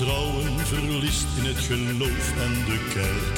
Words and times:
Vertrouwen 0.00 0.66
verliest 0.66 1.26
in 1.36 1.44
het 1.44 1.58
geloof 1.58 2.32
en 2.44 2.54
de 2.64 2.78
kerk. 2.94 3.36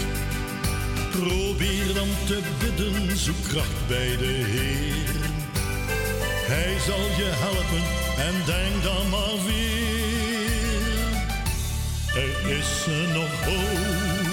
Probeer 1.11 1.95
dan 1.95 2.09
te 2.27 2.41
bidden, 2.59 3.17
zoek 3.17 3.43
kracht 3.49 3.87
bij 3.89 4.17
de 4.17 4.35
Heer. 4.53 5.31
Hij 6.53 6.75
zal 6.87 7.05
je 7.21 7.31
helpen 7.45 7.85
en 8.27 8.35
denk 8.47 8.83
dan 8.83 9.09
maar 9.11 9.39
weer. 9.47 9.83
Er 12.25 12.57
is 12.59 12.87
nog 13.15 13.33
hoop, 13.45 14.29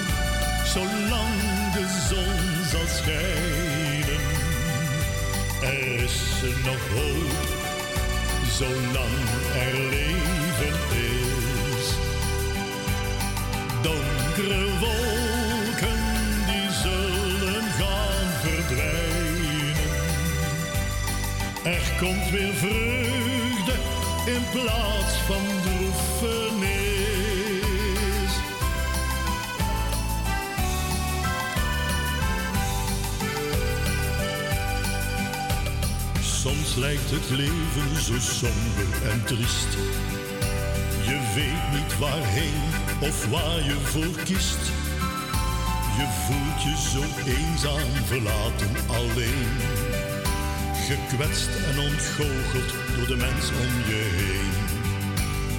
zolang 0.74 1.36
de 1.76 1.86
zon 2.08 2.38
zal 2.70 2.88
schijnen. 2.98 4.22
Er 5.62 6.02
is 6.04 6.20
nog 6.64 6.82
hoop, 6.94 7.48
zolang 8.58 9.18
er 9.54 9.78
leven 9.90 10.39
Donkere 14.40 14.78
wolken 14.78 16.00
die 16.46 16.70
zullen 16.72 17.62
gaan 17.62 18.28
verdwijnen. 18.42 19.76
Er 21.64 21.82
komt 21.98 22.30
weer 22.30 22.54
vreugde 22.54 23.72
in 24.26 24.42
plaats 24.52 25.14
van 25.26 25.42
droefenis. 25.62 26.80
Soms 36.20 36.74
lijkt 36.74 37.10
het 37.10 37.30
leven 37.30 38.02
zo 38.02 38.18
somber 38.18 39.10
en 39.10 39.24
triest. 39.24 39.76
Je 41.02 41.32
weet 41.34 41.80
niet 41.80 41.98
waarheen 41.98 42.79
of 43.00 43.26
waar 43.26 43.64
je 43.64 43.76
voor 43.84 44.24
kiest. 44.24 44.62
Je 45.96 46.06
voelt 46.26 46.62
je 46.62 46.76
zo 46.90 47.02
eenzaam, 47.26 48.04
verlaten, 48.04 48.70
alleen. 48.86 49.48
Gekwetst 50.88 51.48
en 51.70 51.78
ontgoocheld 51.78 52.74
door 52.96 53.06
de 53.06 53.16
mens 53.16 53.50
om 53.50 53.74
je 53.90 54.02
heen. 54.16 54.70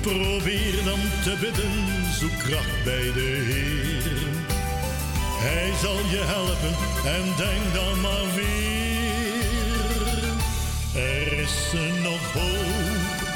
Probeer 0.02 0.84
dan 0.84 1.00
te 1.24 1.38
bidden, 1.40 1.72
zoek 2.20 2.38
kracht 2.38 2.84
bij 2.84 3.12
de 3.14 3.44
Heer. 3.50 4.12
Hij 5.44 5.72
zal 5.82 5.98
je 5.98 6.24
helpen 6.26 6.76
en 7.16 7.24
denk 7.38 7.74
dan 7.74 8.02
maar 8.02 8.36
weer. 8.36 8.72
Er 10.94 11.40
is 11.40 11.72
nog 12.04 12.34
hoop, 12.34 13.30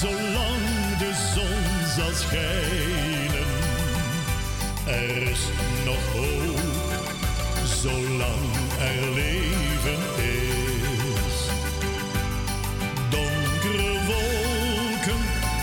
zolang 0.00 0.98
de 0.98 1.12
zon 1.34 1.86
zal 1.96 2.14
schijnen. 2.14 3.31
Er 4.86 5.30
is 5.30 5.40
nog 5.84 6.12
hoop, 6.12 6.60
zolang 7.64 8.52
er 8.78 9.10
leven 9.14 10.02
is. 10.16 11.48
Donkere 13.10 13.92
wolken, 14.06 15.20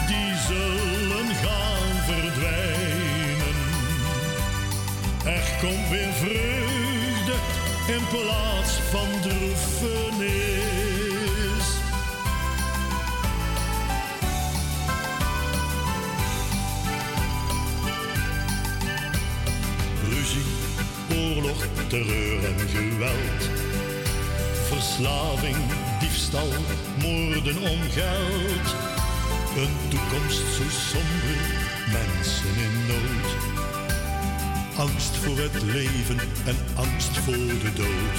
die 0.08 0.36
zullen 0.48 1.36
gaan 1.36 2.04
verdwijnen. 2.06 3.58
Er 5.26 5.58
komt 5.62 5.90
weer 5.90 6.14
vreugde 6.14 7.36
in 7.88 8.08
plaats 8.08 8.72
van 8.72 9.22
droefenis. 9.22 10.49
Terreur 21.90 22.44
en 22.46 22.70
geweld. 22.70 23.42
Verslaving, 24.68 25.58
diefstal, 26.00 26.52
moorden 27.02 27.58
om 27.58 27.82
geld. 27.90 28.68
Een 29.58 29.76
toekomst 29.88 30.44
zo 30.56 30.64
somber, 30.90 31.40
mensen 31.92 32.56
in 32.66 32.76
nood. 32.88 33.30
Angst 34.78 35.16
voor 35.16 35.38
het 35.38 35.62
leven 35.62 36.20
en 36.46 36.58
angst 36.76 37.18
voor 37.18 37.48
de 37.64 37.72
dood. 37.76 38.18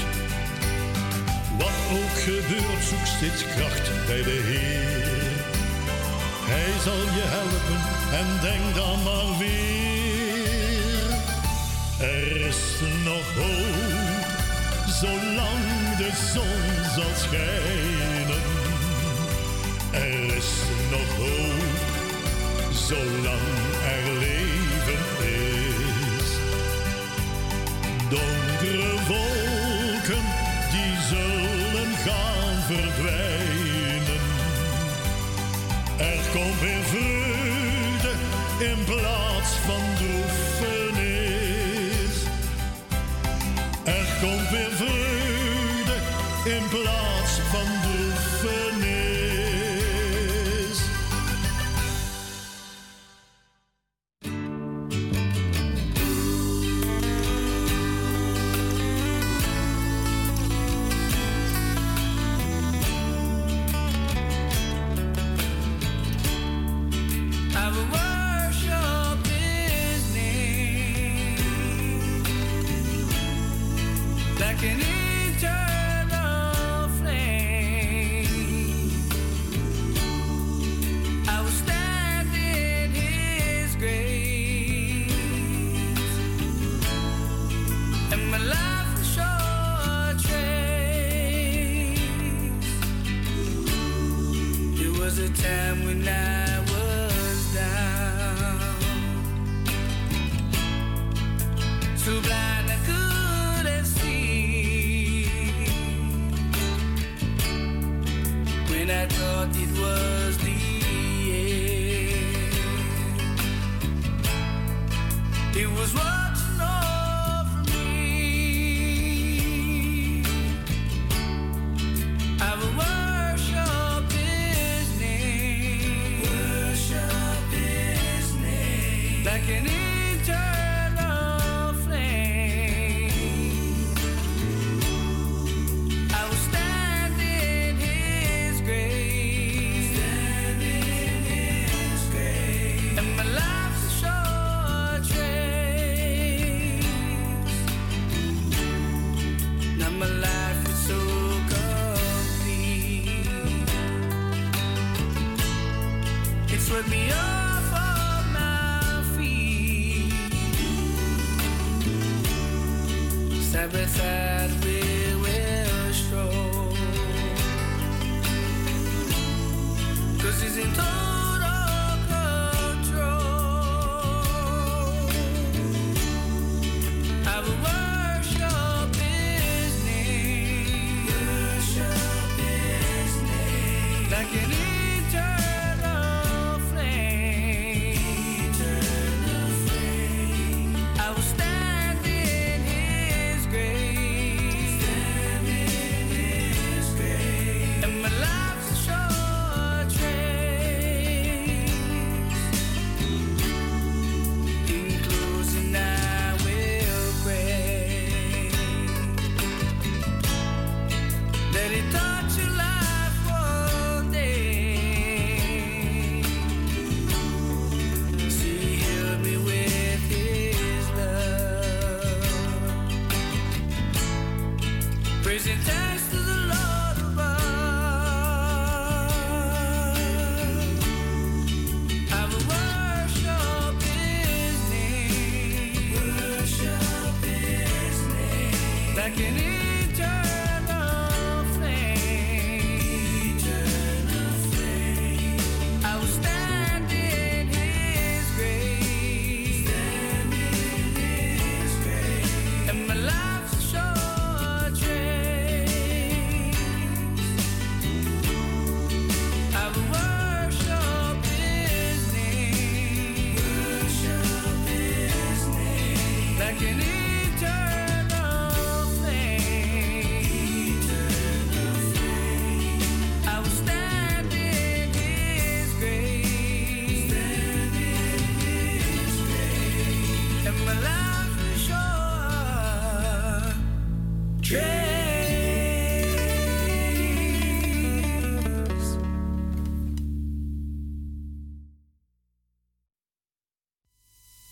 Wat 1.59 1.79
ook 1.93 2.17
gebeurt, 2.19 2.85
zoek 2.89 3.07
steeds 3.07 3.43
kracht 3.55 4.07
bij 4.07 4.23
de 4.23 4.39
Heer. 4.51 5.31
Hij 6.53 6.73
zal 6.85 7.03
je 7.19 7.27
helpen 7.37 7.81
en 8.19 8.29
denk 8.43 8.75
dan 8.75 9.03
maar 9.03 9.39
weer. 9.39 9.90
Er 12.01 12.47
is 12.47 12.57
nog 13.05 13.35
hoop, 13.35 14.27
zolang 15.01 15.97
de 15.97 16.11
zon 16.33 16.85
zal 16.95 17.15
schijnen. 17.17 18.43
Er 19.91 20.37
is 20.37 20.51
nog 20.91 21.17
hoop, 21.17 21.81
zolang 22.73 23.49
er 23.85 24.13
leven 24.19 25.03
is. 25.21 26.29
Donkere 28.09 28.95
wolken, 29.09 30.25
die 30.71 30.95
zullen 31.09 31.93
gaan 32.05 32.63
verdwijnen. 32.67 34.21
Er 35.97 36.21
komt 36.33 36.61
weer 36.61 36.85
vreugde 36.85 38.13
in 38.59 38.85
plaats 38.85 39.51
van 39.67 39.90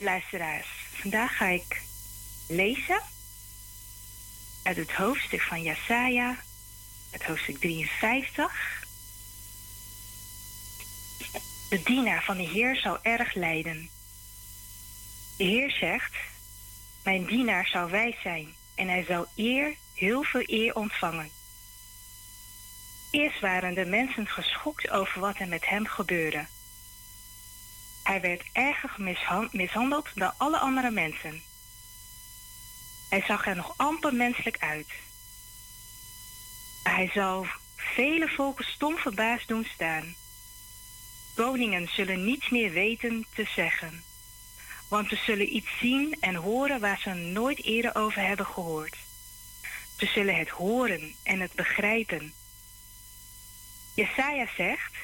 Vandaag 0.09 1.37
ga 1.37 1.47
ik 1.47 1.83
lezen 2.49 3.03
uit 4.63 4.77
het 4.77 4.93
hoofdstuk 4.93 5.41
van 5.41 5.63
Jesaja, 5.63 6.37
het 7.11 7.25
hoofdstuk 7.25 7.59
53. 7.59 8.87
De 11.69 11.83
dienaar 11.83 12.25
van 12.25 12.37
de 12.37 12.43
Heer 12.43 12.77
zal 12.77 13.03
erg 13.03 13.35
lijden. 13.35 13.91
De 15.37 15.45
Heer 15.45 15.71
zegt, 15.71 16.17
mijn 17.05 17.25
dienaar 17.25 17.67
zal 17.67 17.89
wijs 17.89 18.21
zijn 18.23 18.55
en 18.75 18.89
hij 18.89 19.05
zal 19.05 19.27
eer, 19.37 19.77
heel 19.95 20.23
veel 20.23 20.43
eer 20.47 20.75
ontvangen. 20.75 21.31
Eerst 23.11 23.41
waren 23.41 23.75
de 23.75 23.85
mensen 23.85 24.27
geschokt 24.27 24.91
over 24.91 25.21
wat 25.21 25.39
er 25.39 25.49
met 25.49 25.69
hem 25.69 25.87
gebeurde. 25.87 26.47
Hij 28.09 28.21
werd 28.21 28.43
erger 28.53 28.91
mishandeld 29.51 30.09
dan 30.15 30.33
alle 30.37 30.59
andere 30.59 30.91
mensen. 30.91 31.43
Hij 33.09 33.23
zag 33.27 33.47
er 33.47 33.57
nog 33.57 33.75
amper 33.77 34.15
menselijk 34.15 34.59
uit. 34.59 34.89
Hij 36.83 37.11
zal 37.15 37.47
vele 37.77 38.29
volken 38.29 38.65
stom 38.65 38.97
verbaasd 38.97 39.49
doen 39.49 39.67
staan. 39.75 40.15
Koningen 41.35 41.89
zullen 41.89 42.25
niets 42.25 42.49
meer 42.49 42.71
weten 42.71 43.27
te 43.35 43.45
zeggen, 43.55 44.05
want 44.89 45.09
ze 45.09 45.17
zullen 45.17 45.57
iets 45.57 45.79
zien 45.81 46.17
en 46.21 46.35
horen 46.35 46.81
waar 46.81 46.99
ze 46.99 47.11
nooit 47.11 47.63
eerder 47.63 47.95
over 47.95 48.23
hebben 48.23 48.47
gehoord. 48.47 48.97
Ze 49.97 50.07
zullen 50.07 50.37
het 50.37 50.49
horen 50.49 51.15
en 51.23 51.41
het 51.41 51.53
begrijpen. 51.53 52.35
Jesaja 53.95 54.47
zegt, 54.57 54.95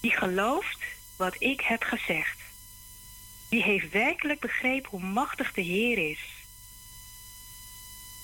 die 0.00 0.16
gelooft 0.16 0.81
wat 1.22 1.36
ik 1.38 1.60
heb 1.60 1.82
gezegd. 1.82 2.40
Die 3.48 3.62
heeft 3.62 3.90
werkelijk 3.90 4.40
begrepen 4.40 4.90
hoe 4.90 5.02
machtig 5.02 5.52
de 5.52 5.60
Heer 5.60 6.10
is. 6.10 6.20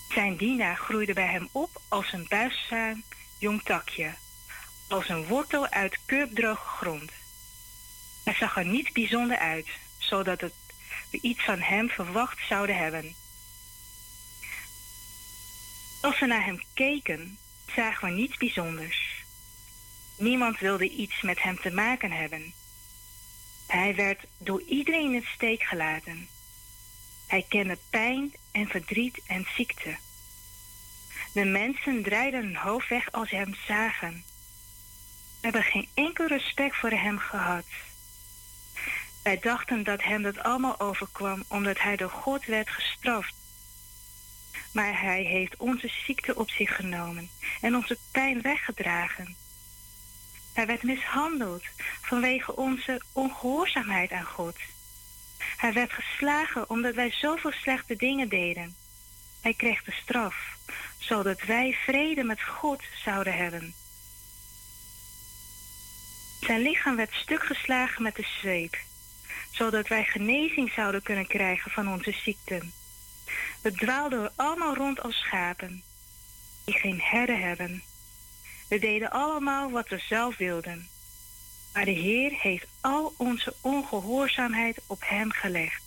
Zijn 0.08 0.36
dienaar 0.36 0.76
groeide 0.76 1.12
bij 1.12 1.26
hem 1.26 1.48
op 1.52 1.80
als 1.88 2.12
een 2.12 2.26
buigzaam 2.28 3.02
jong 3.38 3.62
takje, 3.62 4.14
als 4.88 5.08
een 5.08 5.26
wortel 5.26 5.68
uit 5.68 5.98
kurkdroge 6.06 6.66
grond. 6.66 7.10
Hij 8.24 8.34
zag 8.34 8.56
er 8.56 8.66
niet 8.66 8.92
bijzonder 8.92 9.38
uit, 9.38 9.68
zodat 9.98 10.40
we 11.10 11.18
iets 11.20 11.44
van 11.44 11.60
hem 11.60 11.88
verwacht 11.88 12.46
zouden 12.48 12.76
hebben. 12.76 13.14
Als 16.00 16.18
we 16.18 16.26
naar 16.26 16.44
hem 16.44 16.60
keken, 16.74 17.38
zagen 17.74 18.08
we 18.08 18.14
niets 18.14 18.36
bijzonders. 18.36 19.24
Niemand 20.16 20.58
wilde 20.58 20.88
iets 20.88 21.22
met 21.22 21.42
hem 21.42 21.60
te 21.60 21.70
maken 21.70 22.12
hebben. 22.12 22.57
Hij 23.68 23.94
werd 23.94 24.20
door 24.38 24.62
iedereen 24.62 25.04
in 25.04 25.14
het 25.14 25.24
steek 25.24 25.62
gelaten. 25.62 26.28
Hij 27.26 27.44
kende 27.48 27.78
pijn 27.90 28.34
en 28.52 28.66
verdriet 28.66 29.20
en 29.26 29.46
ziekte. 29.56 29.96
De 31.32 31.44
mensen 31.44 32.02
draaiden 32.02 32.42
hun 32.44 32.56
hoofd 32.56 32.88
weg 32.88 33.12
als 33.12 33.28
ze 33.28 33.36
hem 33.36 33.54
zagen. 33.66 34.24
We 35.40 35.40
hebben 35.40 35.62
geen 35.62 35.88
enkel 35.94 36.26
respect 36.26 36.76
voor 36.76 36.90
hem 36.90 37.18
gehad. 37.18 37.64
Wij 39.22 39.38
dachten 39.38 39.84
dat 39.84 40.02
hem 40.02 40.22
dat 40.22 40.38
allemaal 40.38 40.80
overkwam 40.80 41.44
omdat 41.48 41.80
hij 41.80 41.96
door 41.96 42.10
God 42.10 42.44
werd 42.44 42.70
gestraft. 42.70 43.34
Maar 44.72 45.00
hij 45.00 45.22
heeft 45.22 45.56
onze 45.56 45.88
ziekte 46.06 46.36
op 46.36 46.50
zich 46.50 46.76
genomen 46.76 47.30
en 47.60 47.74
onze 47.76 47.98
pijn 48.10 48.42
weggedragen. 48.42 49.36
Hij 50.58 50.66
werd 50.66 50.82
mishandeld 50.82 51.62
vanwege 52.02 52.56
onze 52.56 53.02
ongehoorzaamheid 53.12 54.12
aan 54.12 54.24
God. 54.24 54.56
Hij 55.56 55.72
werd 55.72 55.92
geslagen 55.92 56.70
omdat 56.70 56.94
wij 56.94 57.10
zoveel 57.10 57.52
slechte 57.52 57.96
dingen 57.96 58.28
deden. 58.28 58.76
Hij 59.40 59.54
kreeg 59.54 59.84
de 59.84 59.92
straf, 59.92 60.56
zodat 60.98 61.42
wij 61.42 61.76
vrede 61.84 62.22
met 62.22 62.42
God 62.42 62.82
zouden 63.04 63.36
hebben. 63.36 63.74
Zijn 66.40 66.60
lichaam 66.60 66.96
werd 66.96 67.12
stuk 67.12 67.42
geslagen 67.42 68.02
met 68.02 68.16
de 68.16 68.26
zweep, 68.40 68.76
zodat 69.50 69.88
wij 69.88 70.04
genezing 70.04 70.72
zouden 70.72 71.02
kunnen 71.02 71.26
krijgen 71.26 71.70
van 71.70 71.92
onze 71.92 72.12
ziekten. 72.12 72.72
We 73.62 73.72
dwaalden 73.72 74.32
allemaal 74.36 74.74
rond 74.74 75.02
als 75.02 75.16
schapen, 75.16 75.82
die 76.64 76.78
geen 76.78 77.00
herden 77.00 77.40
hebben. 77.40 77.82
We 78.68 78.78
deden 78.78 79.10
allemaal 79.10 79.70
wat 79.70 79.88
we 79.88 79.98
zelf 79.98 80.36
wilden. 80.36 80.88
Maar 81.72 81.84
de 81.84 81.90
Heer 81.90 82.32
heeft 82.40 82.66
al 82.80 83.14
onze 83.16 83.54
ongehoorzaamheid 83.60 84.78
op 84.86 85.02
hem 85.04 85.30
gelegd. 85.30 85.82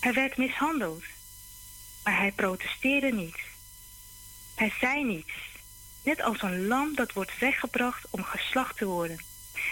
Hij 0.00 0.12
werd 0.12 0.36
mishandeld, 0.36 1.02
maar 2.04 2.18
hij 2.18 2.32
protesteerde 2.32 3.12
niet. 3.12 3.38
Hij 4.54 4.72
zei 4.80 5.04
niets, 5.04 5.32
net 6.02 6.20
als 6.22 6.42
een 6.42 6.66
lam 6.66 6.94
dat 6.94 7.12
wordt 7.12 7.38
weggebracht 7.38 8.06
om 8.10 8.22
geslacht 8.22 8.76
te 8.76 8.84
worden, 8.84 9.18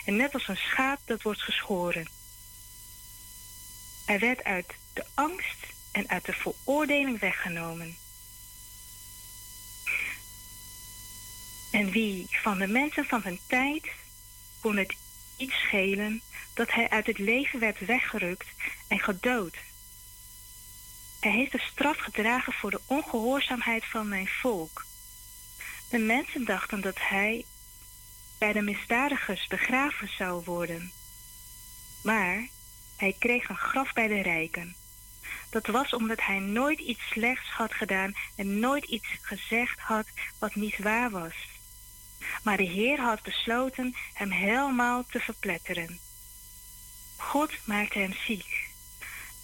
en 0.05 0.17
net 0.17 0.35
als 0.35 0.49
een 0.49 0.57
schaap 0.57 1.01
dat 1.05 1.23
wordt 1.23 1.43
geschoren. 1.43 2.09
Hij 4.07 4.19
werd 4.19 4.45
uit 4.45 4.75
de 4.93 5.05
angst 5.15 5.67
en 5.93 6.09
uit 6.09 6.25
de 6.25 6.33
veroordeling 6.33 7.21
weggenomen. 7.21 7.97
En 11.71 11.91
wie 11.91 12.27
van 12.31 12.59
de 12.59 12.67
mensen 12.67 13.05
van 13.05 13.23
zijn 13.23 13.39
tijd 13.47 13.89
kon 14.61 14.77
het 14.77 14.97
iets 15.37 15.55
schelen 15.55 16.23
dat 16.55 16.73
hij 16.73 16.89
uit 16.89 17.07
het 17.07 17.19
leven 17.19 17.61
werd 17.61 17.87
weggerukt 17.87 18.47
en 18.89 19.01
gedood? 19.01 19.57
Hij 21.21 21.33
heeft 21.33 21.53
de 21.53 21.63
straf 21.73 21.99
gedragen 21.99 22.53
voor 22.53 22.71
de 22.71 22.81
ongehoorzaamheid 22.87 23.85
van 23.85 24.09
mijn 24.09 24.29
volk. 24.29 24.87
De 25.91 25.99
mensen 25.99 26.45
dachten 26.45 26.81
dat 26.81 26.99
hij 26.99 27.45
bij 28.39 28.53
de 28.53 28.61
misdadigers 28.61 29.47
begraven 29.47 30.09
zou 30.09 30.43
worden. 30.45 30.93
Maar 32.03 32.49
hij 32.97 33.17
kreeg 33.19 33.49
een 33.49 33.57
graf 33.57 33.93
bij 33.93 34.09
de 34.09 34.23
rijken. 34.23 34.77
Dat 35.51 35.67
was 35.67 35.95
omdat 35.95 36.21
hij 36.21 36.39
nooit 36.39 36.79
iets 36.79 37.09
slechts 37.09 37.51
had 37.51 37.75
gedaan 37.75 38.13
en 38.37 38.59
nooit 38.59 38.85
iets 38.85 39.09
gezegd 39.21 39.79
had 39.79 40.07
wat 40.39 40.55
niet 40.55 40.79
waar 40.79 41.11
was. 41.11 41.35
Maar 42.43 42.57
de 42.57 42.63
Heer 42.63 43.01
had 43.01 43.23
besloten 43.23 43.95
hem 44.15 44.31
helemaal 44.31 45.05
te 45.11 45.21
verpletteren. 45.21 45.99
God 47.17 47.51
maakte 47.65 47.99
hem 47.99 48.13
ziek. 48.13 48.69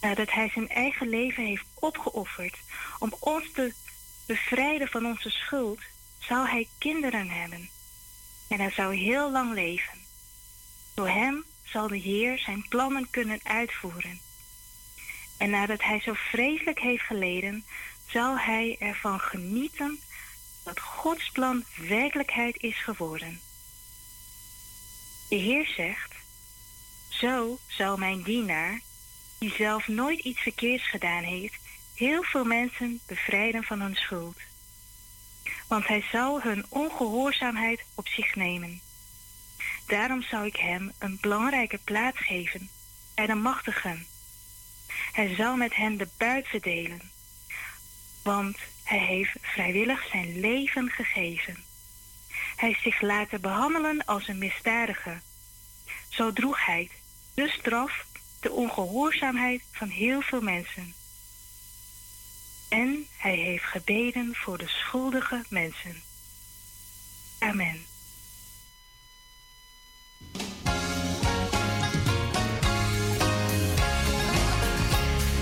Nadat 0.01 0.33
hij 0.33 0.49
zijn 0.49 0.69
eigen 0.69 1.09
leven 1.09 1.45
heeft 1.45 1.65
opgeofferd 1.75 2.59
om 2.99 3.15
ons 3.21 3.53
te 3.53 3.75
bevrijden 4.27 4.89
van 4.89 5.07
onze 5.07 5.31
schuld, 5.31 5.81
zou 6.19 6.49
hij 6.49 6.69
kinderen 6.79 7.29
hebben. 7.29 7.69
En 8.49 8.61
hij 8.61 8.71
zou 8.71 8.97
heel 8.97 9.31
lang 9.31 9.53
leven. 9.53 9.99
Door 10.95 11.09
hem 11.09 11.45
zal 11.65 11.89
de 11.89 11.97
Heer 11.97 12.39
zijn 12.39 12.67
plannen 12.69 13.11
kunnen 13.11 13.41
uitvoeren. 13.43 14.21
En 15.37 15.51
nadat 15.51 15.83
hij 15.83 16.01
zo 16.01 16.13
vreselijk 16.15 16.79
heeft 16.79 17.03
geleden, 17.03 17.65
zal 18.07 18.39
hij 18.39 18.77
ervan 18.79 19.21
genieten 19.21 20.01
dat 20.65 20.81
Gods 20.81 21.31
plan 21.31 21.65
werkelijkheid 21.77 22.63
is 22.63 22.83
geworden. 22.83 23.41
De 25.29 25.37
Heer 25.37 25.67
zegt, 25.67 26.15
zo 27.09 27.59
zal 27.67 27.97
mijn 27.97 28.23
dienaar, 28.23 28.81
die 29.39 29.55
zelf 29.55 29.89
nooit 29.89 30.19
iets 30.19 30.41
verkeerds 30.41 30.91
gedaan 30.91 31.23
heeft, 31.23 31.59
heel 31.95 32.23
veel 32.23 32.45
mensen 32.45 33.01
bevrijden 33.07 33.65
van 33.65 33.81
hun 33.81 33.95
schuld. 33.95 34.37
Want 35.69 35.87
hij 35.87 36.05
zal 36.13 36.41
hun 36.43 36.67
ongehoorzaamheid 36.69 37.85
op 37.95 38.09
zich 38.09 38.35
nemen. 38.35 38.81
Daarom 39.87 40.23
zou 40.23 40.47
ik 40.47 40.57
hem 40.57 40.93
een 40.99 41.19
belangrijke 41.21 41.79
plaats 41.85 42.19
geven 42.19 42.71
bij 43.15 43.27
de 43.27 43.35
machtigen. 43.35 44.07
Hij 45.13 45.35
zal 45.35 45.57
met 45.57 45.75
hen 45.75 45.97
de 45.97 46.09
buit 46.17 46.49
verdelen, 46.49 47.11
want 48.23 48.57
hij 48.85 48.99
heeft 48.99 49.37
vrijwillig 49.41 50.07
zijn 50.11 50.41
leven 50.41 50.91
gegeven. 50.91 51.65
Hij 52.57 52.71
is 52.71 52.83
zich 52.83 53.01
laten 53.01 53.41
behandelen 53.41 54.05
als 54.05 54.29
een 54.29 54.39
misdadiger. 54.39 55.23
Zo 56.09 56.33
droeg 56.33 56.65
hij 56.67 56.91
de 57.35 57.49
straf, 57.49 58.07
de 58.41 58.51
ongehoorzaamheid 58.51 59.63
van 59.71 59.89
heel 59.89 60.21
veel 60.21 60.41
mensen. 60.41 60.95
En 62.69 63.07
hij 63.17 63.37
heeft 63.37 63.65
gebeden 63.65 64.35
voor 64.35 64.59
de 64.59 64.69
schuldige 64.69 65.45
mensen. 65.49 66.03
Amen. 67.39 67.87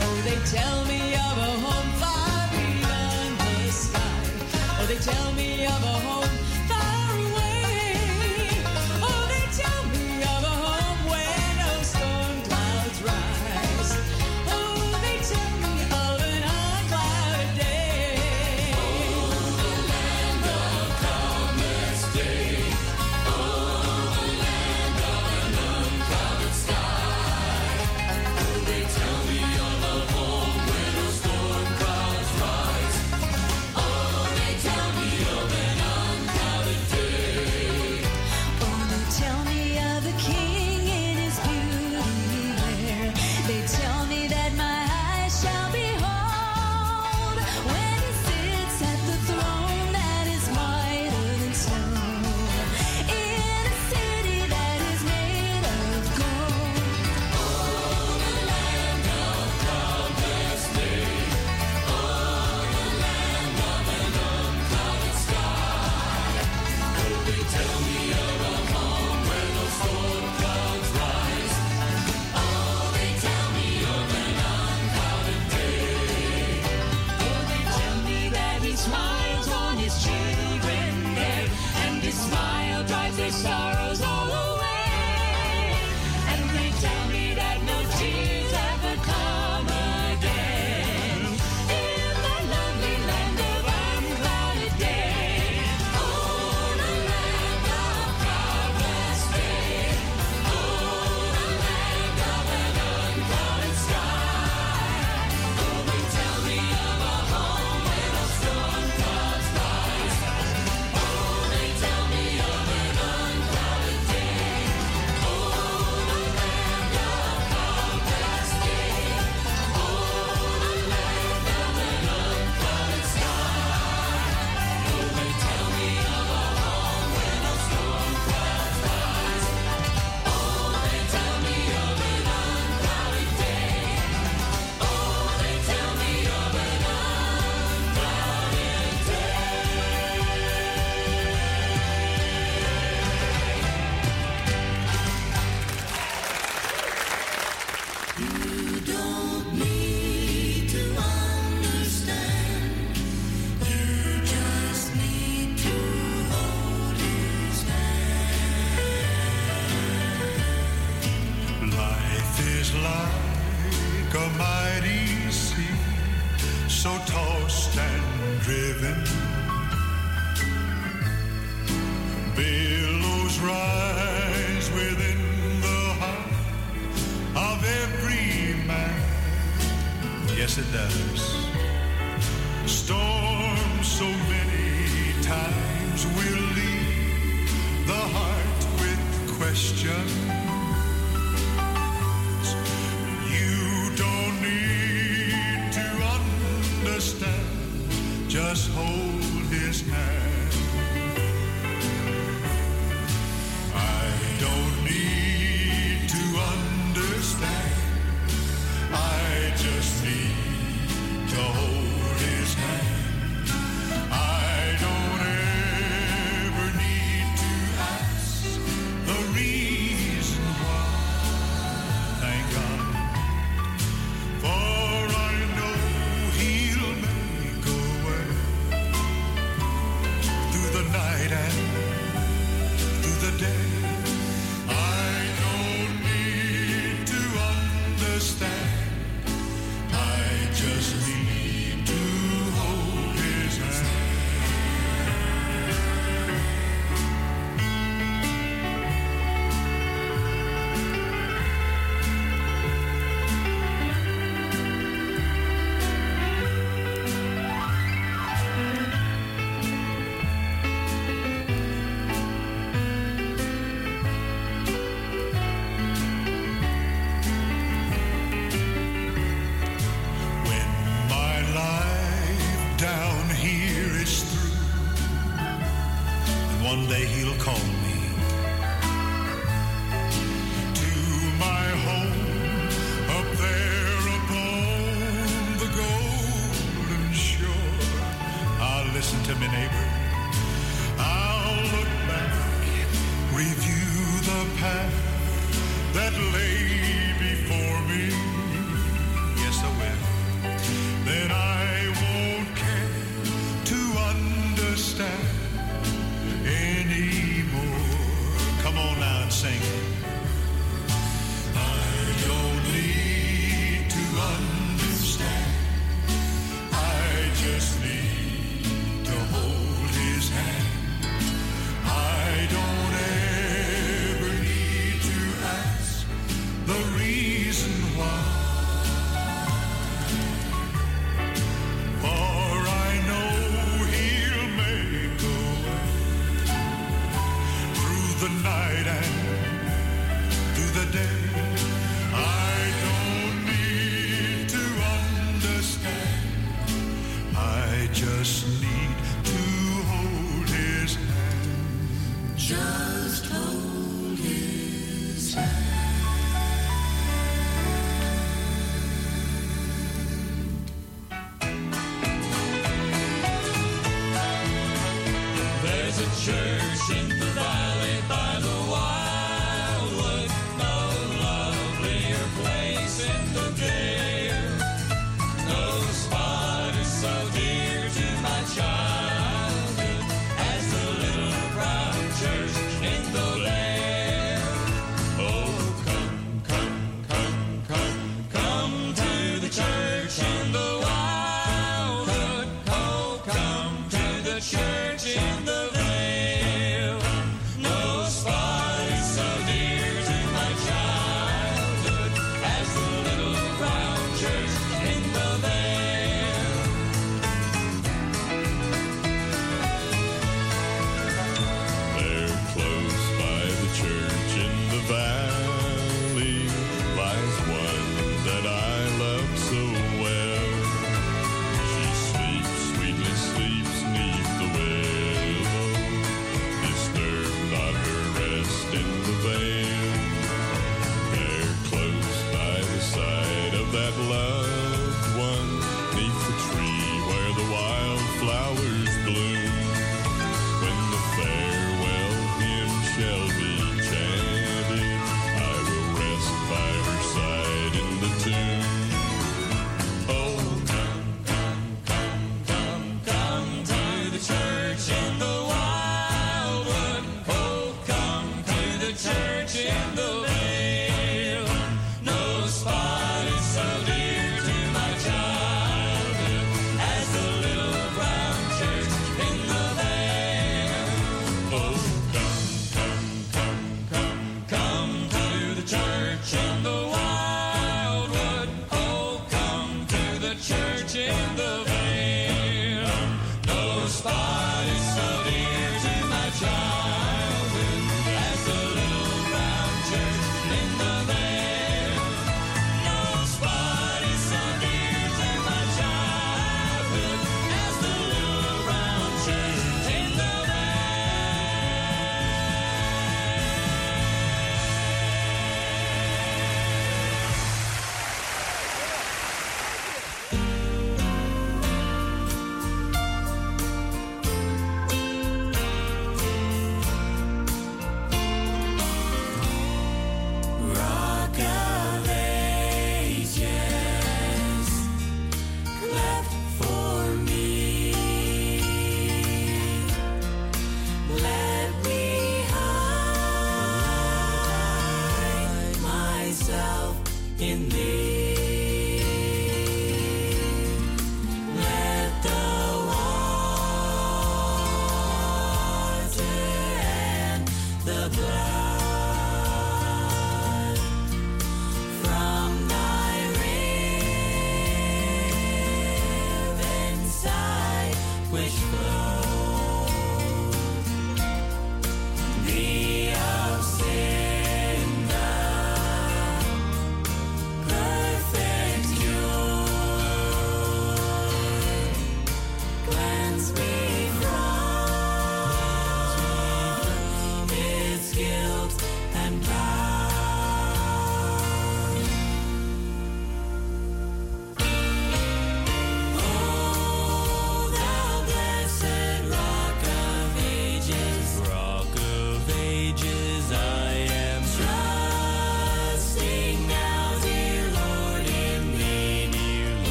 Oh, 0.00 1.05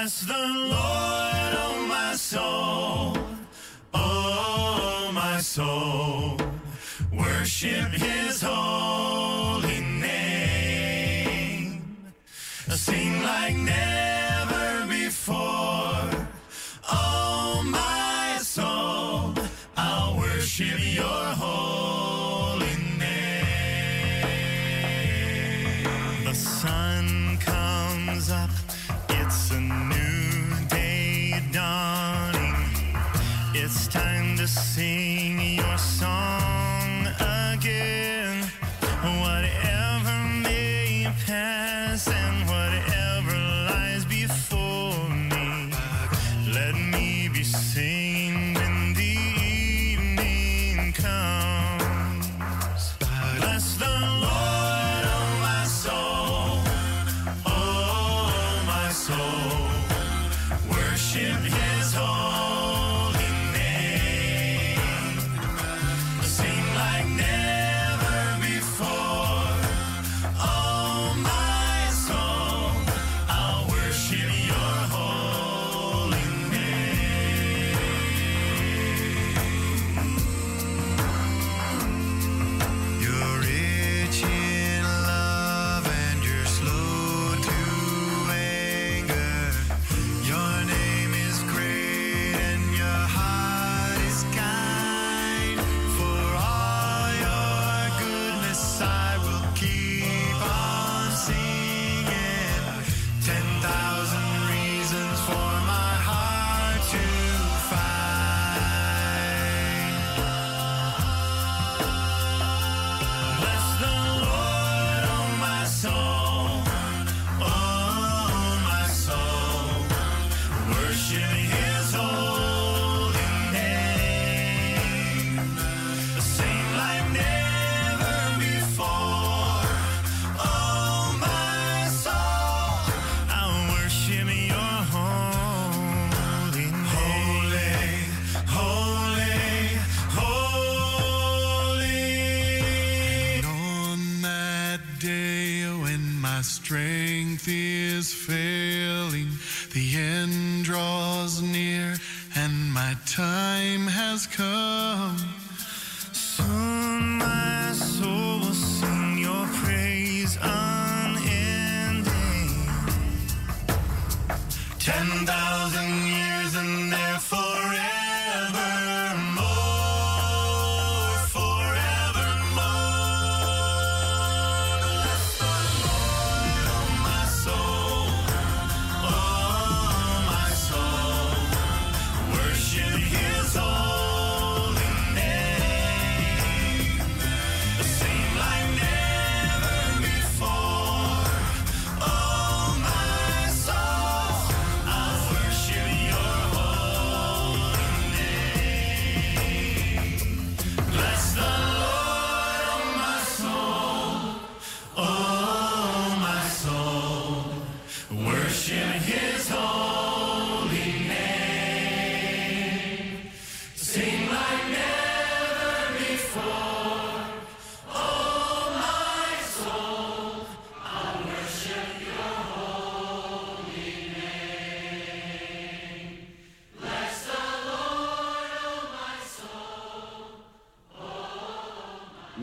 bless 0.00 0.22
the 0.22 0.32
Lord. 0.32 0.89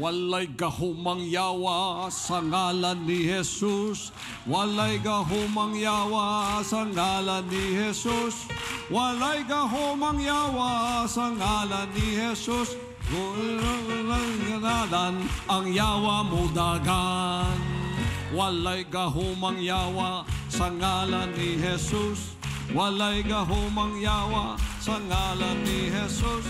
Walay 0.08 0.48
gahumang 0.56 1.20
yawa 1.28 2.08
sa 2.08 2.40
ngalan 2.40 3.04
ni 3.04 3.28
Jesus. 3.28 4.16
Walay 4.48 5.04
gahumang 5.04 5.76
yawa 5.76 6.64
sa 6.64 6.88
ngalan 6.88 7.44
ni 7.52 7.76
Jesus. 7.76 8.48
Walay 8.88 9.44
gahumang 9.44 10.16
yawa 10.24 11.04
sa 11.12 11.28
ngalan 11.28 11.92
ni 11.92 12.16
Jesus. 12.16 12.80
Ang 15.52 15.68
yawa 15.76 16.24
mo 16.24 16.48
dagan. 16.56 17.60
Walay 18.32 18.88
gahumang 18.88 19.60
yawa 19.60 20.24
sa 20.48 20.72
ngalan 20.72 21.36
ni 21.36 21.60
Jesus. 21.60 22.32
Walay 22.72 23.28
gahumang 23.28 24.00
yawa 24.00 24.56
sa 24.80 25.04
ngalan 25.04 25.68
ni 25.68 25.92
Jesus. 25.92 26.48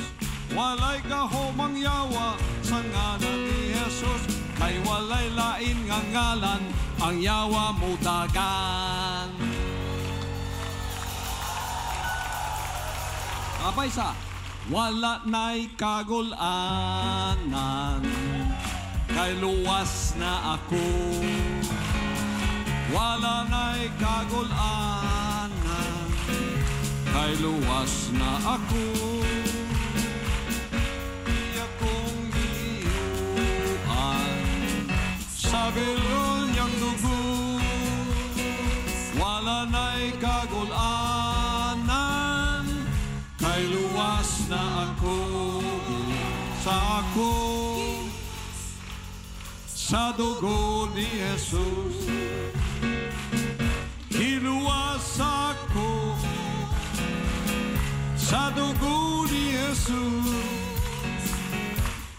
Walay 0.53 1.01
gahumang 1.09 1.73
yawa 1.73 2.37
sa 2.63 2.79
ngalan 2.79 3.46
Hesus 3.97 4.29
Kay 4.61 4.77
walay 4.85 5.25
lain 5.33 5.89
nga 5.89 5.97
ngalan 6.13 6.61
Ang 7.01 7.17
yawa 7.17 7.73
mo 7.73 7.97
dagan. 7.97 9.33
Ah, 13.57 13.73
Apay 13.73 13.89
sa 13.89 14.13
Wala 14.69 15.25
na'y 15.25 15.73
kagulanan 15.73 16.45
Kay 19.17 19.33
luwas 19.41 20.13
na 20.21 20.61
ako. 20.61 20.85
Wala 22.93 23.49
na'y 23.49 23.89
kagulanan 23.97 25.49
Kay 27.09 27.33
luwas 27.41 28.13
na 28.13 28.61
ako. 28.61 29.16
kabilun 35.67 36.55
yang 36.55 36.71
dugu 36.79 37.59
Walanay 39.19 40.15
kagulanan. 40.15 41.83
Kay 43.35 43.67
luwas 43.67 44.47
na 44.47 44.63
ako 44.87 45.19
Sa 46.63 47.03
ako 47.03 47.35
Sa 49.67 50.15
dugo 50.15 50.87
ni 50.95 51.03
Jesus. 51.03 52.07
Hiluwas 54.07 55.19
ako 55.19 56.15
Sa 58.15 58.55
dugo 58.55 59.27
ni 59.27 59.51
Jesus. 59.51 60.56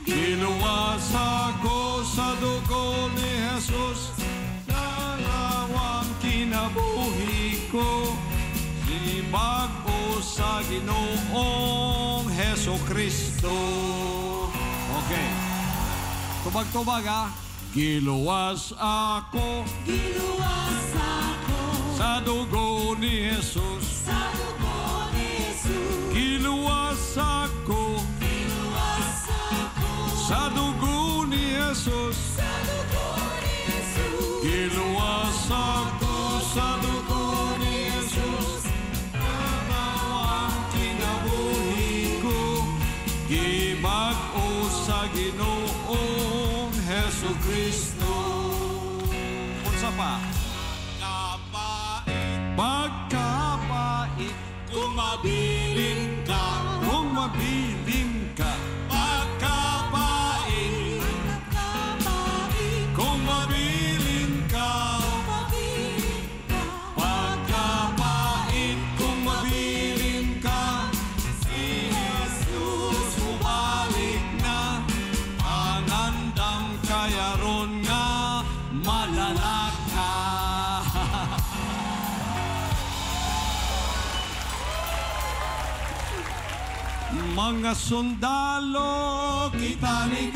Kiluwas 0.08 1.12
ako 1.12 2.00
sa 2.00 2.32
dugo 2.40 3.12
ni 3.12 3.28
Jesus. 3.60 4.16
Dalawang 4.64 6.08
kinabuhi 6.24 7.68
ko. 7.68 8.16
Sibag 8.88 9.68
o 9.84 10.16
sa 10.24 10.64
ginoong 10.64 12.24
Heso 12.32 12.80
Kristo. 12.88 13.52
Okay. 15.04 15.28
Tubag-tubag 16.40 17.04
ha. 17.04 17.28
Giluwas 17.76 18.72
ako 18.80 19.68
Giluwas 19.84 20.88
ako 20.96 21.60
sa 22.00 22.24
dugo 22.24 22.96
ni 22.96 23.28
Jesus. 23.28 24.08
sa 24.08 24.32
dugo 24.32 25.04
ni 25.12 25.52
Jesus. 25.52 26.16
Giluwas 26.16 27.12
ako 27.20 27.97
Sadugun 30.28 31.32
Yesus 31.32 32.36
Sadugun 32.36 33.40
Yesus 33.64 34.44
Ginawa 34.44 35.24
sa 35.32 35.88
ko 35.96 36.36
Sadugun 36.52 37.56
Yesus 37.64 38.68
Kanawan 39.16 40.52
kinabuhi 40.76 42.20
ko. 42.20 42.60
Gibag-o 43.24 44.68
sa 44.68 45.08
ginoong 45.16 46.76
Heso 46.76 47.32
Kristo. 47.48 48.12
Punsa 49.64 49.88
pa? 49.96 50.20
Pagkapait 52.52 54.36
Kumabit. 54.68 55.57
Mga 87.48 87.72
sundalo 87.72 89.48
kita 89.56 90.04
ni 90.12 90.28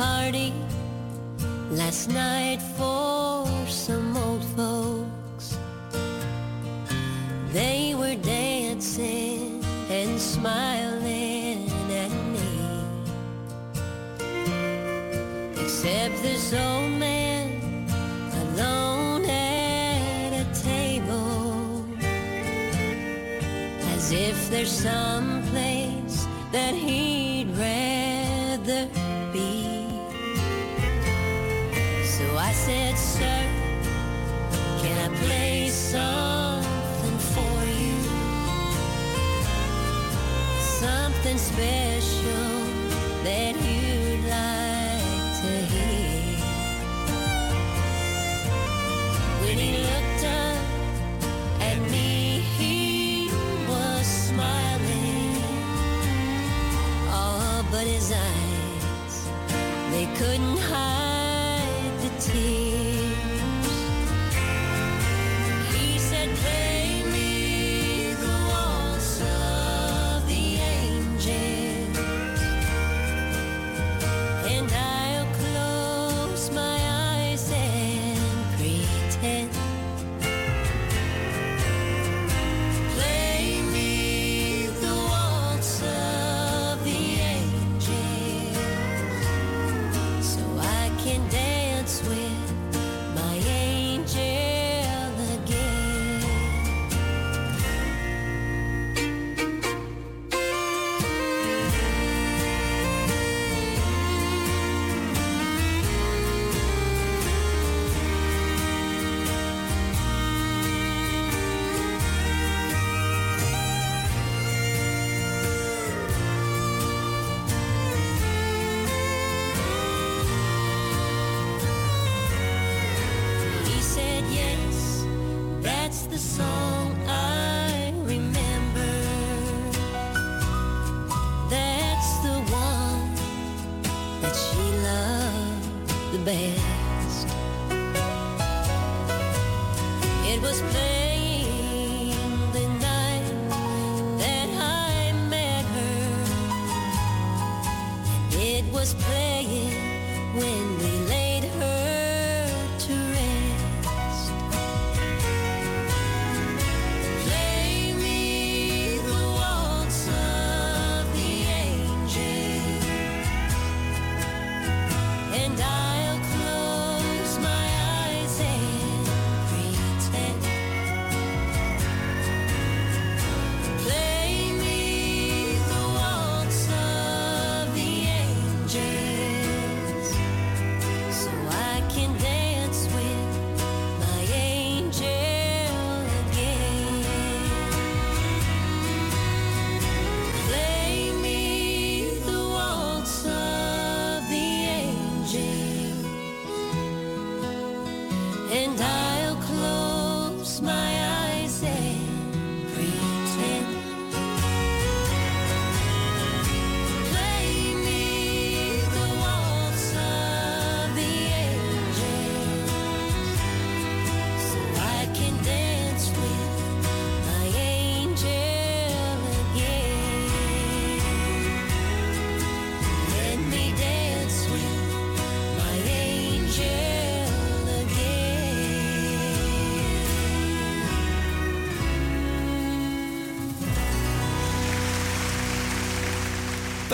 party 0.00 0.59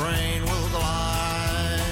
train 0.01 0.43
will 0.43 0.69
glide. 0.69 1.83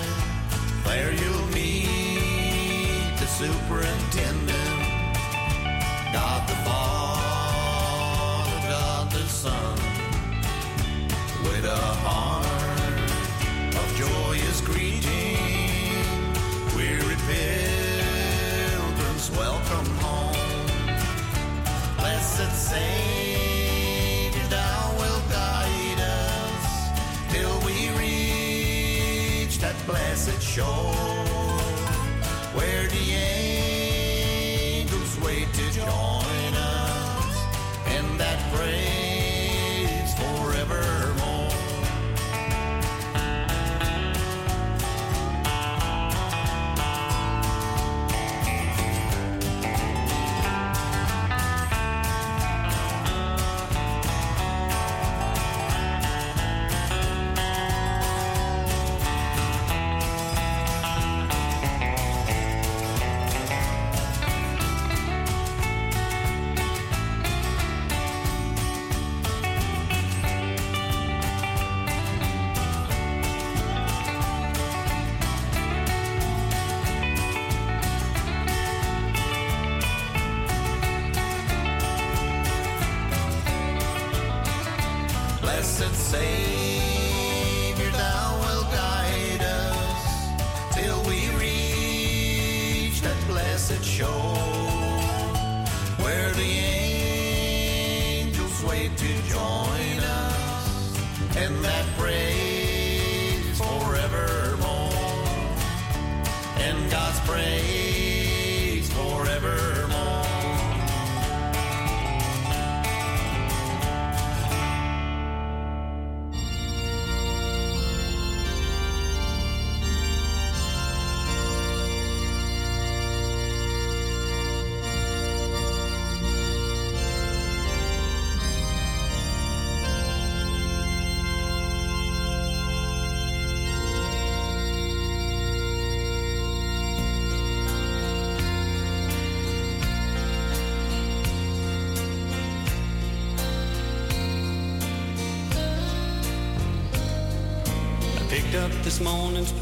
There 0.84 1.12
you'll 1.12 1.46
meet 1.48 3.12
the 3.20 3.26
superintendent, 3.26 5.14
God 6.12 6.48
the 6.48 6.54
Father. 6.64 6.87
Go. 30.58 30.97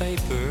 paper. 0.06 0.45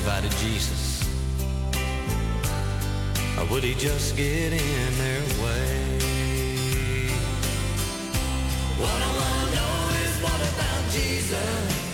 invited 0.00 0.32
Jesus, 0.38 1.04
or 3.38 3.44
would 3.50 3.62
he 3.62 3.74
just 3.74 4.16
get 4.16 4.50
in 4.50 4.98
their 4.98 5.20
way? 5.42 5.98
What 8.80 8.98
I 9.08 9.10
want 9.20 9.50
to 9.50 9.56
know 9.56 9.76
is 10.04 10.14
what 10.24 10.40
about 10.52 10.82
Jesus? 10.90 11.92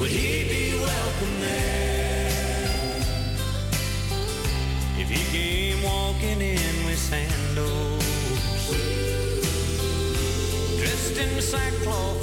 Would 0.00 0.10
he 0.10 0.48
be 0.48 0.64
welcome 0.80 1.40
there? 1.40 2.96
If 4.98 5.08
he 5.08 5.22
came 5.30 5.82
walking 5.84 6.40
in 6.40 6.84
with 6.84 6.98
sandals, 6.98 8.04
dressed 10.78 11.16
in 11.16 11.40
sackcloth 11.40 12.19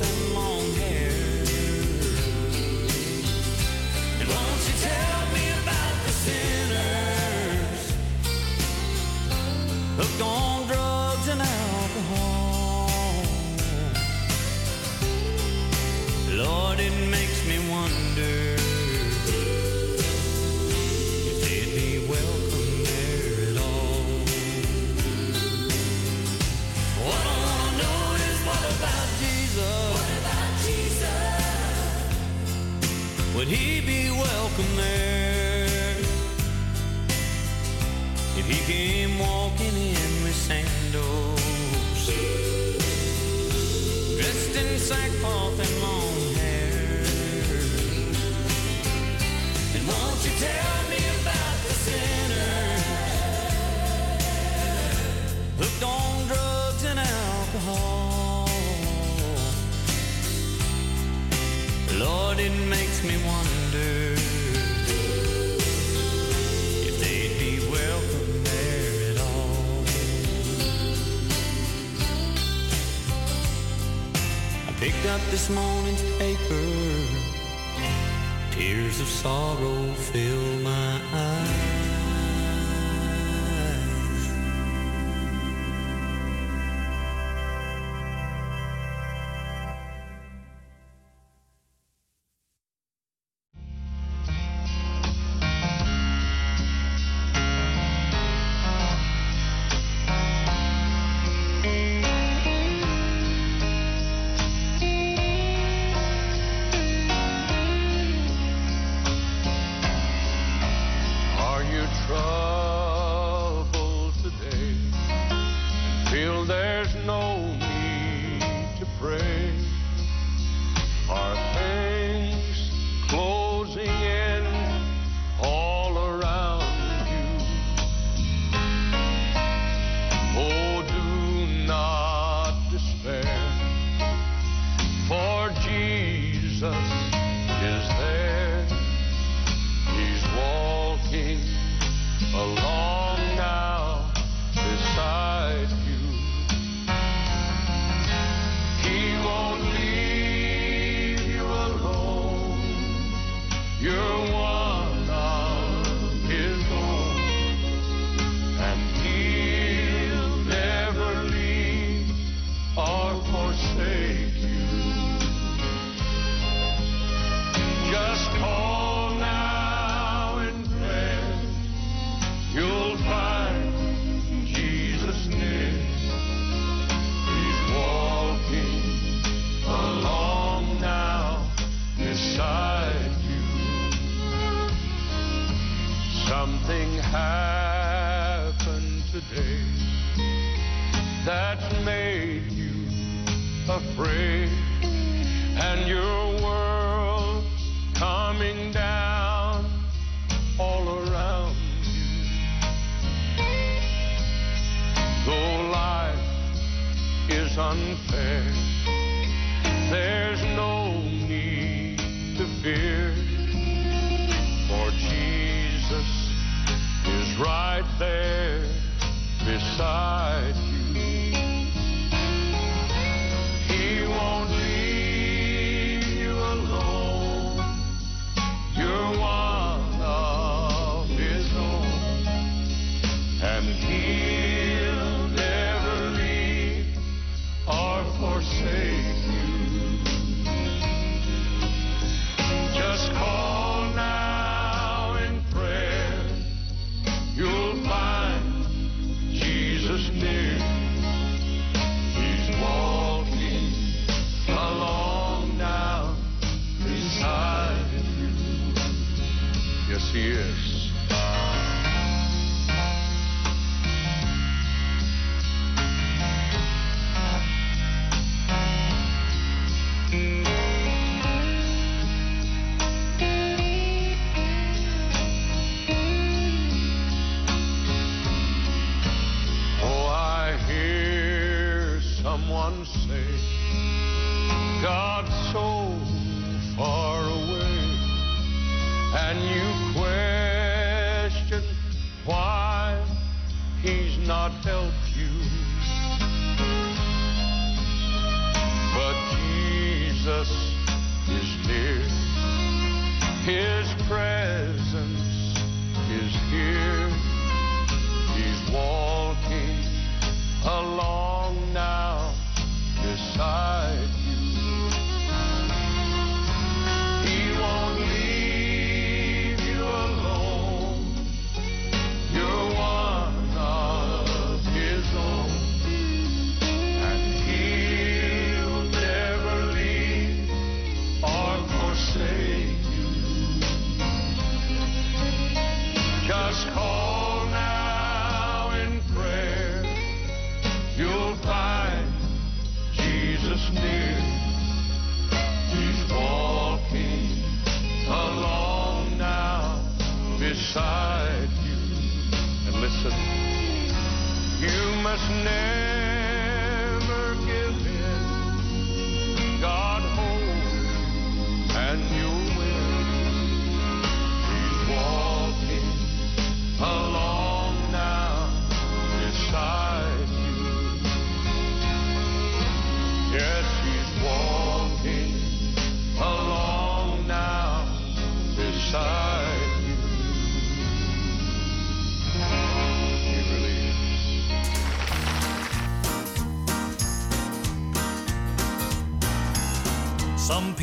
small 75.48 75.77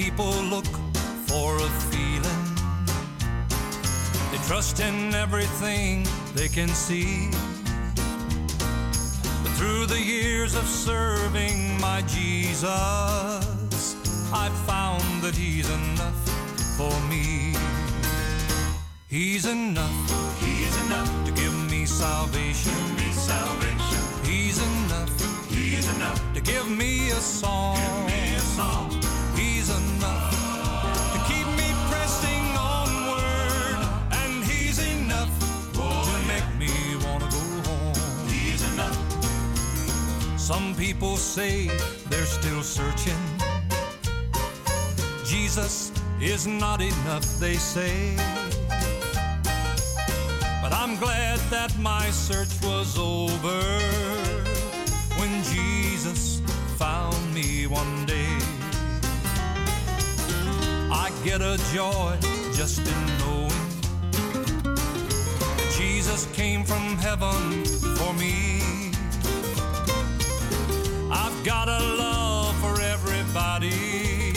people 0.04 0.34
look 0.54 0.66
for 1.26 1.56
a 1.56 1.70
feeling. 1.90 2.44
They 4.30 4.40
trust 4.46 4.78
in 4.80 5.14
everything 5.14 6.06
they 6.34 6.48
can 6.48 6.68
see. 6.68 7.30
But 9.42 9.52
through 9.58 9.86
the 9.86 9.98
years 9.98 10.56
of 10.56 10.66
serving 10.66 11.80
my 11.80 12.02
Jesus, 12.02 12.66
I've 14.42 14.58
found 14.72 15.22
that 15.22 15.34
He's 15.34 15.70
enough 15.70 16.22
for 16.76 16.94
me. 17.08 17.54
He's 19.08 19.46
enough. 19.46 19.98
He's 20.44 20.76
enough 20.84 21.12
to 21.26 21.32
give 21.32 21.56
me 21.70 21.86
salvation. 21.86 22.78
me 23.00 23.10
salvation. 23.12 24.02
He's 24.30 24.58
enough. 24.70 25.14
He's 25.50 25.86
enough 25.96 26.20
to 26.34 26.40
give 26.42 26.68
me 26.68 27.08
a 27.08 27.14
song. 27.14 27.76
Give 27.76 27.88
me 27.88 27.88
a 27.88 28.00
song. 28.00 28.03
Some 40.44 40.74
people 40.74 41.16
say 41.16 41.68
they're 42.10 42.26
still 42.26 42.62
searching. 42.62 43.16
Jesus 45.24 45.90
is 46.20 46.46
not 46.46 46.82
enough, 46.82 47.24
they 47.40 47.54
say. 47.54 48.14
But 50.60 50.70
I'm 50.70 50.96
glad 50.96 51.38
that 51.48 51.74
my 51.78 52.10
search 52.10 52.52
was 52.62 52.98
over 52.98 53.62
when 55.18 55.42
Jesus 55.44 56.42
found 56.76 57.16
me 57.34 57.66
one 57.66 58.04
day. 58.04 58.36
I 60.92 61.10
get 61.24 61.40
a 61.40 61.56
joy 61.72 62.18
just 62.52 62.80
in 62.80 63.06
knowing 63.20 63.64
Jesus 65.72 66.28
came 66.34 66.64
from 66.64 66.98
heaven 66.98 67.64
for 67.96 68.12
me. 68.12 68.73
I've 71.16 71.44
got 71.44 71.68
a 71.68 71.78
love 71.94 72.56
for 72.60 72.80
everybody 72.80 74.32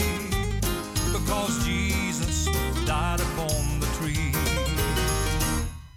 because 1.12 1.66
Jesus 1.66 2.46
died 2.86 3.20
upon 3.20 3.80
the 3.80 3.86
tree. 3.98 4.32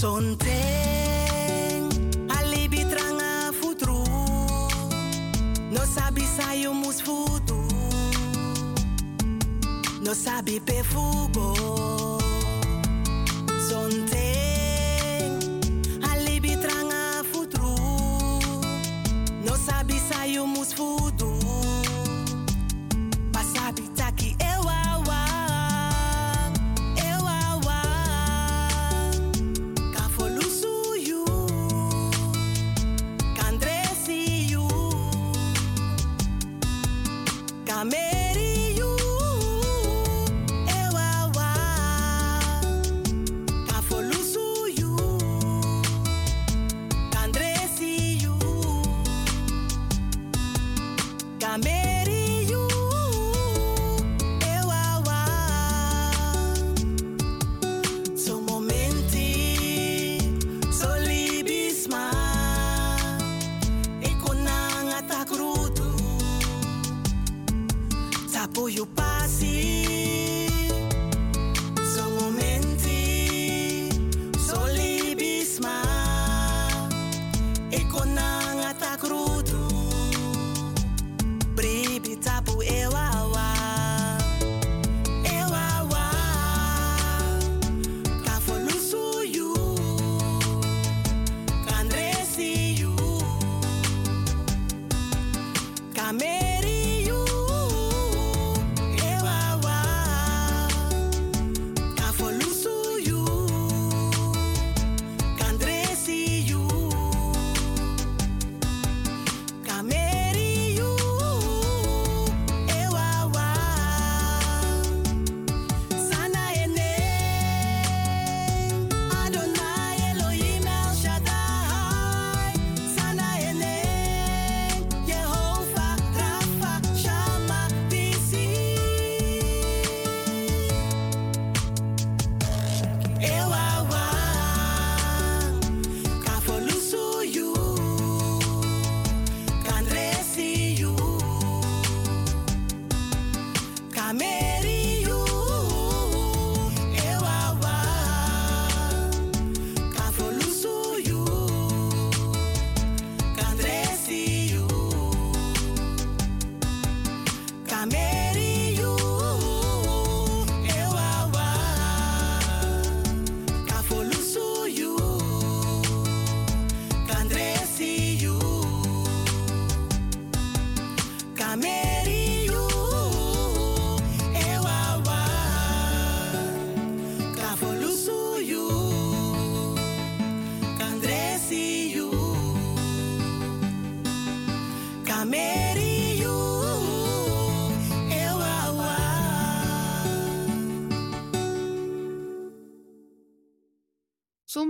Sonteng, 0.00 1.90
alibi 2.38 2.84
tranga 2.86 3.50
futru. 3.50 4.04
No 5.74 5.82
sabi 5.94 6.22
sayo 6.22 6.72
mus 6.72 7.02
futu. 7.02 7.58
No 10.04 10.14
sabi 10.14 10.60
pe 10.60 10.84
fugo. 10.84 12.07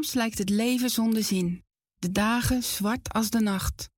Soms 0.09 0.21
lijkt 0.21 0.39
het 0.39 0.51
leven 0.51 0.91
zonder 0.91 1.25
zin, 1.25 1.65
de 1.97 2.13
dagen 2.13 2.63
zwart 2.63 3.13
als 3.13 3.31
de 3.31 3.41
nacht. 3.41 3.91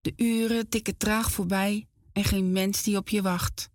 De 0.00 0.12
uren 0.16 0.68
tikken 0.68 0.96
traag 0.96 1.32
voorbij 1.32 1.88
en 2.12 2.24
geen 2.24 2.52
mens 2.52 2.82
die 2.82 2.96
op 2.96 3.08
je 3.08 3.22
wacht. 3.22 3.68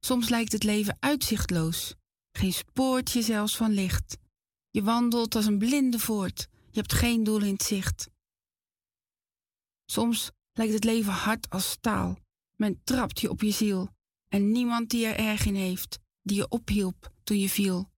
Soms 0.00 0.28
lijkt 0.28 0.52
het 0.52 0.62
leven 0.62 0.96
uitzichtloos, 1.00 1.94
geen 2.32 2.52
spoortje 2.52 3.22
zelfs 3.22 3.56
van 3.56 3.70
licht. 3.70 4.18
Je 4.70 4.82
wandelt 4.82 5.34
als 5.34 5.46
een 5.46 5.58
blinde 5.58 5.98
voort, 5.98 6.48
je 6.70 6.78
hebt 6.80 6.92
geen 6.92 7.24
doel 7.24 7.42
in 7.42 7.52
het 7.52 7.62
zicht. 7.62 8.10
Soms 9.90 10.30
lijkt 10.52 10.72
het 10.72 10.84
leven 10.84 11.12
hard 11.12 11.50
als 11.50 11.70
staal, 11.70 12.18
men 12.56 12.80
trapt 12.84 13.20
je 13.20 13.30
op 13.30 13.40
je 13.40 13.50
ziel 13.50 13.88
en 14.28 14.52
niemand 14.52 14.90
die 14.90 15.06
er 15.06 15.18
erg 15.18 15.46
in 15.46 15.54
heeft, 15.54 15.98
die 16.22 16.36
je 16.36 16.48
ophielp 16.48 17.12
toen 17.24 17.38
je 17.38 17.48
viel. 17.48 17.96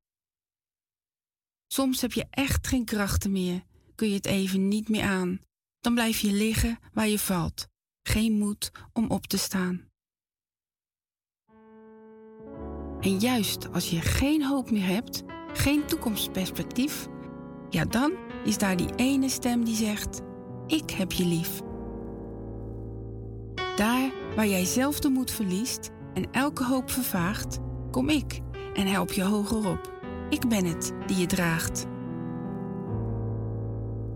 Soms 1.72 2.00
heb 2.00 2.12
je 2.12 2.26
echt 2.30 2.66
geen 2.66 2.84
krachten 2.84 3.32
meer, 3.32 3.62
kun 3.94 4.08
je 4.08 4.14
het 4.14 4.26
even 4.26 4.68
niet 4.68 4.88
meer 4.88 5.02
aan. 5.02 5.40
Dan 5.80 5.94
blijf 5.94 6.18
je 6.18 6.32
liggen 6.32 6.78
waar 6.92 7.08
je 7.08 7.18
valt, 7.18 7.68
geen 8.02 8.32
moed 8.32 8.70
om 8.92 9.10
op 9.10 9.26
te 9.26 9.38
staan. 9.38 9.88
En 13.00 13.18
juist 13.18 13.72
als 13.72 13.90
je 13.90 14.00
geen 14.00 14.44
hoop 14.44 14.70
meer 14.70 14.86
hebt, 14.86 15.22
geen 15.52 15.86
toekomstperspectief, 15.86 17.06
ja 17.68 17.84
dan 17.84 18.12
is 18.44 18.58
daar 18.58 18.76
die 18.76 18.94
ene 18.96 19.28
stem 19.28 19.64
die 19.64 19.76
zegt: 19.76 20.20
Ik 20.66 20.90
heb 20.90 21.12
je 21.12 21.24
lief. 21.24 21.60
Daar 23.76 24.12
waar 24.36 24.46
jij 24.46 24.64
zelf 24.64 25.00
de 25.00 25.08
moed 25.08 25.30
verliest 25.30 25.90
en 26.14 26.32
elke 26.32 26.64
hoop 26.64 26.90
vervaagt, 26.90 27.58
kom 27.90 28.08
ik 28.08 28.40
en 28.74 28.86
help 28.86 29.12
je 29.12 29.22
hoger 29.22 29.70
op. 29.70 29.99
Ik 30.30 30.48
ben 30.48 30.64
het 30.64 30.92
die 31.06 31.16
je 31.16 31.26
draagt. 31.26 31.86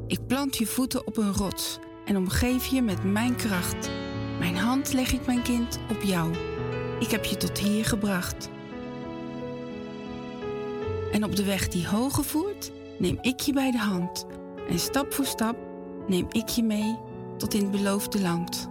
Ik 0.06 0.26
plant 0.26 0.56
je 0.56 0.66
voeten 0.66 1.06
op 1.06 1.16
een 1.16 1.32
rots 1.32 1.78
en 2.04 2.16
omgeef 2.16 2.66
je 2.66 2.82
met 2.82 3.04
mijn 3.04 3.36
kracht. 3.36 3.90
Mijn 4.38 4.56
hand 4.56 4.92
leg 4.92 5.12
ik, 5.12 5.26
mijn 5.26 5.42
kind, 5.42 5.78
op 5.90 6.02
jou. 6.02 6.34
Ik 7.00 7.10
heb 7.10 7.24
je 7.24 7.36
tot 7.36 7.58
hier 7.58 7.84
gebracht. 7.84 8.48
En 11.12 11.24
op 11.24 11.36
de 11.36 11.44
weg 11.44 11.68
die 11.68 11.88
hoger 11.88 12.24
voert, 12.24 12.72
neem 12.98 13.18
ik 13.20 13.40
je 13.40 13.52
bij 13.52 13.70
de 13.70 13.78
hand. 13.78 14.26
En 14.68 14.78
stap 14.78 15.12
voor 15.12 15.26
stap 15.26 15.56
neem 16.06 16.26
ik 16.30 16.48
je 16.48 16.62
mee 16.62 16.98
tot 17.36 17.54
in 17.54 17.62
het 17.62 17.70
beloofde 17.70 18.20
land. 18.20 18.68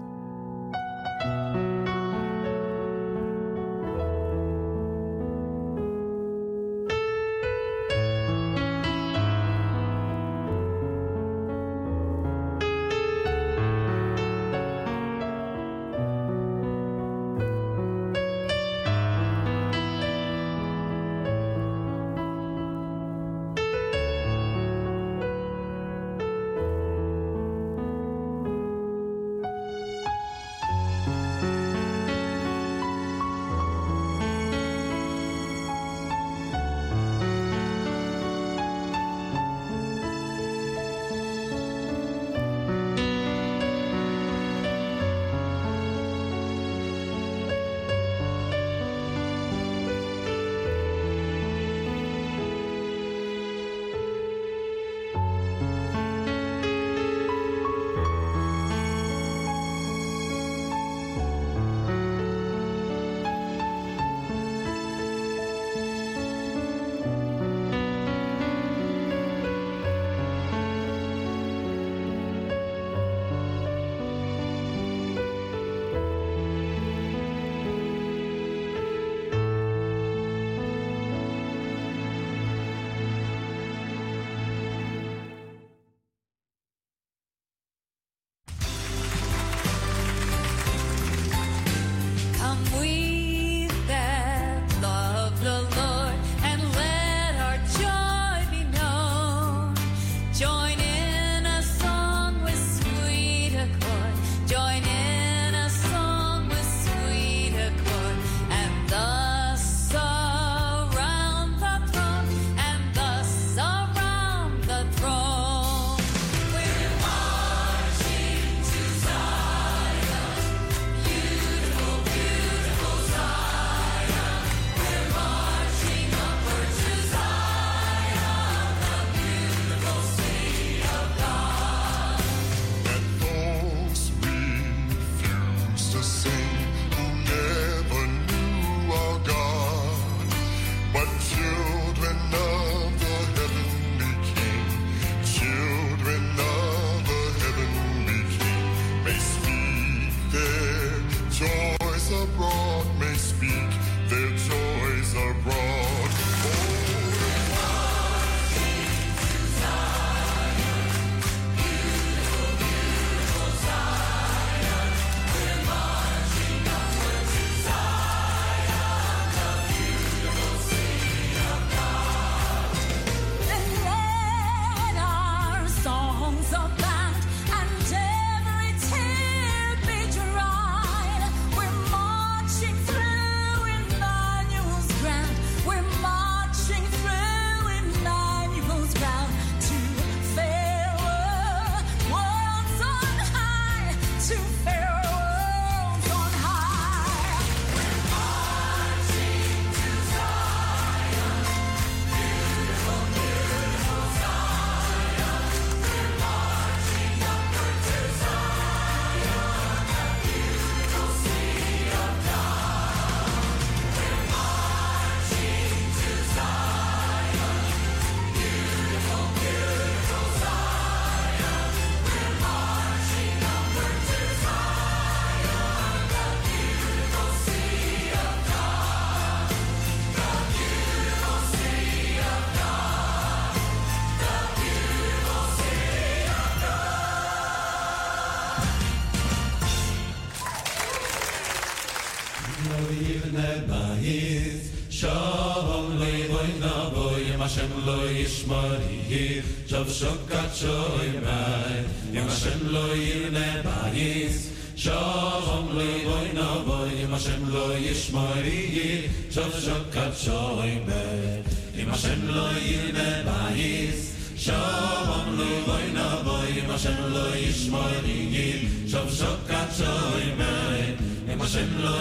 shmari 248.44 248.98
hir 249.10 249.44
shav 249.72 249.88
shokat 249.98 250.52
shoy 250.60 251.12
mai 251.26 251.76
yem 252.16 252.30
shem 252.40 252.60
lo 252.74 252.86
yene 253.02 253.48
bayis 253.68 254.40
shavom 254.84 255.70
le 255.78 255.88
boy 256.08 256.28
na 256.38 256.48
boy 256.68 256.90
yem 257.02 257.16
shem 257.26 257.44
lo 257.54 257.66
yishmari 257.86 258.60
hir 258.76 259.02
shav 259.36 259.54
shokat 259.66 260.14
shoy 260.24 260.74
mai 260.90 261.44
yem 261.78 261.94
shem 262.04 262.28
lo 262.36 262.48
yene 262.72 263.10
bayis 263.30 264.02
shavom 264.46 265.38
le 265.40 265.52
boy 265.70 265.86
na 266.00 266.08
boy 266.28 266.48
yem 266.58 266.78
shem 266.86 267.00
lo 267.16 267.26
yishmari 267.44 268.20
hir 268.36 268.60
shav 268.96 269.08
shokat 269.20 269.80
shoy 269.80 270.28
mai 270.42 270.84
yem 271.32 271.48
shem 271.56 271.72
lo 271.86 271.98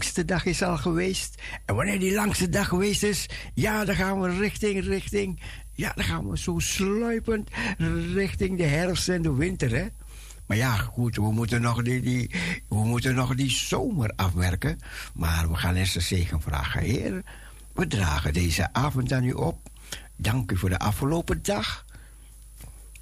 langste 0.00 0.24
dag 0.24 0.44
is 0.44 0.62
al 0.62 0.76
geweest. 0.76 1.42
En 1.64 1.74
wanneer 1.74 1.98
die 1.98 2.14
langste 2.14 2.48
dag 2.48 2.68
geweest 2.68 3.02
is, 3.02 3.28
ja, 3.54 3.84
dan 3.84 3.94
gaan 3.94 4.20
we 4.20 4.38
richting, 4.38 4.84
richting. 4.84 5.40
Ja, 5.74 5.92
dan 5.94 6.04
gaan 6.04 6.28
we 6.28 6.38
zo 6.38 6.58
sluipend 6.58 7.50
richting 8.14 8.58
de 8.58 8.64
herfst 8.64 9.08
en 9.08 9.22
de 9.22 9.34
winter, 9.34 9.70
hè. 9.70 9.86
Maar 10.46 10.56
ja, 10.56 10.76
goed, 10.76 11.16
we 11.16 11.32
moeten 11.32 11.60
nog 11.60 11.82
die, 11.82 12.00
die, 12.00 12.30
we 12.68 12.84
moeten 12.84 13.14
nog 13.14 13.34
die 13.34 13.50
zomer 13.50 14.12
afwerken. 14.16 14.78
Maar 15.14 15.48
we 15.48 15.56
gaan 15.56 15.74
eerst 15.74 15.94
de 15.94 16.00
zegen 16.00 16.40
vragen. 16.40 16.82
Heer, 16.82 17.22
we 17.72 17.86
dragen 17.86 18.32
deze 18.32 18.72
avond 18.72 19.12
aan 19.12 19.24
u 19.24 19.32
op. 19.32 19.70
Dank 20.16 20.50
u 20.50 20.56
voor 20.56 20.68
de 20.68 20.78
afgelopen 20.78 21.42
dag. 21.42 21.84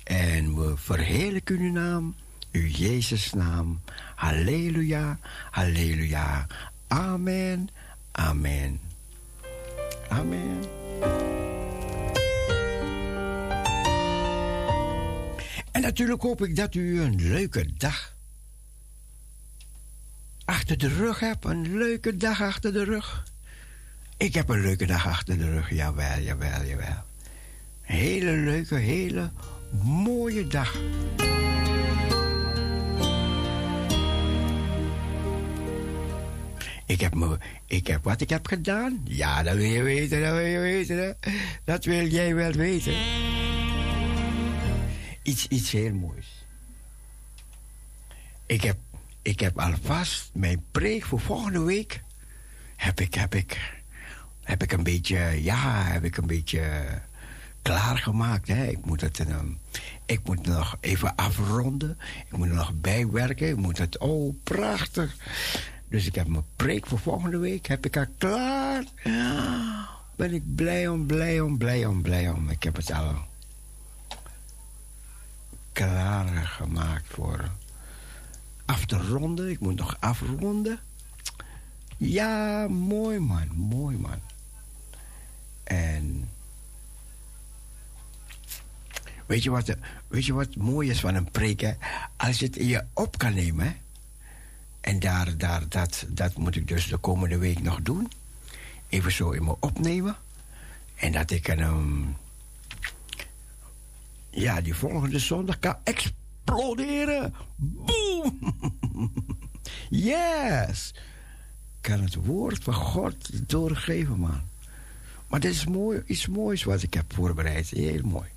En 0.05 0.55
we 0.55 0.77
verheerlijken 0.77 1.59
uw 1.59 1.73
naam, 1.73 2.15
uw 2.53 2.67
Jezus' 2.67 3.33
naam. 3.33 3.81
Halleluja, 4.15 5.19
halleluja. 5.51 6.47
Amen, 6.89 7.69
amen. 8.13 8.81
Amen. 10.09 10.65
En 15.73 15.81
natuurlijk 15.81 16.23
hoop 16.23 16.43
ik 16.43 16.57
dat 16.57 16.75
u 16.75 17.01
een 17.01 17.29
leuke 17.29 17.67
dag 17.77 18.15
achter 20.45 20.79
de 20.79 20.89
rug 20.89 21.21
hebt. 21.21 21.45
Een 21.45 21.77
leuke 21.77 22.17
dag 22.17 22.43
achter 22.43 22.73
de 22.73 22.85
rug. 22.85 23.25
Ik 24.17 24.35
heb 24.35 24.49
een 24.49 24.61
leuke 24.61 24.87
dag 24.87 25.07
achter 25.07 25.39
de 25.39 25.51
rug. 25.51 25.71
Jawel, 25.71 26.21
jawel, 26.21 26.65
jawel. 26.65 27.05
Een 27.87 27.97
hele 27.97 28.33
leuke, 28.33 28.75
hele 28.75 29.31
mooie 29.83 30.47
dag. 30.47 30.77
Ik 36.89 37.01
heb, 37.01 37.15
me, 37.15 37.39
ik 37.67 37.87
heb 37.87 38.05
wat 38.05 38.21
ik 38.21 38.29
heb 38.29 38.47
gedaan. 38.47 39.01
Ja, 39.05 39.43
dat 39.43 39.55
wil 39.55 39.65
je 39.65 39.83
weten, 39.83 40.21
dat 40.21 40.33
wil 40.33 40.45
je 40.45 40.59
weten. 40.59 41.17
Dat 41.65 41.85
wil 41.85 42.07
jij 42.07 42.35
wel 42.35 42.53
weten. 42.53 42.95
Iets, 45.23 45.47
iets 45.49 45.71
heel 45.71 45.95
moois. 45.95 46.45
Ik 48.47 48.63
heb, 48.63 48.77
ik 49.23 49.41
heb 49.41 49.59
alvast 49.59 50.31
mijn 50.35 50.65
preek 50.71 51.05
voor 51.05 51.21
volgende 51.21 51.63
week. 51.63 52.03
Heb 52.77 53.01
ik, 53.01 53.15
heb 53.15 53.35
ik, 53.35 53.81
heb 54.43 54.63
ik 54.63 54.73
een 54.73 54.83
beetje, 54.83 55.43
ja, 55.43 55.83
heb 55.83 56.05
ik 56.05 56.17
een 56.17 56.27
beetje 56.27 56.63
klaargemaakt. 57.63 58.49
Ik, 58.49 58.85
moet 58.85 59.01
het, 59.01 59.19
um, 59.19 59.59
ik 60.07 60.21
moet 60.25 60.47
nog 60.47 60.77
even 60.81 61.15
afronden. 61.15 61.99
Ik 62.31 62.37
moet 62.37 62.53
nog 62.53 62.73
bijwerken. 62.75 63.49
Ik 63.49 63.57
moet 63.57 63.79
het, 63.79 63.99
oh, 63.99 64.35
prachtig. 64.45 65.17
Dus 65.89 66.07
ik 66.07 66.15
heb 66.15 66.27
mijn 66.27 66.45
preek 66.57 66.87
voor 66.87 66.99
volgende 66.99 67.39
week. 67.39 67.67
Heb 67.67 67.87
ik 67.87 67.97
al 67.97 68.07
klaar. 68.19 68.85
Ben 70.17 70.33
ik 70.33 70.55
blij 70.55 70.89
om, 70.89 71.07
blij 71.07 71.41
om, 71.41 71.59
blij 71.59 71.87
om, 71.87 72.03
blij 72.03 72.31
om. 72.31 72.51
Ik 72.51 72.63
heb 72.63 72.77
het 72.77 72.93
al 72.93 73.15
klaar 75.73 76.47
gemaakt 76.47 77.07
voor 77.07 77.51
af 78.65 78.85
te 78.85 78.97
ronden. 78.97 79.51
Ik 79.51 79.61
moet 79.61 79.77
nog 79.77 79.97
afronden. 80.01 80.79
Ja, 81.97 82.69
mooi 82.69 83.19
man, 83.19 83.49
mooi 83.55 83.97
man. 83.97 84.21
En 85.65 86.31
weet 89.27 89.43
je 89.43 89.51
wat, 89.51 89.75
weet 90.09 90.27
je 90.27 90.33
wat 90.33 90.57
mooi 90.57 90.91
is 90.91 91.01
van 91.01 91.15
een 91.15 91.31
preek? 91.31 91.77
Als 92.17 92.39
je 92.39 92.47
het 92.47 92.57
in 92.57 92.67
je 92.67 92.85
op 92.93 93.19
kan 93.19 93.35
nemen. 93.35 93.67
Hè? 93.67 93.77
En 94.81 94.99
daar, 94.99 95.37
daar, 95.37 95.69
dat, 95.69 96.05
dat 96.09 96.37
moet 96.37 96.57
ik 96.57 96.69
dus 96.69 96.87
de 96.87 96.97
komende 96.97 97.39
week 97.39 97.63
nog 97.63 97.83
doen. 97.83 98.13
Even 98.89 99.13
zo 99.13 99.31
in 99.31 99.45
me 99.45 99.57
opnemen. 99.61 100.17
En 100.95 101.13
dat 101.13 101.31
ik 101.31 101.49
een. 101.49 101.61
Um, 101.61 102.17
ja, 104.31 104.61
die 104.61 104.75
volgende 104.75 105.19
zondag 105.19 105.59
kan 105.59 105.77
exploderen. 105.85 107.35
Boom! 107.57 108.39
Yes! 109.91 110.95
Kan 111.81 112.01
het 112.01 112.15
woord 112.15 112.65
van 112.65 112.75
God 112.75 113.49
doorgeven, 113.49 114.19
man. 114.19 114.43
Maar 115.29 115.41
dit 115.41 115.53
is 115.55 115.67
mooi, 115.67 116.03
iets 116.07 116.27
moois 116.27 116.65
wat 116.65 116.83
ik 116.83 116.95
heb 116.95 117.15
voorbereid. 117.15 117.69
Heel 117.69 118.03
mooi. 118.03 118.29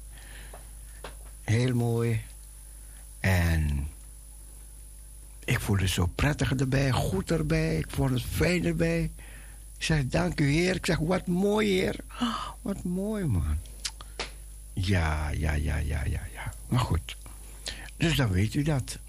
Heel 1.44 1.76
mooi. 1.76 2.22
En 3.20 3.88
ik 5.44 5.60
voelde 5.60 5.88
zo 5.88 6.06
prettig 6.06 6.56
erbij, 6.56 6.92
goed 6.92 7.32
erbij. 7.32 7.78
Ik 7.78 7.90
vond 7.90 8.10
het 8.10 8.24
fijn 8.24 8.66
erbij. 8.66 9.12
Ik 9.78 9.84
zeg, 9.84 10.08
dank 10.08 10.40
u 10.40 10.52
Heer. 10.52 10.76
Ik 10.76 10.86
zeg, 10.86 10.98
wat 10.98 11.28
mooi 11.28 11.70
Heer. 11.70 11.96
Oh, 12.22 12.48
wat 12.62 12.84
mooi 12.84 13.26
man. 13.26 13.58
Ja, 14.74 15.30
ja, 15.30 15.54
ja, 15.54 15.78
ja, 15.78 16.04
ja, 16.04 16.22
ja. 16.34 16.54
Maar 16.68 16.80
goed. 16.80 17.18
Dus 17.98 18.16
dan 18.16 18.30
weet 18.30 18.54
u 18.54 18.64
dat. 18.64 19.00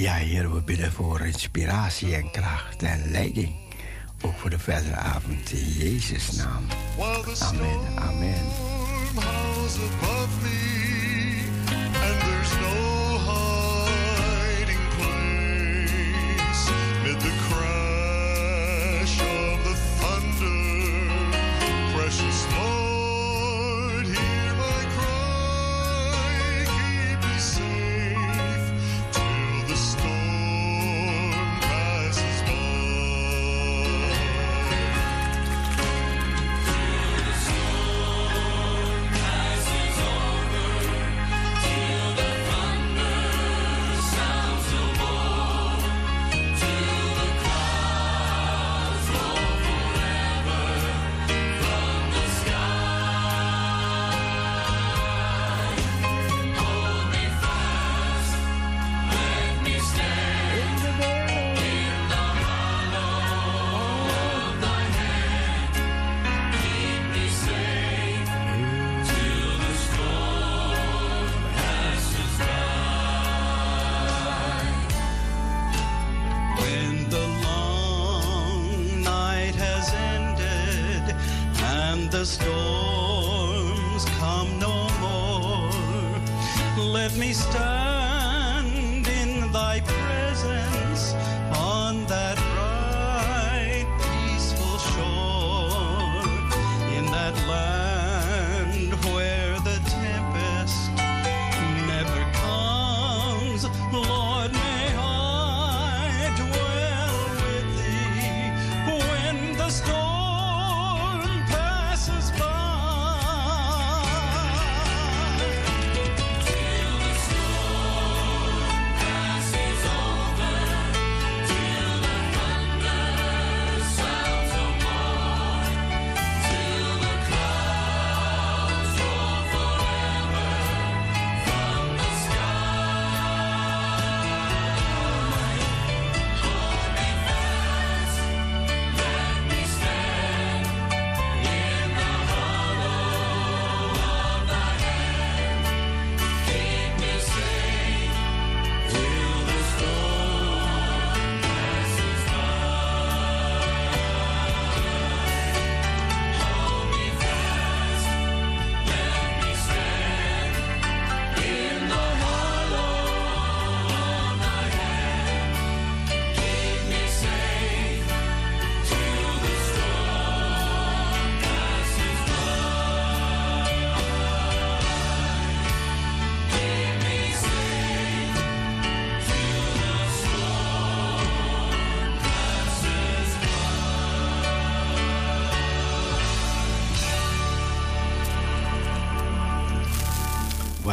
Ja, 0.00 0.14
Heer, 0.14 0.54
we 0.54 0.60
bidden 0.62 0.92
voor 0.92 1.20
inspiratie 1.20 2.14
en 2.14 2.30
kracht 2.30 2.82
en 2.82 3.10
leiding. 3.10 3.54
Ook 4.20 4.38
voor 4.38 4.50
de 4.50 4.58
verdere 4.58 4.96
avond 4.96 5.52
in 5.52 5.68
Jezus' 5.68 6.32
naam. 6.32 6.64
Amen, 7.40 7.98
amen. 7.98 8.44
above 9.76 10.42
me, 10.42 10.60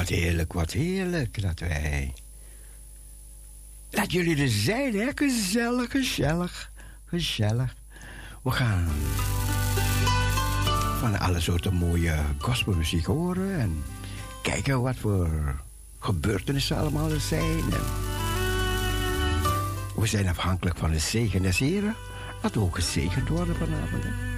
Wat 0.07 0.15
heerlijk, 0.15 0.53
wat 0.53 0.71
heerlijk 0.71 1.41
dat 1.41 1.59
wij. 1.59 2.13
Dat 3.89 4.11
jullie 4.11 4.41
er 4.41 4.49
zijn, 4.49 4.95
hè? 4.95 5.09
Gezellig, 5.15 5.91
gezellig, 5.91 6.71
gezellig. 7.05 7.75
We 8.43 8.51
gaan 8.51 8.87
van 10.99 11.19
alle 11.19 11.39
soorten 11.39 11.73
mooie 11.73 12.15
gospelmuziek 12.37 13.05
horen 13.05 13.59
en 13.59 13.83
kijken 14.41 14.81
wat 14.81 14.95
voor 14.95 15.61
gebeurtenissen 15.99 16.77
allemaal 16.77 17.11
er 17.11 17.21
zijn. 17.21 17.63
we 19.95 20.05
zijn 20.05 20.27
afhankelijk 20.27 20.77
van 20.77 20.91
de 20.91 20.99
zegen 20.99 21.41
des 21.41 21.59
Heren, 21.59 21.95
dat 22.41 22.53
we 22.53 22.59
ook 22.59 22.75
gezegend 22.75 23.29
worden 23.29 23.55
vanavond. 23.55 24.36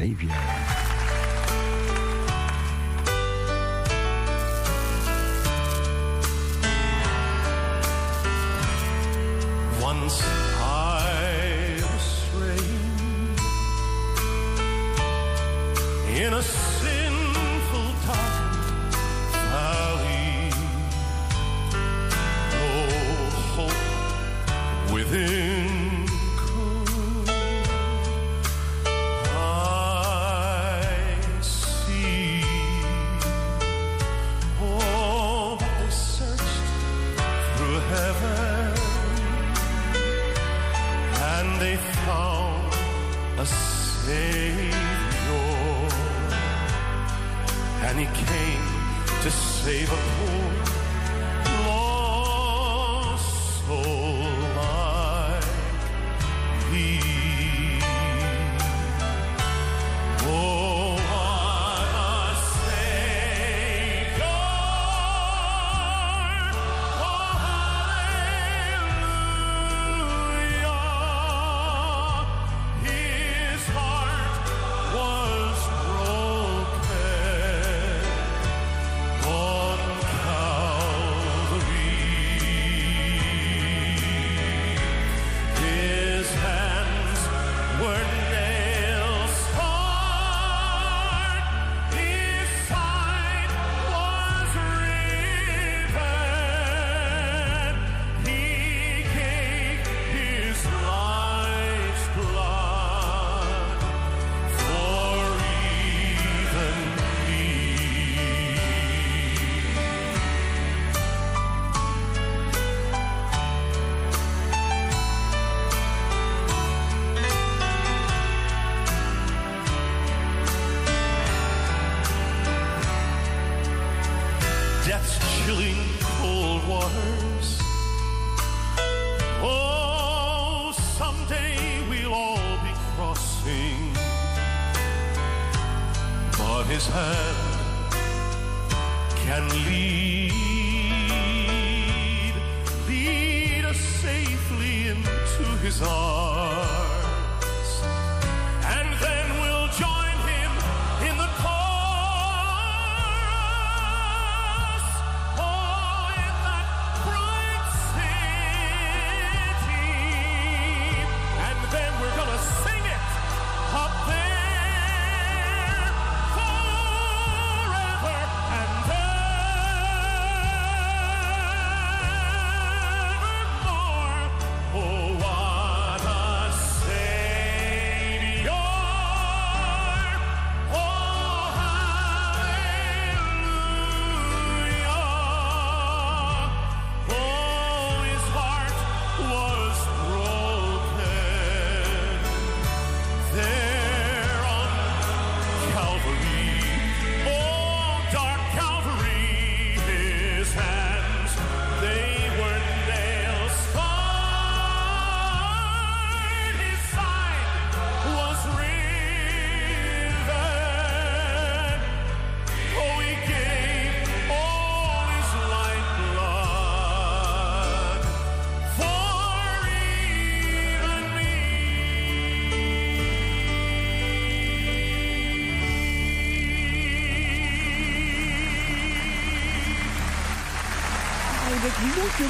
Savior. 0.00 0.69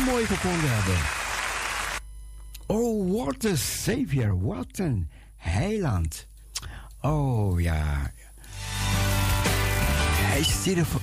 mooi 0.04 0.26
gevonden 0.26 0.70
hebben. 0.72 0.98
Oh, 2.66 3.24
what 3.24 3.44
a 3.44 3.56
savior, 3.56 4.40
wat 4.42 4.78
een 4.78 5.10
heiland. 5.36 6.28
Oh 7.00 7.60
ja. 7.60 8.12
Hij 10.30 10.42
stierf 10.42 10.94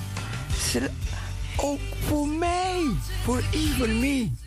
ook 1.58 1.80
voor 2.06 2.28
mij, 2.28 2.92
voor 3.24 3.44
even 3.52 4.00
me. 4.00 4.47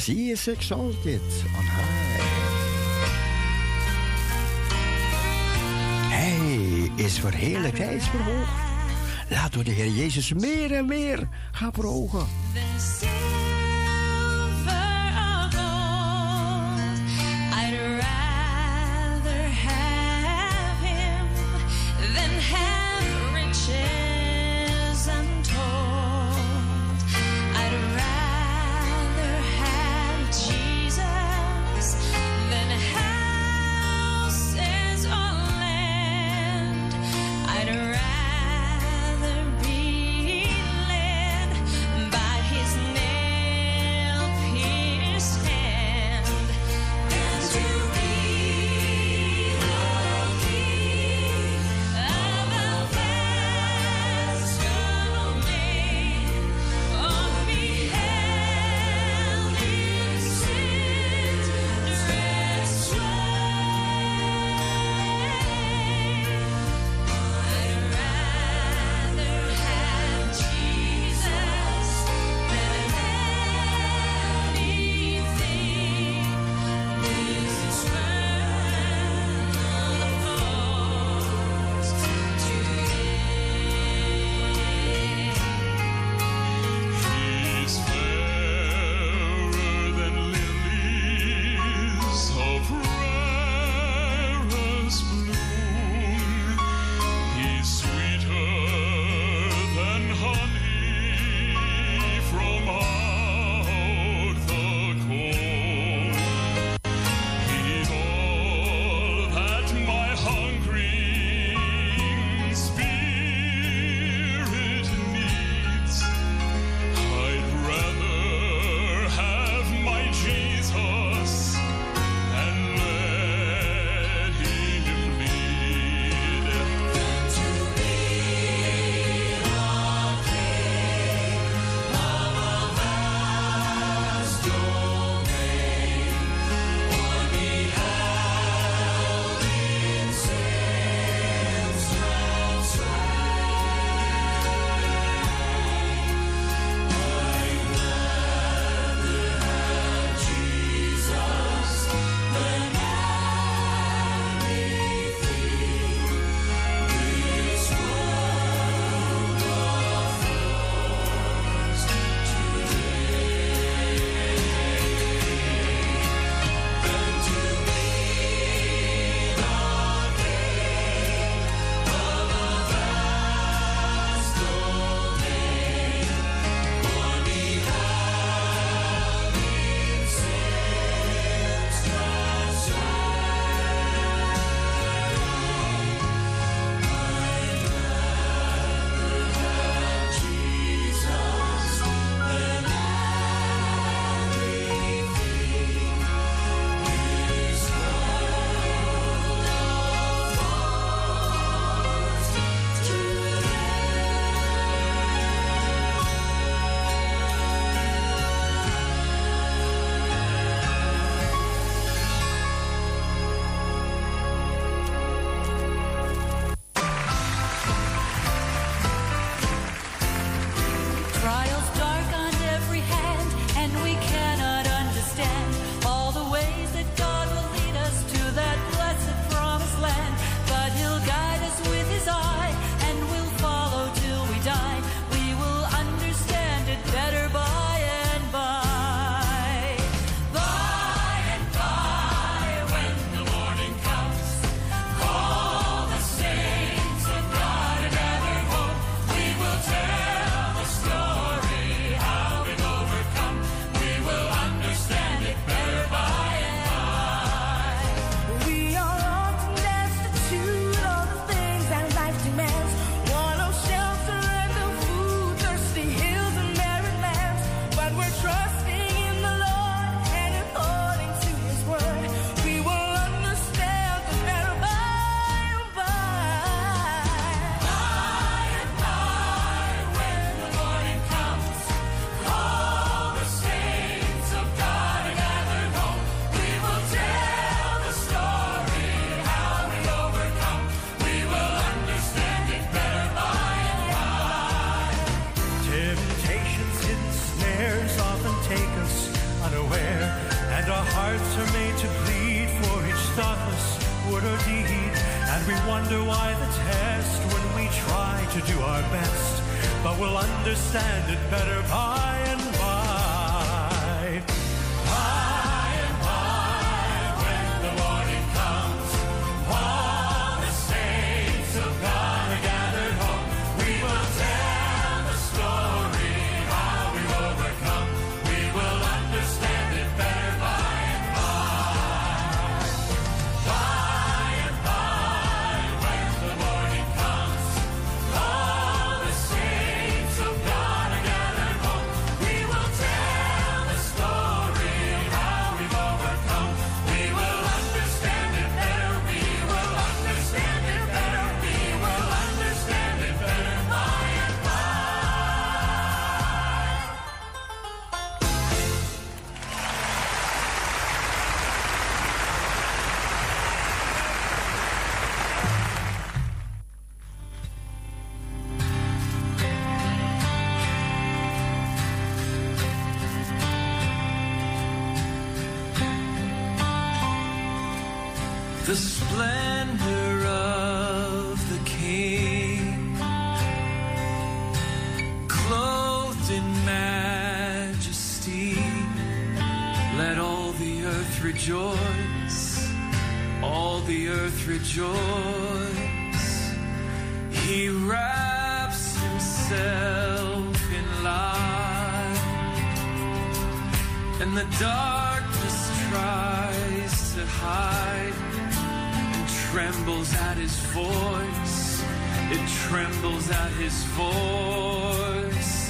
Zie 0.00 0.26
he 0.26 0.32
is 0.32 0.48
exalted 0.48 1.20
on 1.56 1.64
high. 1.64 2.20
Hij 6.08 7.04
is 7.04 7.20
voor 7.20 7.30
hij 7.30 8.02
verhoogd. 8.08 8.50
Laten 9.28 9.58
we 9.58 9.64
de 9.64 9.70
Heer 9.70 9.90
Jezus 9.90 10.32
meer 10.32 10.72
en 10.72 10.86
meer 10.86 11.28
gaan 11.52 11.72
verhogen. 11.72 12.26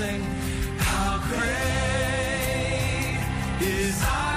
Sing, 0.01 0.23
how 0.79 1.21
great 1.29 1.61
is 3.61 4.03
our 4.03 4.30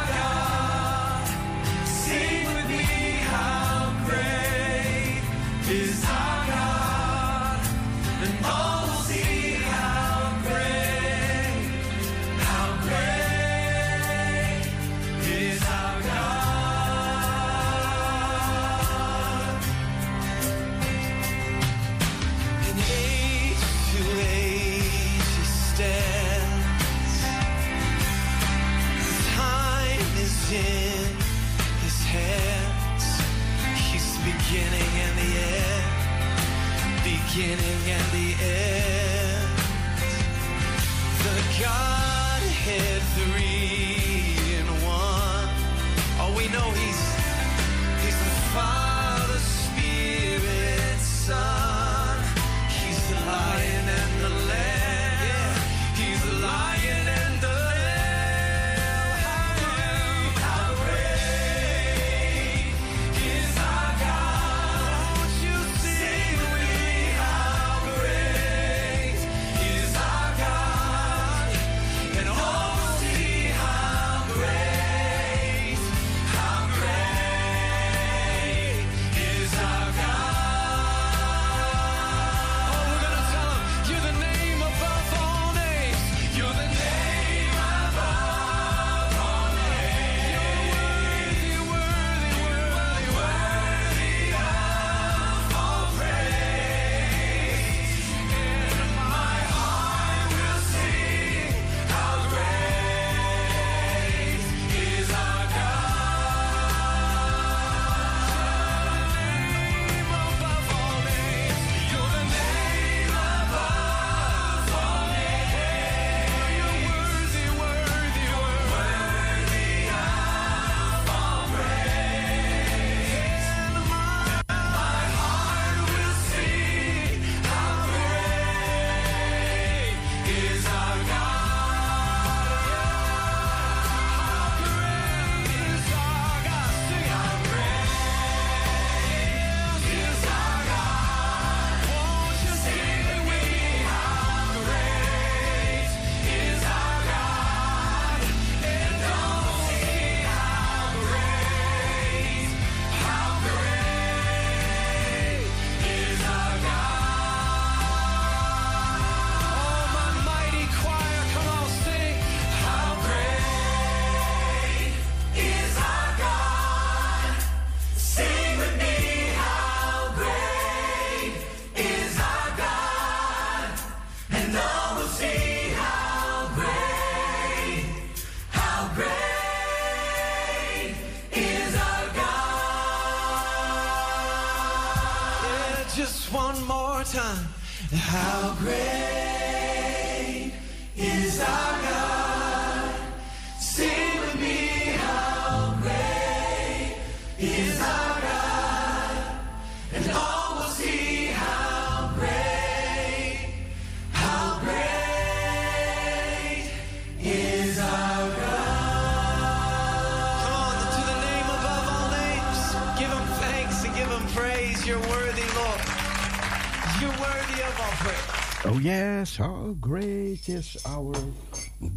how 219.38 219.78
great 219.82 220.48
is 220.48 220.84
our 220.84 221.16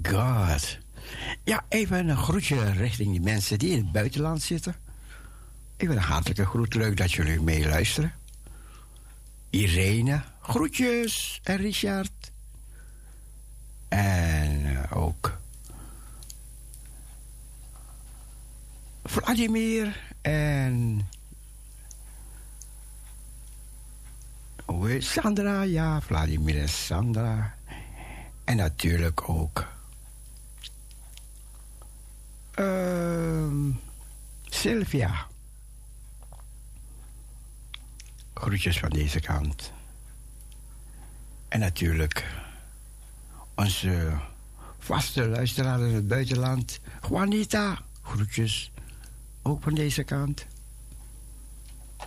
God. 0.03 0.79
Ja, 1.45 1.65
even 1.69 2.09
een 2.09 2.17
groetje 2.17 2.71
richting 2.71 3.11
die 3.11 3.21
mensen 3.21 3.59
die 3.59 3.71
in 3.71 3.79
het 3.79 3.93
buitenland 3.93 4.43
zitten. 4.43 4.75
Even 5.77 5.97
een 5.97 6.03
hartelijke 6.03 6.47
groet, 6.47 6.75
leuk 6.75 6.97
dat 6.97 7.13
jullie 7.13 7.41
meeluisteren. 7.41 8.13
Irene, 9.51 10.23
groetjes. 10.41 11.41
En 11.43 11.57
Richard. 11.57 12.33
En 13.89 14.67
eh, 14.67 14.97
ook 14.97 15.39
Vladimir 19.05 20.15
en 20.21 21.09
Sandra, 25.01 25.63
ja, 25.63 26.01
Vladimir 26.01 26.61
en 26.61 26.69
Sandra. 26.69 27.55
En 28.45 28.57
natuurlijk 28.57 29.29
ook 29.29 29.67
ehm, 32.51 33.71
Sylvia. 34.45 35.27
Groetjes 38.35 38.79
van 38.79 38.91
deze 38.91 39.21
kant. 39.21 39.73
En 41.49 41.61
natuurlijk 41.61 42.27
onze 43.55 44.19
vaste 44.79 45.29
luisteraar 45.29 45.81
in 45.81 45.95
het 45.95 46.09
buitenland, 46.09 46.81
Juanita. 47.09 47.79
Groetjes, 48.03 48.73
ook 49.43 49.63
van 49.63 49.75
deze 49.75 50.05
kant. 50.05 50.47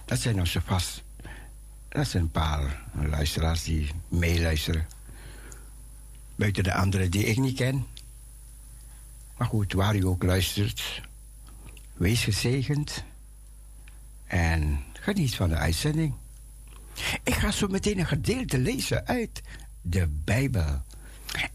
Dat 0.06 0.20
zijn 0.20 0.40
onze 0.40 0.62
vast. 0.62 1.04
Dat 1.90 2.08
zijn 2.08 2.24
een 2.24 2.32
paar 2.32 2.82
luisteraars 2.94 3.64
die 3.64 3.92
meeluisteren. 4.08 4.88
Buiten 6.36 6.64
de 6.64 6.74
anderen 6.74 7.12
die 7.12 7.26
ik 7.26 7.38
niet 7.38 7.56
ken. 7.56 7.86
Maar 9.38 9.48
goed, 9.48 9.74
waar 9.74 9.96
u 9.96 10.06
ook 10.06 10.24
luistert, 10.24 11.02
wees 11.94 12.24
gezegend 12.24 13.04
en 14.26 14.84
geniet 14.94 15.36
van 15.36 15.50
de 15.50 15.56
uitzending. 15.56 16.14
Ik 17.24 17.34
ga 17.34 17.52
zo 17.52 17.68
meteen 17.68 18.00
een 18.00 18.08
gedeelte 18.08 18.58
lezen 18.58 19.08
uit 19.08 19.42
de 19.82 20.08
Bijbel. 20.08 20.82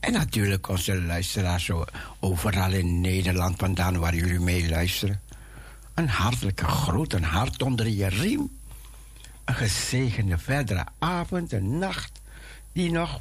En 0.00 0.12
natuurlijk 0.12 0.68
onze 0.68 1.02
luisteraars 1.02 1.70
overal 2.20 2.72
in 2.72 3.00
Nederland 3.00 3.58
vandaan 3.58 3.98
waar 3.98 4.14
jullie 4.14 4.40
mee 4.40 4.68
luisteren. 4.68 5.20
Een 5.94 6.08
hartelijke 6.08 6.64
groet, 6.64 7.12
een 7.12 7.24
hart 7.24 7.62
onder 7.62 7.88
je 7.88 8.08
riem. 8.08 8.50
Een 9.44 9.55
gezegende 9.55 10.39
verdere 10.39 10.86
avond 10.98 11.52
en 11.52 11.78
nacht 11.78 12.20
die 12.73 12.90
nog 12.90 13.20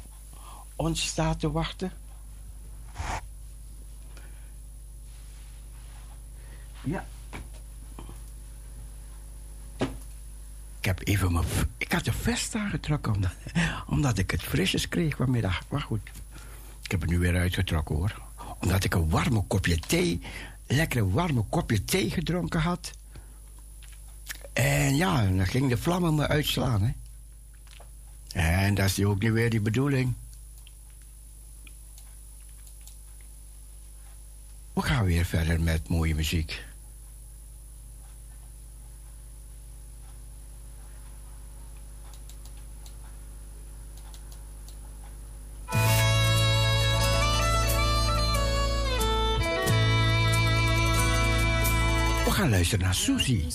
ons 0.76 1.06
staat 1.06 1.40
te 1.40 1.50
wachten. 1.50 1.92
Ja. 6.84 7.06
Ik 10.78 10.90
heb 10.90 11.00
even 11.04 11.32
mijn... 11.32 11.44
Ik 11.78 11.92
had 11.92 12.04
de 12.04 12.12
vest 12.12 12.54
aangetrokken 12.54 13.12
omdat, 13.14 13.32
omdat 13.86 14.18
ik 14.18 14.30
het 14.30 14.42
frisjes 14.42 14.88
kreeg 14.88 15.16
vanmiddag. 15.16 15.62
Maar 15.68 15.80
goed, 15.80 16.10
ik 16.82 16.90
heb 16.90 17.00
het 17.00 17.10
nu 17.10 17.18
weer 17.18 17.36
uitgetrokken 17.36 17.94
hoor. 17.94 18.22
Omdat 18.60 18.84
ik 18.84 18.94
een 18.94 19.08
warme 19.08 19.42
kopje 19.42 19.78
thee, 19.78 20.20
lekker 20.66 21.10
warme 21.10 21.42
kopje 21.42 21.84
thee 21.84 22.10
gedronken 22.10 22.60
had. 22.60 22.92
En 24.54 24.96
ja, 24.96 25.26
dan 25.26 25.46
ging 25.46 25.68
de 25.68 25.76
vlammen 25.76 26.14
me 26.14 26.28
uitslaan. 26.28 26.82
Hè. 26.82 26.92
En 28.40 28.74
dat 28.74 28.84
is 28.84 29.04
ook 29.04 29.22
niet 29.22 29.32
weer 29.32 29.50
die 29.50 29.60
bedoeling. 29.60 30.14
We 34.72 34.82
gaan 34.82 35.04
weer 35.04 35.24
verder 35.24 35.60
met 35.60 35.88
mooie 35.88 36.14
muziek. 36.14 36.64
Gaan 52.34 52.50
luisteren 52.50 52.84
naar 52.84 52.94
Susie. 52.94 53.46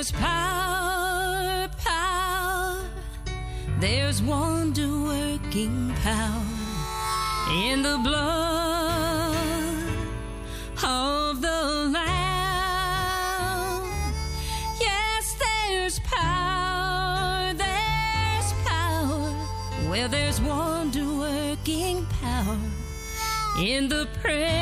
There's 0.00 0.12
power, 0.12 1.68
power, 1.84 2.82
there's 3.80 4.22
wonder 4.22 4.88
working 4.88 5.92
power 6.02 6.42
in 7.52 7.82
the 7.82 7.98
blood 8.02 9.36
of 10.82 11.42
the 11.42 11.90
Lamb. 11.92 13.84
Yes, 14.80 15.36
there's 15.38 15.98
power, 15.98 17.52
there's 17.52 18.52
power. 18.64 19.30
Where 19.90 20.08
there's 20.08 20.40
wonder 20.40 21.04
working 21.04 22.06
power 22.22 22.58
in 23.58 23.90
the 23.90 24.08
precious 24.22 24.59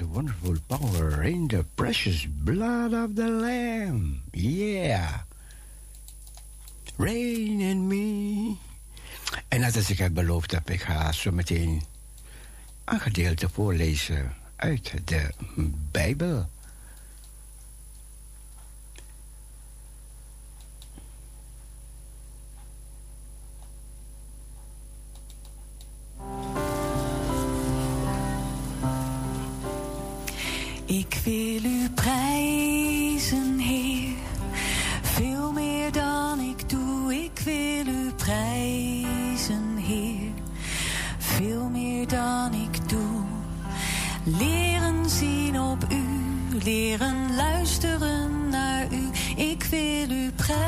wonderful 0.00 0.56
power 0.66 1.22
in 1.22 1.46
the 1.48 1.64
precious 1.74 2.26
blood 2.44 2.92
of 2.92 3.14
the 3.14 3.28
Lamb. 3.28 4.22
Yeah. 4.32 5.24
Reign 6.96 7.60
in 7.60 7.86
me. 7.86 8.56
En 9.48 9.60
net 9.60 9.76
als 9.76 9.90
ik 9.90 9.98
heb 9.98 10.14
beloofd 10.14 10.50
heb, 10.50 10.70
ik 10.70 10.82
ga 10.82 11.12
zo 11.12 11.32
meteen 11.32 11.82
een 12.84 13.00
gedeelte 13.00 13.48
voorlezen 13.48 14.32
uit 14.56 14.92
de 15.04 15.30
Bijbel. 15.90 16.48
Ik 30.98 31.20
wil 31.24 31.64
u 31.64 31.90
prijzen, 31.94 33.58
Heer. 33.58 34.12
Veel 35.02 35.52
meer 35.52 35.92
dan 35.92 36.40
ik 36.40 36.68
doe, 36.68 37.14
ik 37.14 37.38
wil 37.44 37.86
u 37.86 38.12
prijzen, 38.16 39.76
Heer. 39.76 40.30
Veel 41.18 41.68
meer 41.68 42.08
dan 42.08 42.52
ik 42.52 42.88
doe. 42.88 43.22
Leren 44.24 45.10
zien 45.10 45.60
op 45.60 45.86
u, 45.92 46.04
leren 46.64 47.34
luisteren 47.36 48.48
naar 48.48 48.86
u. 48.92 49.08
Ik 49.36 49.62
wil 49.64 50.10
u 50.10 50.30
prijzen. 50.36 50.64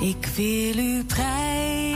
Ik 0.00 0.26
wil 0.36 0.78
u 0.78 1.04
prijzen, 1.04 1.91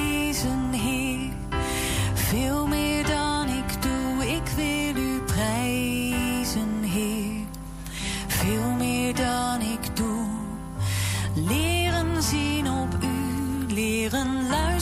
leren 14.17 14.49
luisteren 14.49 14.76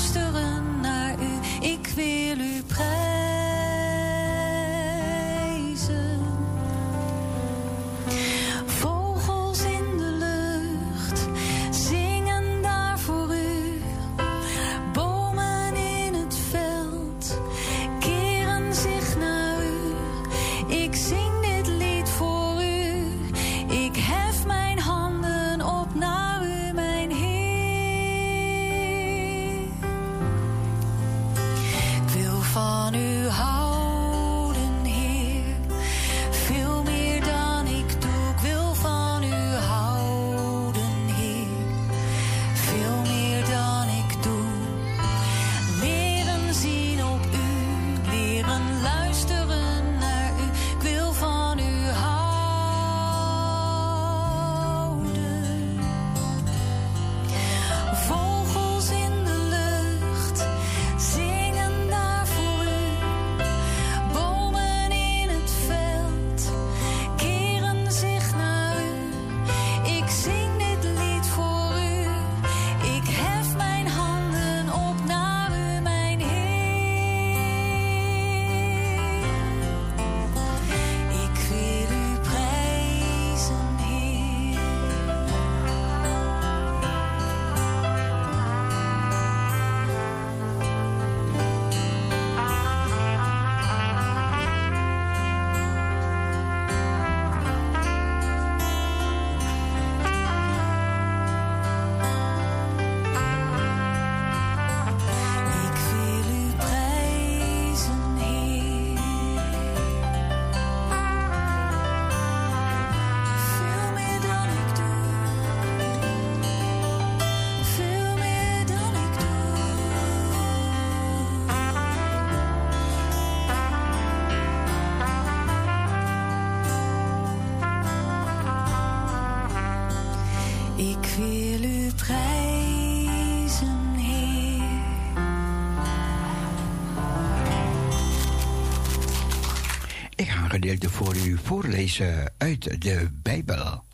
Gedeelte 140.75 140.97
voor 140.97 141.17
u 141.17 141.39
voorlezen 141.39 142.33
uit 142.39 142.83
de 142.83 143.11
Bijbel. 143.23 143.85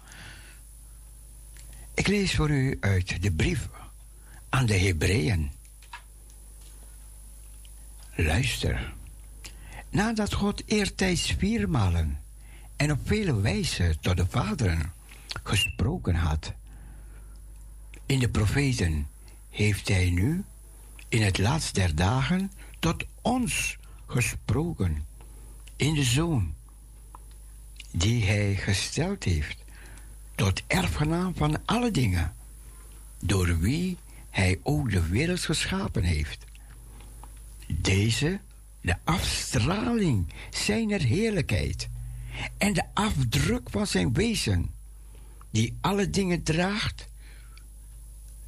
Ik 1.95 2.07
lees 2.07 2.35
voor 2.35 2.51
u 2.51 2.77
uit 2.81 3.23
de 3.23 3.33
brief 3.33 3.69
aan 4.49 4.67
de 4.67 4.79
Hebreeën. 4.79 5.53
Luister. 8.15 8.95
Nadat 9.91 10.33
God 10.33 10.63
eertijds 10.67 11.35
viermalen 11.39 12.21
en 12.77 12.93
op 12.93 12.99
vele 13.05 13.41
wijzen 13.41 14.01
tot 14.01 14.17
de 14.17 14.27
vaderen 14.29 14.93
gesproken 15.43 16.15
had, 16.15 16.53
in 18.07 18.19
de 18.19 18.29
profeten 18.29 19.09
heeft 19.51 19.89
hij 19.89 20.11
nu 20.11 20.45
in 21.09 21.23
het 21.23 21.39
laatst 21.39 21.75
der 21.75 21.95
dagen 21.95 22.53
tot 22.79 23.05
ons 23.21 23.79
gesproken 24.07 25.07
in 25.77 25.95
de 25.95 26.05
Zoon, 26.05 26.55
die 27.91 28.25
Hij 28.25 28.57
gesteld 28.57 29.25
heeft 29.25 29.65
tot 30.35 30.63
erfgenaam 30.67 31.35
van 31.35 31.65
alle 31.65 31.91
dingen, 31.91 32.35
door 33.19 33.59
wie 33.59 33.97
Hij 34.31 34.61
ook 34.63 34.91
de 34.91 35.09
wereld 35.09 35.41
geschapen 35.41 36.03
heeft. 36.03 36.45
Deze, 37.67 38.41
de 38.81 38.97
afstraling 39.05 40.33
zijner 40.51 41.01
heerlijkheid 41.01 41.89
en 42.59 42.73
de 42.73 42.85
afdruk 42.95 43.71
van 43.71 43.87
zijn 43.87 44.13
wezen, 44.13 44.75
die 45.51 45.77
alle 45.81 46.11
dingen 46.11 46.43
draagt 46.43 47.09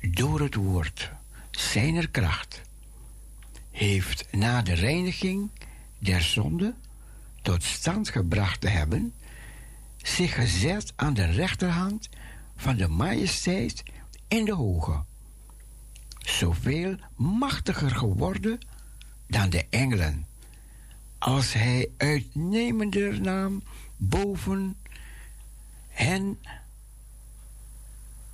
door 0.00 0.40
het 0.40 0.54
woord 0.54 1.10
zijner 1.50 2.10
kracht, 2.10 2.60
heeft 3.70 4.26
na 4.32 4.62
de 4.62 4.74
reiniging 4.74 5.50
der 5.98 6.22
zonde 6.22 6.74
tot 7.42 7.62
stand 7.62 8.08
gebracht 8.08 8.60
te 8.60 8.68
hebben, 8.68 9.14
zich 10.02 10.34
gezet 10.34 10.92
aan 10.96 11.14
de 11.14 11.24
rechterhand 11.24 12.08
van 12.56 12.76
de 12.76 12.88
majesteit 12.88 13.82
in 14.28 14.44
de 14.44 14.54
hoge. 14.54 15.04
Zoveel 16.18 16.96
machtiger 17.16 17.90
geworden 17.90 18.58
dan 19.26 19.50
de 19.50 19.66
engelen, 19.70 20.26
als 21.18 21.52
hij 21.52 21.88
uitnemender 21.96 23.20
naam 23.20 23.62
boven 23.96 24.76
hen 25.88 26.38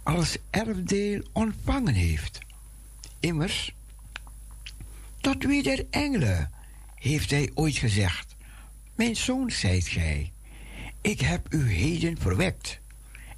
als 0.03 0.37
erfdeel 0.51 1.23
ontvangen 1.33 1.95
heeft. 1.95 2.39
Immers, 3.21 3.75
tot 5.21 5.45
wie 5.45 5.63
der 5.63 5.87
engelen 5.91 6.53
heeft 6.95 7.31
hij 7.31 7.51
ooit 7.55 7.77
gezegd: 7.77 8.37
Mijn 8.95 9.17
zoon 9.17 9.51
zijt 9.51 9.87
gij, 9.87 10.33
ik 11.01 11.21
heb 11.21 11.53
u 11.55 11.73
heden 11.73 12.19
verwekt. 12.19 12.81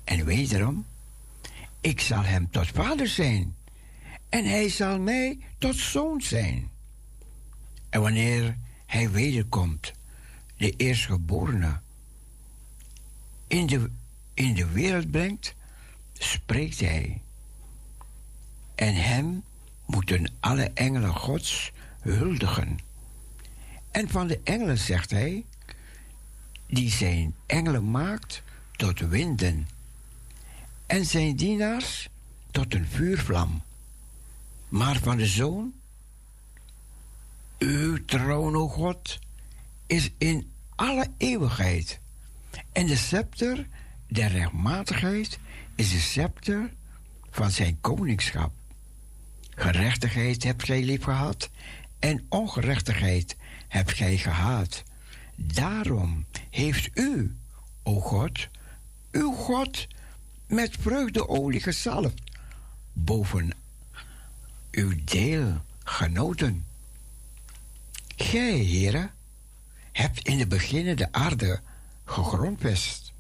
En 0.05 0.25
wederom, 0.25 0.87
ik 1.81 2.01
zal 2.01 2.23
hem 2.23 2.51
tot 2.51 2.67
vader 2.67 3.09
zijn, 3.09 3.57
en 4.29 4.45
hij 4.45 4.69
zal 4.69 5.01
mij 5.01 5.39
tot 5.59 5.77
zoon 5.77 6.21
zijn. 6.21 6.71
En 7.89 8.01
wanneer 8.01 8.57
hij 8.87 9.11
wederkomt, 9.11 9.93
de 10.57 10.71
eerstgeborene, 10.77 11.81
in 13.47 13.67
de, 13.67 13.91
in 14.35 14.55
de 14.55 14.69
wereld 14.69 15.11
brengt, 15.11 15.55
spreekt 16.13 16.81
hij. 16.81 17.23
En 18.75 18.95
hem 18.95 19.43
moeten 19.87 20.33
alle 20.41 20.71
engelen 20.75 21.15
Gods 21.15 21.73
huldigen. 22.01 22.79
En 23.91 24.09
van 24.09 24.27
de 24.27 24.41
engelen 24.45 24.79
zegt 24.79 25.11
hij, 25.11 25.45
die 26.71 26.91
zijn 26.91 27.35
engelen 27.47 27.91
maakt 27.91 28.43
tot 28.77 28.99
winden, 28.99 29.69
en 30.87 31.07
zijn 31.07 31.37
dienaars 31.37 32.09
tot 32.51 32.75
een 32.75 32.87
vuurvlam. 32.87 33.63
Maar 34.69 34.99
van 34.99 35.17
de 35.17 35.27
zoon, 35.27 35.73
uw 37.59 38.05
troon, 38.05 38.57
o 38.57 38.69
God, 38.69 39.19
is 39.87 40.11
in 40.19 40.53
alle 40.75 41.07
eeuwigheid. 41.17 42.01
En 42.73 42.87
de 42.87 42.97
scepter 42.97 43.67
der 44.07 44.29
rechtmatigheid 44.29 45.39
is 45.75 45.91
de 45.91 45.99
scepter 45.99 46.73
van 47.31 47.51
zijn 47.51 47.81
koningschap. 47.81 48.53
Gerechtigheid 49.51 50.43
hebt 50.43 50.65
gij 50.65 50.83
lief 50.83 51.03
gehad 51.03 51.51
en 51.99 52.27
ongerechtigheid 52.29 53.37
hebt 53.69 53.95
gij 53.95 54.17
gehaat. 54.17 54.83
Daarom 55.37 56.25
heeft 56.51 56.91
u, 56.95 57.37
o 57.83 58.01
God, 58.01 58.49
uw 59.11 59.33
God, 59.33 59.87
met 60.47 60.77
vreugdeolie 60.81 61.61
gezalfd, 61.61 62.23
boven 62.93 63.51
uw 64.71 64.93
deel 65.05 65.61
genoten. 65.85 66.65
Gij, 68.17 68.53
heren, 68.53 69.11
hebt 69.93 70.27
in 70.27 70.39
de 70.39 70.47
beginnen 70.47 70.97
de 70.97 71.13
aarde 71.13 71.61
gegrondvest, 72.05 73.13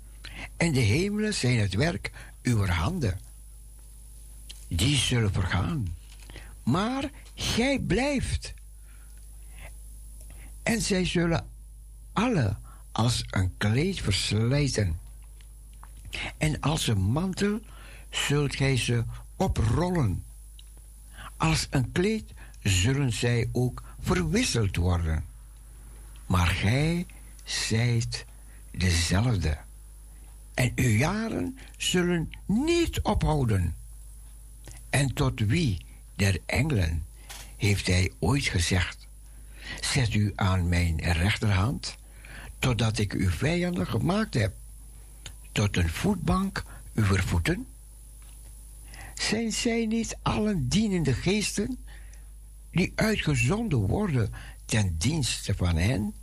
en 0.56 0.72
de 0.72 0.80
hemelen 0.80 1.34
zijn 1.34 1.58
het 1.58 1.74
werk 1.74 2.10
uw 2.42 2.66
handen. 2.66 3.20
Die 4.68 4.96
zullen 4.96 5.32
vergaan, 5.32 5.96
maar 6.62 7.10
gij 7.34 7.78
blijft. 7.78 8.54
En 10.62 10.80
zij 10.80 11.06
zullen 11.06 11.48
alle 12.12 12.56
als 13.00 13.24
een 13.30 13.52
kleed 13.56 14.00
verslijten. 14.00 14.98
En 16.38 16.60
als 16.60 16.86
een 16.86 17.00
mantel 17.00 17.60
zult 18.10 18.56
gij 18.56 18.76
ze 18.76 19.04
oprollen. 19.36 20.24
Als 21.36 21.66
een 21.70 21.92
kleed 21.92 22.24
zullen 22.62 23.12
zij 23.12 23.48
ook 23.52 23.82
verwisseld 24.00 24.76
worden. 24.76 25.24
Maar 26.26 26.46
gij 26.46 27.06
zijt 27.44 28.24
dezelfde. 28.70 29.58
En 30.54 30.72
uw 30.74 30.96
jaren 30.96 31.58
zullen 31.76 32.30
niet 32.46 33.00
ophouden. 33.00 33.76
En 34.90 35.14
tot 35.14 35.40
wie 35.40 35.84
der 36.14 36.38
engelen 36.46 37.06
heeft 37.56 37.86
hij 37.86 38.12
ooit 38.18 38.44
gezegd: 38.44 39.06
Zet 39.80 40.14
u 40.14 40.32
aan 40.36 40.68
mijn 40.68 41.00
rechterhand, 41.00 41.98
totdat 42.60 42.98
ik 42.98 43.12
uw 43.12 43.30
vijanden 43.30 43.86
gemaakt 43.86 44.34
heb, 44.34 44.54
tot 45.52 45.76
een 45.76 45.88
voetbank 45.88 46.64
uw 46.94 47.04
voeten? 47.04 47.66
Zijn 49.14 49.52
zij 49.52 49.86
niet 49.86 50.18
allen 50.22 50.68
dienende 50.68 51.12
geesten 51.12 51.78
die 52.70 52.92
uitgezonden 52.94 53.78
worden 53.78 54.32
ten 54.64 54.94
dienste 54.98 55.54
van 55.54 55.76
hen, 55.76 56.14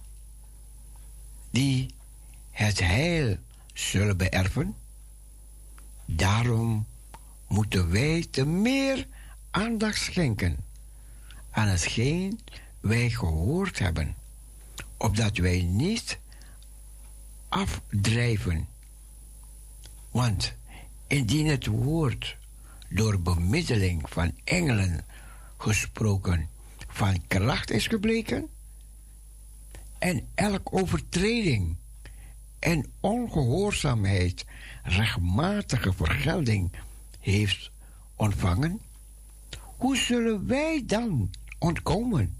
die 1.49 1.93
het 2.51 2.79
heil 2.79 3.37
zullen 3.73 4.17
beërven? 4.17 4.75
Daarom 6.05 6.85
moeten 7.47 7.91
wij 7.91 8.27
te 8.31 8.45
meer 8.45 9.07
aandacht 9.51 10.01
schenken 10.01 10.57
aan 11.51 11.67
hetgeen 11.67 12.39
wij 12.79 13.09
gehoord 13.09 13.79
hebben, 13.79 14.15
opdat 14.97 15.37
wij 15.37 15.61
niet 15.61 16.19
afdrijven. 17.57 18.67
Want 20.11 20.53
indien 21.07 21.47
het 21.47 21.65
woord 21.65 22.37
door 22.89 23.21
bemiddeling 23.21 24.09
van 24.09 24.31
engelen 24.43 25.05
gesproken 25.57 26.49
van 26.87 27.27
kracht 27.27 27.71
is 27.71 27.87
gebleken, 27.87 28.47
en 29.97 30.27
elk 30.35 30.73
overtreding 30.73 31.75
en 32.59 32.91
ongehoorzaamheid 32.99 34.45
rechtmatige 34.83 35.93
vergelding 35.93 36.71
heeft 37.19 37.71
ontvangen, 38.15 38.81
hoe 39.59 39.97
zullen 39.97 40.47
wij 40.47 40.83
dan 40.85 41.29
ontkomen 41.59 42.37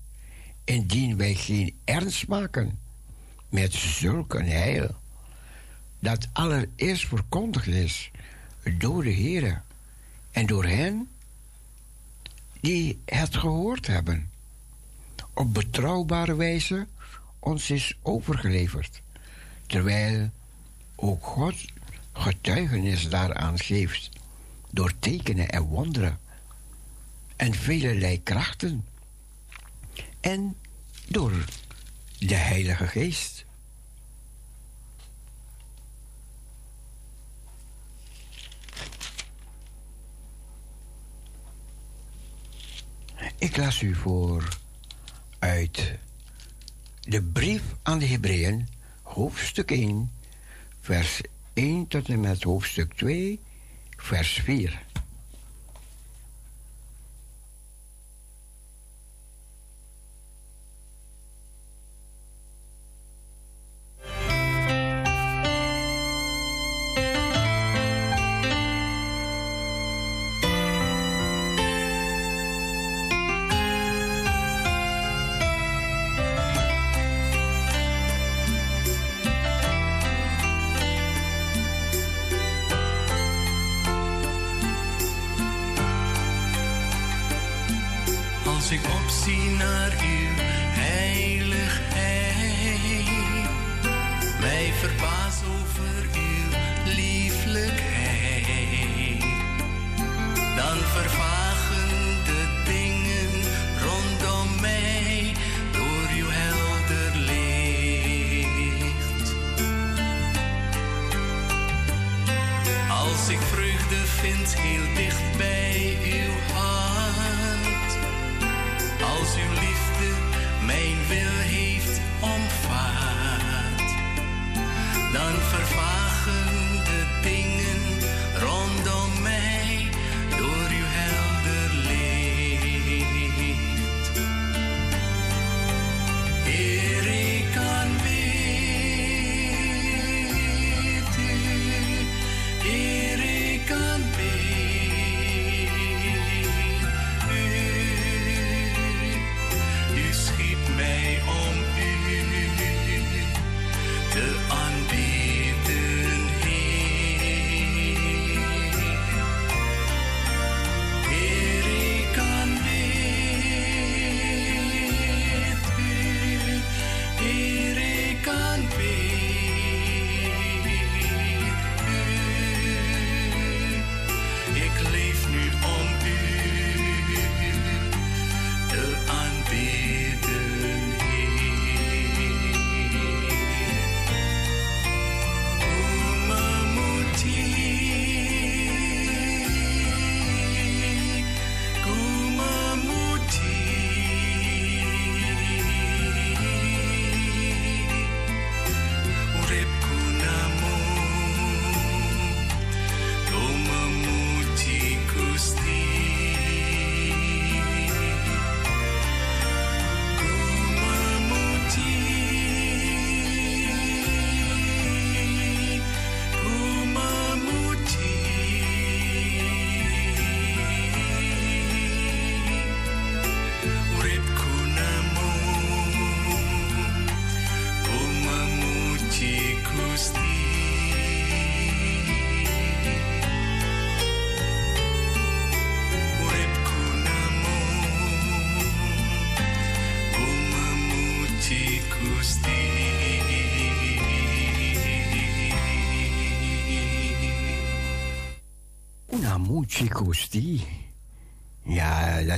indien 0.64 1.18
wij 1.18 1.34
geen 1.34 1.80
ernst 1.84 2.28
maken 2.28 2.80
met 3.50 3.74
zulk 3.74 4.34
een 4.34 4.50
heil 4.50 5.06
dat 6.00 6.28
allereerst 6.34 7.08
verkondigd 7.08 7.68
is 7.68 8.12
door 8.78 9.04
de 9.04 9.10
Heer 9.10 9.62
en 10.32 10.46
door 10.46 10.66
hen 10.66 11.10
die 12.60 13.02
het 13.06 13.36
gehoord 13.36 13.88
hebben, 13.88 14.32
op 15.34 15.54
betrouwbare 15.54 16.36
wijze 16.36 16.88
ons 17.40 17.70
is 17.70 17.98
overgeleverd, 18.02 19.02
terwijl 19.66 20.30
ook 20.96 21.26
God 21.26 21.56
getuigenis 22.14 23.10
daaraan 23.10 23.60
geeft 23.60 24.10
door 24.72 24.94
tekenen 25.00 25.50
en 25.50 25.62
wonderen 25.62 26.20
en 27.36 27.54
velelei 27.54 28.24
krachten. 28.24 28.86
En 30.20 30.56
door 31.08 31.46
de 32.20 32.36
Heilige 32.36 32.88
Geest. 32.88 33.37
Ik 43.40 43.58
las 43.58 43.82
u 43.82 43.96
voor 43.96 44.48
uit 45.40 45.98
de 47.00 47.24
brief 47.24 47.62
aan 47.84 48.00
de 48.00 48.06
Hebreeën, 48.06 48.68
hoofdstuk 49.02 49.72
1, 49.72 50.12
vers 50.82 51.22
1 51.54 51.88
tot 51.88 52.10
en 52.10 52.20
met 52.20 52.44
hoofdstuk 52.44 52.94
2, 52.94 53.40
vers 53.98 54.42
4. 54.44 54.86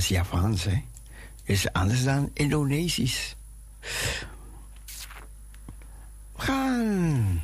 is 0.00 0.08
Japans, 0.08 0.64
hè. 0.64 0.82
Is 1.42 1.72
anders 1.72 2.04
dan 2.04 2.30
Indonesisch. 2.32 3.36
We 6.36 6.42
gaan 6.42 7.42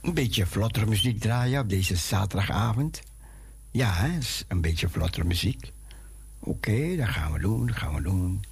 een 0.00 0.14
beetje 0.14 0.46
vlottere 0.46 0.86
muziek 0.86 1.20
draaien 1.20 1.60
op 1.60 1.68
deze 1.68 1.96
zaterdagavond. 1.96 3.02
Ja, 3.70 3.92
hè? 3.92 4.18
een 4.48 4.60
beetje 4.60 4.88
vlottere 4.88 5.24
muziek. 5.24 5.72
Oké, 6.38 6.50
okay, 6.70 6.96
dat 6.96 7.08
gaan 7.08 7.32
we 7.32 7.38
doen, 7.38 7.66
dat 7.66 7.76
gaan 7.76 7.94
we 7.94 8.02
doen. 8.02 8.44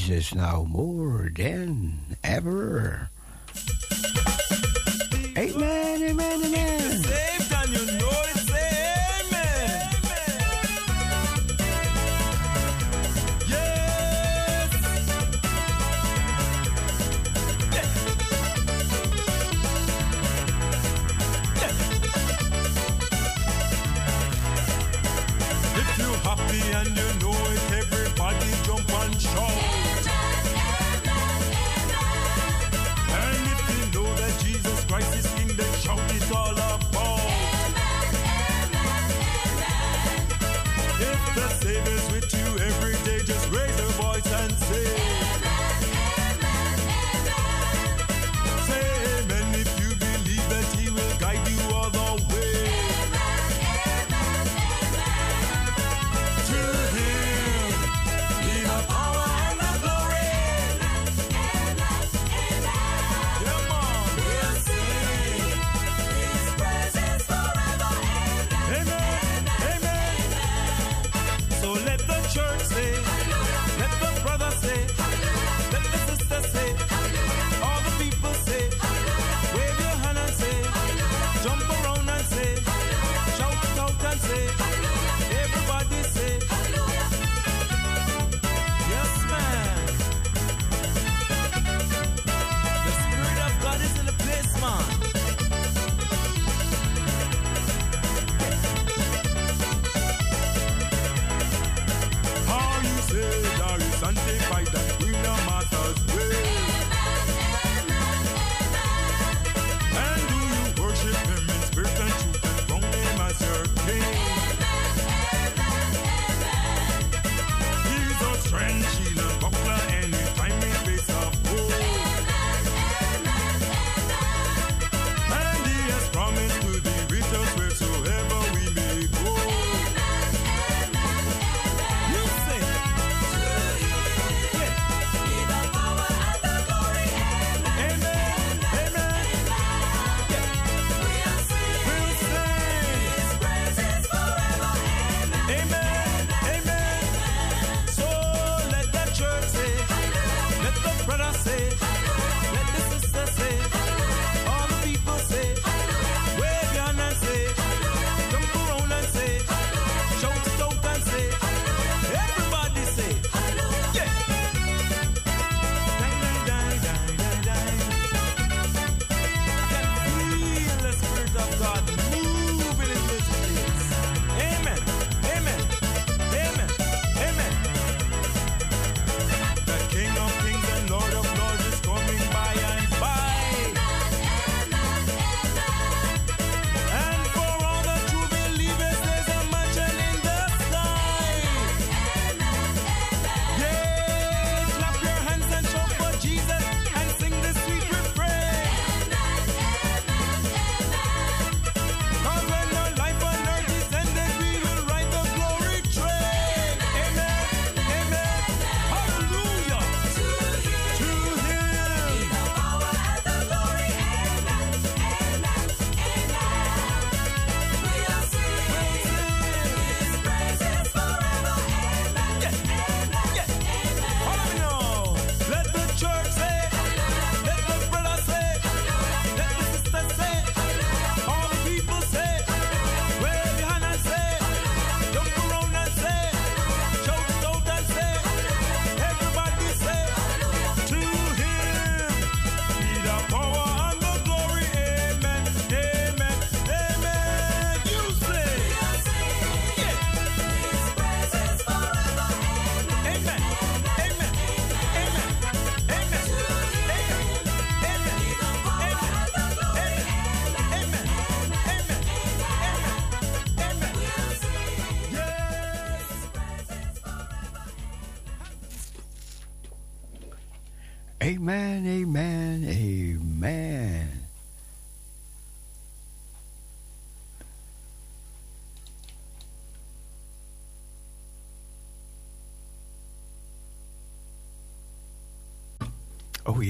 Jesus 0.00 0.34
now 0.34 0.64
more 0.66 1.30
than 1.36 2.16
ever. 2.24 2.99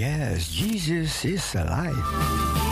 Yes, 0.01 0.49
Jesus 0.49 1.25
is 1.27 1.55
alive. 1.55 2.70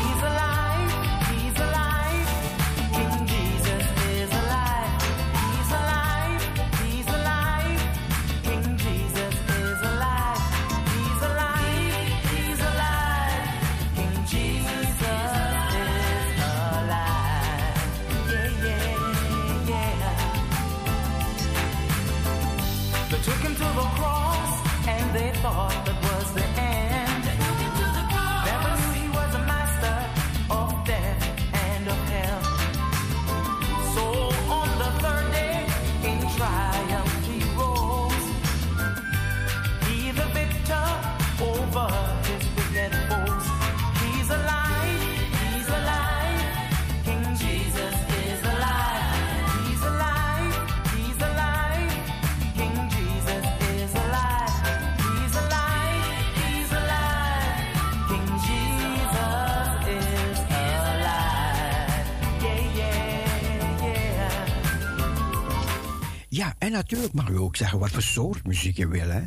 Natuurlijk 66.78 67.12
mag 67.12 67.28
u 67.28 67.38
ook 67.38 67.56
zeggen 67.56 67.78
wat 67.78 67.90
voor 67.90 68.02
soort 68.02 68.46
muziek 68.46 68.76
je 68.76 68.88
wil, 68.88 69.08
hè. 69.08 69.22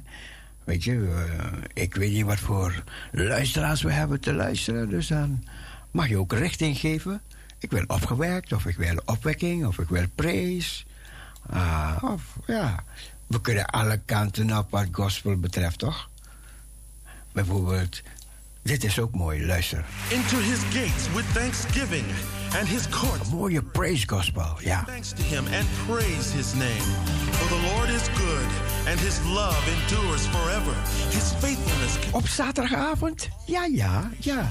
Weet 0.63 0.83
je, 0.83 1.25
eh, 1.37 1.83
ik 1.83 1.95
weet 1.95 2.11
niet 2.11 2.25
wat 2.25 2.39
voor 2.39 2.83
luisteraars 3.11 3.81
we 3.81 3.91
hebben 3.91 4.19
te 4.19 4.33
luisteren, 4.33 4.89
dus 4.89 5.07
dan 5.07 5.43
mag 5.91 6.07
je 6.07 6.17
ook 6.17 6.33
richting 6.33 6.77
geven. 6.77 7.21
Ik 7.59 7.71
wil 7.71 7.83
opgewerkt, 7.87 8.53
of 8.53 8.65
ik 8.65 8.77
wil 8.77 9.01
opwekking, 9.05 9.65
of 9.65 9.79
ik 9.79 9.89
wil 9.89 10.05
praise. 10.15 10.83
Ah, 11.49 12.03
of 12.03 12.37
ja, 12.47 12.83
we 13.27 13.41
kunnen 13.41 13.65
alle 13.65 14.01
kanten 14.05 14.57
op 14.57 14.71
wat 14.71 14.87
gospel 14.91 15.37
betreft, 15.37 15.79
toch? 15.79 16.09
Bijvoorbeeld, 17.31 18.01
dit 18.61 18.83
is 18.83 18.99
ook 18.99 19.13
mooi, 19.13 19.45
luister. 19.45 19.85
Into 20.09 20.37
his 20.37 20.59
gates 20.59 21.13
with 21.13 21.33
thanksgiving 21.33 22.05
and 22.57 22.67
his 22.67 22.87
courts. 22.87 23.29
Mooie 23.31 23.61
praise 23.73 24.05
gospel, 24.05 24.57
ja. 24.61 24.83
Thanks 24.85 25.13
to 25.13 25.23
him 25.23 25.45
and 25.51 25.67
praise 25.87 26.31
his 26.31 26.53
name. 26.55 26.83
For 27.33 27.47
the 27.55 27.61
Lord 27.73 27.89
is 27.89 28.09
good 28.09 28.47
and 28.87 28.99
his 28.99 29.19
love 29.25 29.63
endures 29.67 30.27
forever. 30.27 30.73
His 31.09 31.33
faithfulness. 31.39 31.97
Op 32.11 32.27
zaterdagavond? 32.27 33.29
Ja, 33.45 33.65
ja, 33.65 34.09
ja. 34.19 34.47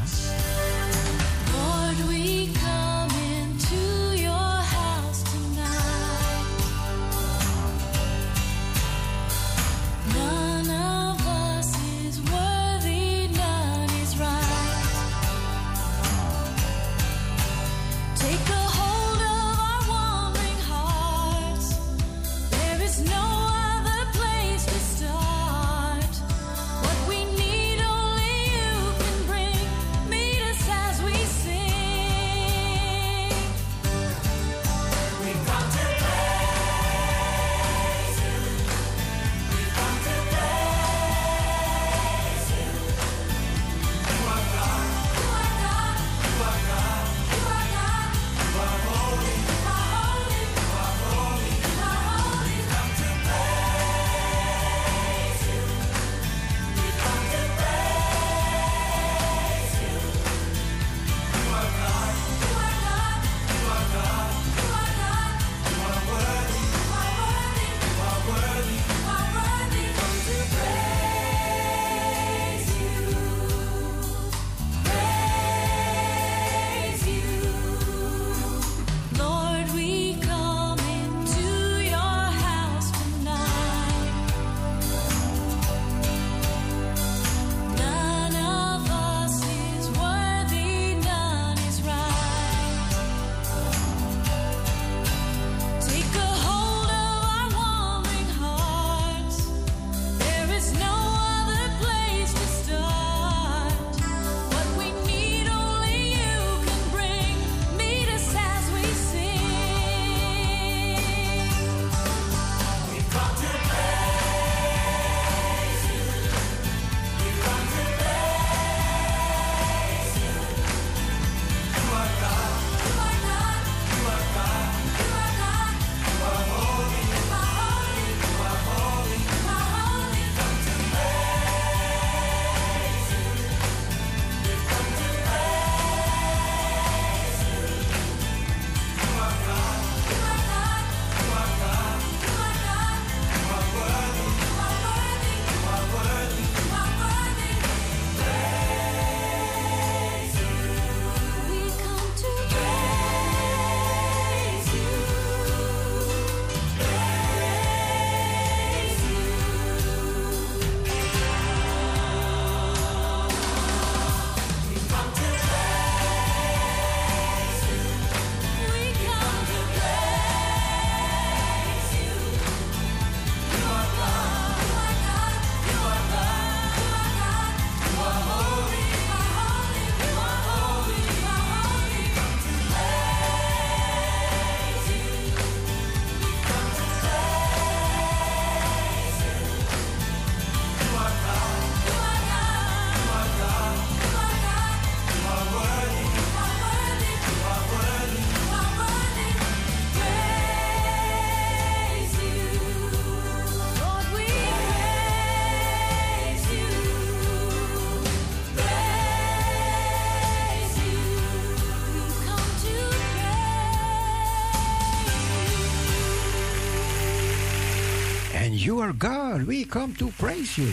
God. 218.99 219.47
We 219.47 219.67
come 219.67 219.95
to 219.95 220.11
praise 220.17 220.61
you. 220.61 220.69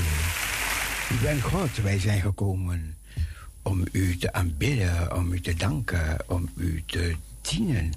U 1.11 1.21
bent 1.21 1.41
God. 1.41 1.75
Wij 1.75 1.99
zijn 1.99 2.21
gekomen 2.21 2.97
om 3.61 3.85
u 3.91 4.17
te 4.17 4.33
aanbidden, 4.33 5.15
om 5.15 5.31
u 5.31 5.41
te 5.41 5.53
danken, 5.53 6.17
om 6.27 6.49
u 6.55 6.83
te 6.85 7.15
dienen. 7.41 7.93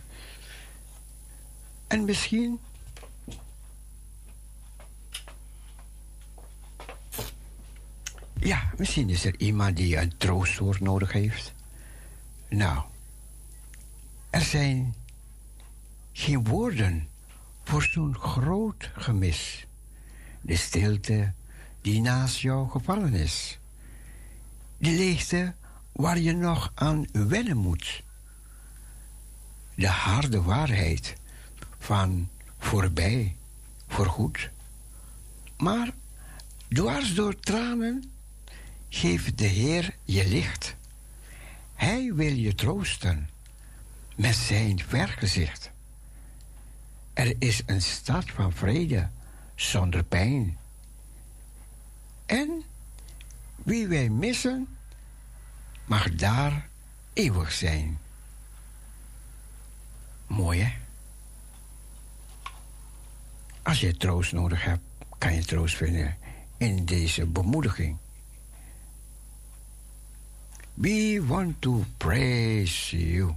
En 1.86 2.04
misschien 2.04 2.58
Ja, 8.40 8.70
misschien 8.76 9.08
is 9.08 9.24
er 9.24 9.34
iemand 9.38 9.76
die 9.76 9.96
een 9.96 10.16
troostwoord 10.16 10.80
nodig 10.80 11.12
heeft. 11.12 11.52
Nou, 12.48 12.82
er 14.30 14.40
zijn 14.40 14.94
geen 16.12 16.44
woorden 16.44 17.08
voor 17.64 17.82
zo'n 17.82 18.14
groot 18.14 18.90
gemis. 18.94 19.66
De 20.40 20.56
stilte 20.56 21.32
die 21.80 22.00
naast 22.00 22.38
jou 22.38 22.70
gevallen 22.70 23.14
is. 23.14 23.58
De 24.78 24.90
leegte 24.90 25.54
waar 25.92 26.18
je 26.18 26.32
nog 26.32 26.72
aan 26.74 27.06
wennen 27.12 27.56
moet. 27.56 28.02
De 29.74 29.88
harde 29.88 30.42
waarheid 30.42 31.16
van 31.78 32.28
voorbij, 32.58 33.36
voorgoed. 33.88 34.50
Maar 35.56 35.90
dwars 36.68 37.14
door 37.14 37.40
tranen 37.40 38.12
geeft 38.88 39.38
de 39.38 39.46
Heer 39.46 39.96
je 40.04 40.28
licht. 40.28 40.76
Hij 41.74 42.14
wil 42.14 42.32
je 42.32 42.54
troosten 42.54 43.28
met 44.16 44.34
zijn 44.34 44.78
vergezicht. 44.78 45.70
Er 47.12 47.34
is 47.38 47.62
een 47.66 47.82
stad 47.82 48.24
van 48.30 48.52
vrede 48.52 49.08
zonder 49.60 50.02
pijn. 50.04 50.58
En 52.26 52.62
wie 53.56 53.86
wij 53.86 54.08
missen, 54.08 54.68
mag 55.84 56.14
daar 56.14 56.68
eeuwig 57.12 57.52
zijn. 57.52 57.98
Mooi 60.26 60.60
hè? 60.60 60.72
Als 63.62 63.80
je 63.80 63.96
troost 63.96 64.32
nodig 64.32 64.64
hebt, 64.64 64.82
kan 65.18 65.34
je 65.34 65.44
troost 65.44 65.76
vinden 65.76 66.16
in 66.56 66.84
deze 66.84 67.26
bemoediging. 67.26 67.96
We 70.74 71.24
want 71.26 71.60
to 71.60 71.84
praise 71.96 73.10
you. 73.12 73.34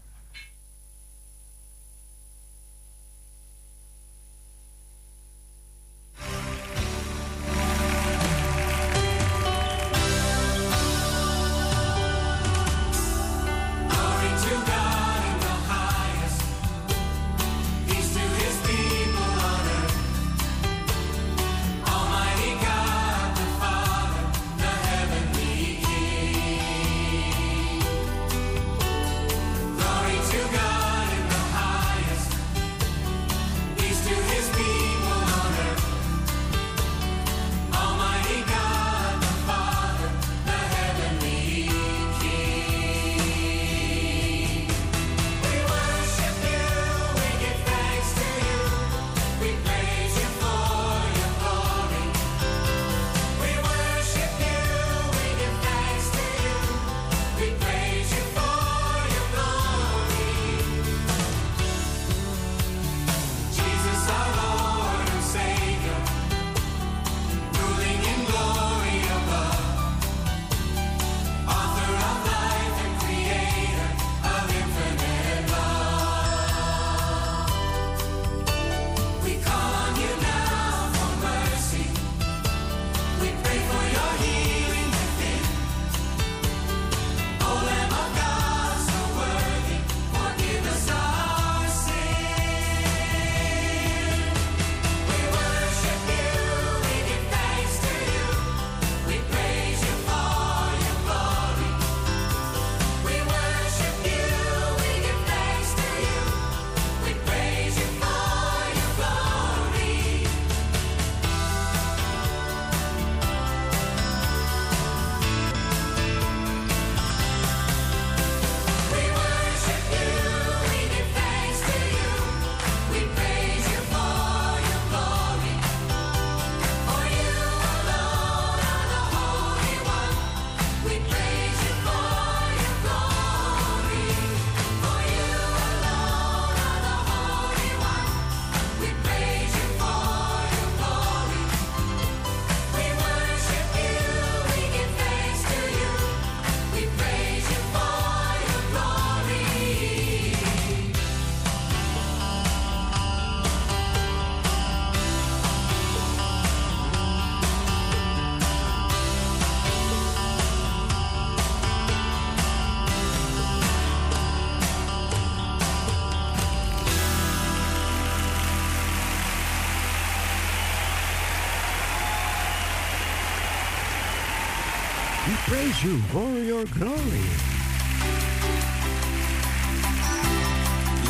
For 175.84 176.40
your 176.40 176.64
glory. 176.80 177.28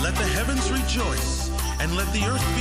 Let 0.01 0.15
the 0.15 0.27
heavens 0.33 0.71
rejoice, 0.71 1.51
and 1.79 1.95
let 1.95 2.11
the 2.11 2.25
earth 2.25 2.52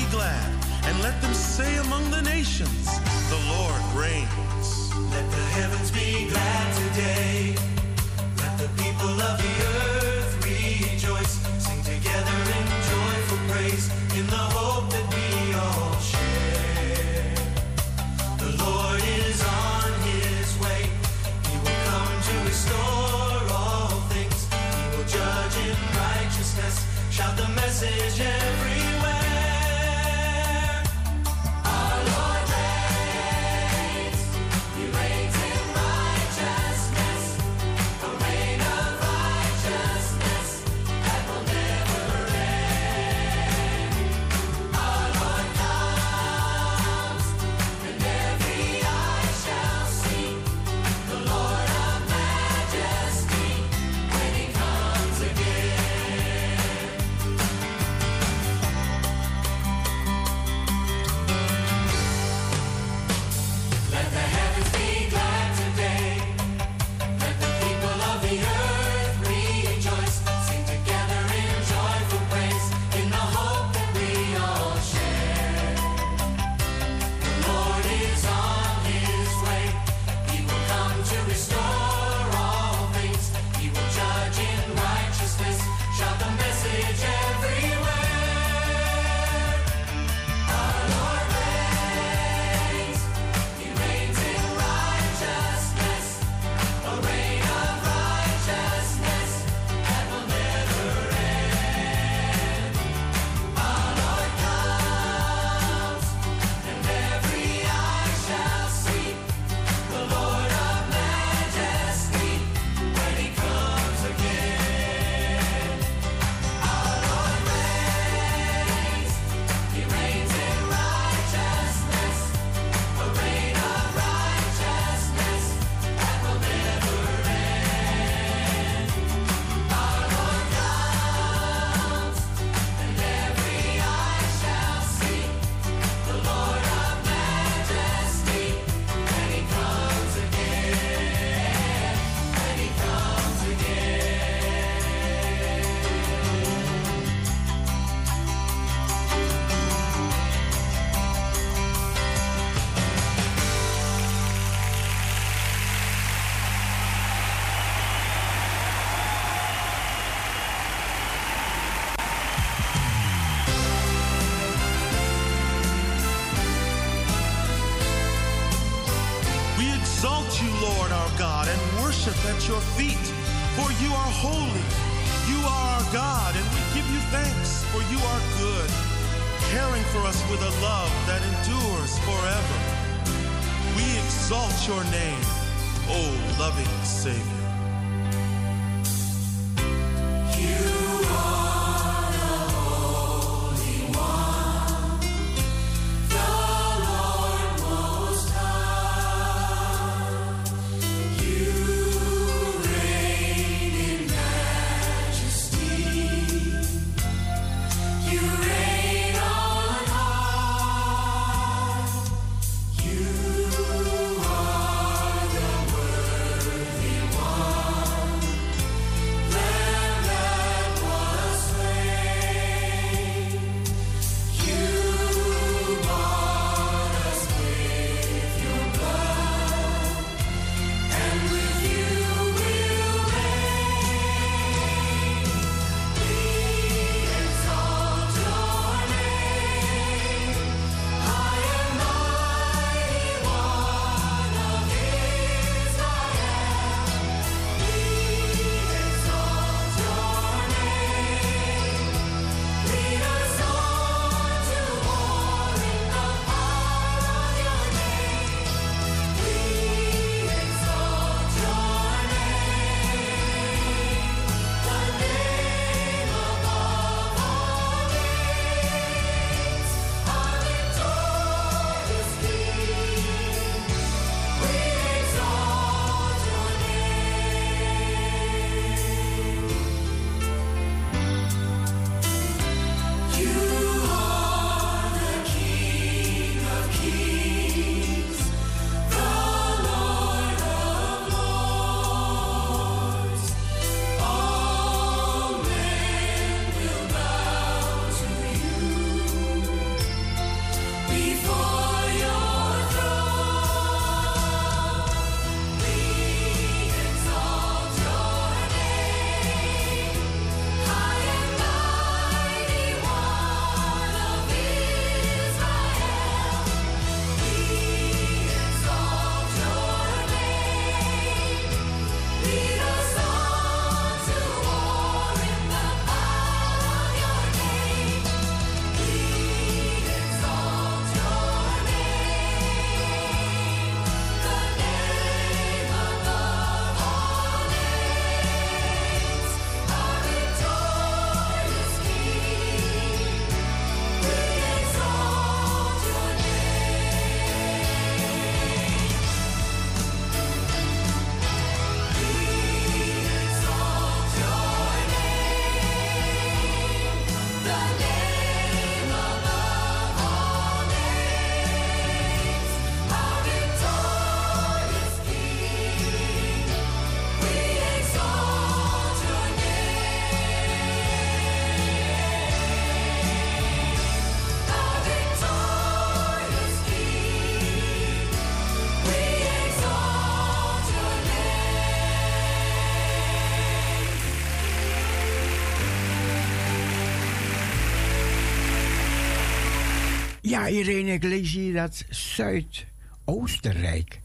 Ja, 390.32 390.48
Irene, 390.48 390.92
ik 390.92 391.02
lees 391.02 391.32
hier 391.32 391.54
dat 391.54 391.84
Zuid-Oostenrijk 391.88 394.00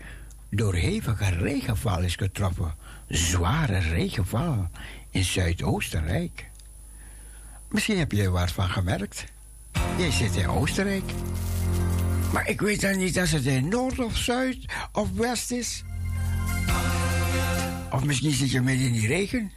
door 0.49 0.75
hevige 0.75 1.29
regenval 1.29 2.01
is 2.01 2.15
getroffen. 2.15 2.75
Zware 3.07 3.77
regenval 3.77 4.69
in 5.09 5.23
Zuid-Oostenrijk. 5.23 6.49
Misschien 7.69 7.97
heb 7.97 8.11
je 8.11 8.23
er 8.23 8.31
wat 8.31 8.51
van 8.51 8.69
gemerkt. 8.69 9.25
Jij 9.97 10.11
zit 10.11 10.35
in 10.35 10.47
Oostenrijk. 10.47 11.11
Maar 12.33 12.49
ik 12.49 12.61
weet 12.61 12.81
dan 12.81 12.97
niet 12.97 13.19
als 13.19 13.31
het 13.31 13.45
in 13.45 13.67
Noord 13.67 13.99
of 13.99 14.17
Zuid 14.17 14.57
of 14.91 15.11
West 15.11 15.51
is. 15.51 15.83
Of 17.91 18.03
misschien 18.03 18.33
zit 18.33 18.51
je 18.51 18.61
midden 18.61 18.85
in 18.85 18.93
die 18.93 19.07
regen. 19.07 19.51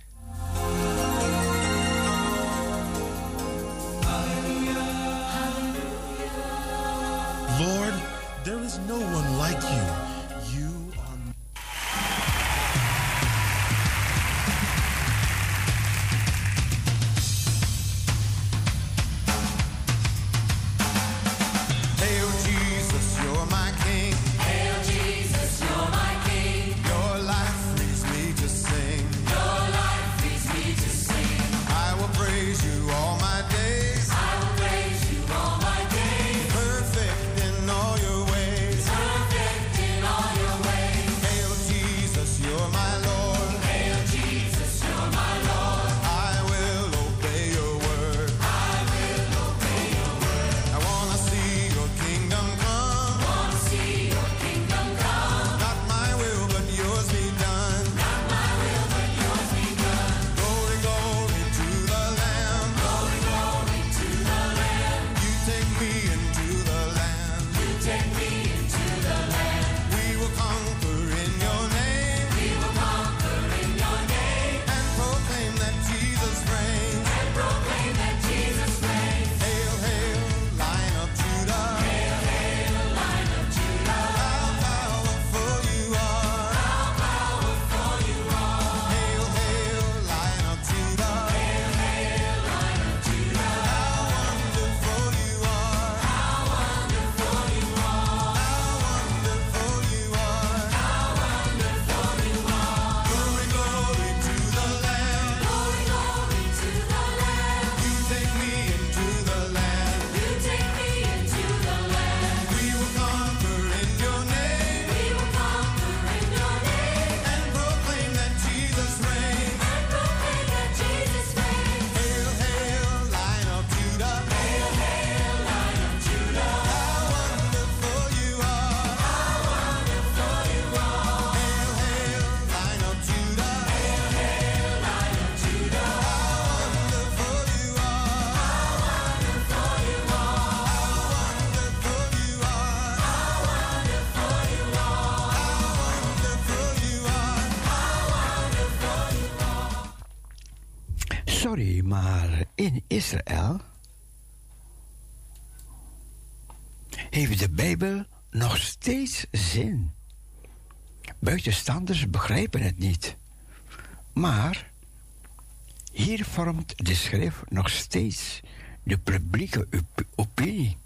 Schrift 167.01 167.51
nog 167.51 167.71
steeds 167.71 168.41
de 168.83 168.99
publieke 168.99 169.67
op- 169.73 170.05
opinie, 170.15 170.77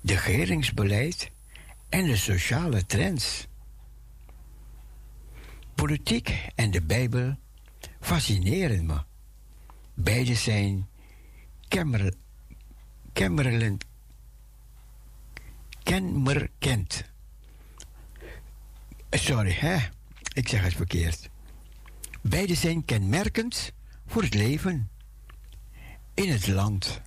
de 0.00 0.14
regeringsbeleid 0.14 1.30
en 1.88 2.04
de 2.04 2.16
sociale 2.16 2.86
trends. 2.86 3.46
Politiek 5.74 6.46
en 6.54 6.70
de 6.70 6.82
Bijbel 6.82 7.36
fascineren 8.00 8.86
me. 8.86 9.02
Beide 9.94 10.34
zijn 10.34 10.88
kenmerkend. 15.82 17.04
Sorry, 19.10 19.52
hè? 19.52 19.76
Ik 20.32 20.48
zeg 20.48 20.62
het 20.62 20.74
verkeerd. 20.74 21.30
Beide 22.20 22.54
zijn 22.54 22.84
kenmerkend 22.84 23.72
voor 24.06 24.22
het 24.22 24.34
leven 24.34 24.90
in 26.14 26.30
het 26.30 26.46
land. 26.46 27.00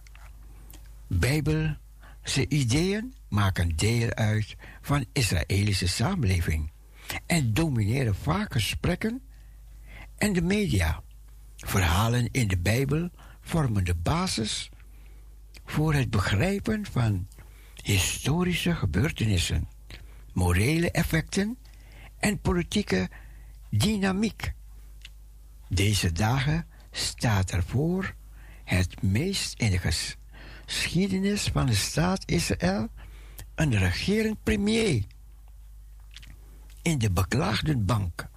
Bijbelse 1.08 2.48
ideeën 2.48 3.14
maken 3.30 3.76
deel 3.76 4.10
uit 4.10 4.56
van 4.82 5.06
Israëlische 5.14 5.88
samenleving 5.88 6.72
en 7.26 7.54
domineren 7.54 8.16
vaak 8.16 8.52
gesprekken 8.52 9.22
en 10.18 10.34
de 10.34 10.42
media. 10.42 11.04
Verhalen 11.58 12.30
in 12.32 12.48
de 12.48 12.58
Bijbel 12.58 13.10
vormen 13.42 13.84
de 13.84 13.96
basis 13.96 14.70
voor 15.66 15.94
het 15.94 16.10
begrijpen 16.10 16.86
van 16.86 17.28
historische 17.82 18.76
gebeurtenissen, 18.76 19.68
morele 20.34 20.92
effecten 20.92 21.58
en 22.20 22.40
politieke 22.40 23.10
dynamiek. 23.70 24.54
Deze 25.70 26.12
dagen 26.12 26.68
staat 26.92 27.52
ervoor 27.52 28.16
het 28.66 29.02
meest 29.02 29.60
in 29.60 29.70
de 29.72 29.78
ges- 29.78 30.16
geschiedenis 30.66 31.44
van 31.54 31.66
de 31.66 31.74
staat 31.76 32.24
Israël 32.26 32.88
een 33.56 33.78
regerend 33.78 34.44
premier 34.44 35.04
in 36.82 36.98
de 36.98 37.12
beklaagde 37.12 37.78
bank, 37.78 38.28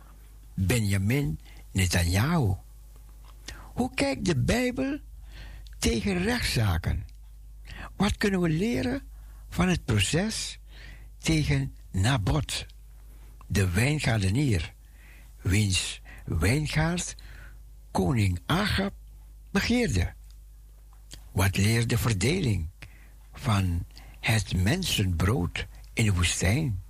Benjamin 0.54 1.40
Netanyahu. 1.72 2.54
Hoe 3.74 3.94
kijkt 3.94 4.24
de 4.24 4.36
Bijbel 4.36 4.98
tegen 5.78 6.22
rechtszaken? 6.22 7.06
Wat 7.96 8.16
kunnen 8.16 8.40
we 8.40 8.48
leren 8.48 9.02
van 9.48 9.68
het 9.68 9.84
proces 9.84 10.58
tegen 11.18 11.74
Nabot, 11.90 12.66
de 13.46 13.70
wijngaardenier, 13.70 14.74
wiens 15.40 16.00
wijngaard 16.24 17.14
koning 17.90 18.40
Agab 18.46 18.94
begeerde? 19.50 20.16
Wat 21.32 21.56
leert 21.56 21.88
de 21.88 21.98
verdeling 21.98 22.68
van 23.32 23.84
het 24.20 24.56
mensenbrood 24.56 25.66
in 25.92 26.04
de 26.04 26.14
woestijn? 26.14 26.82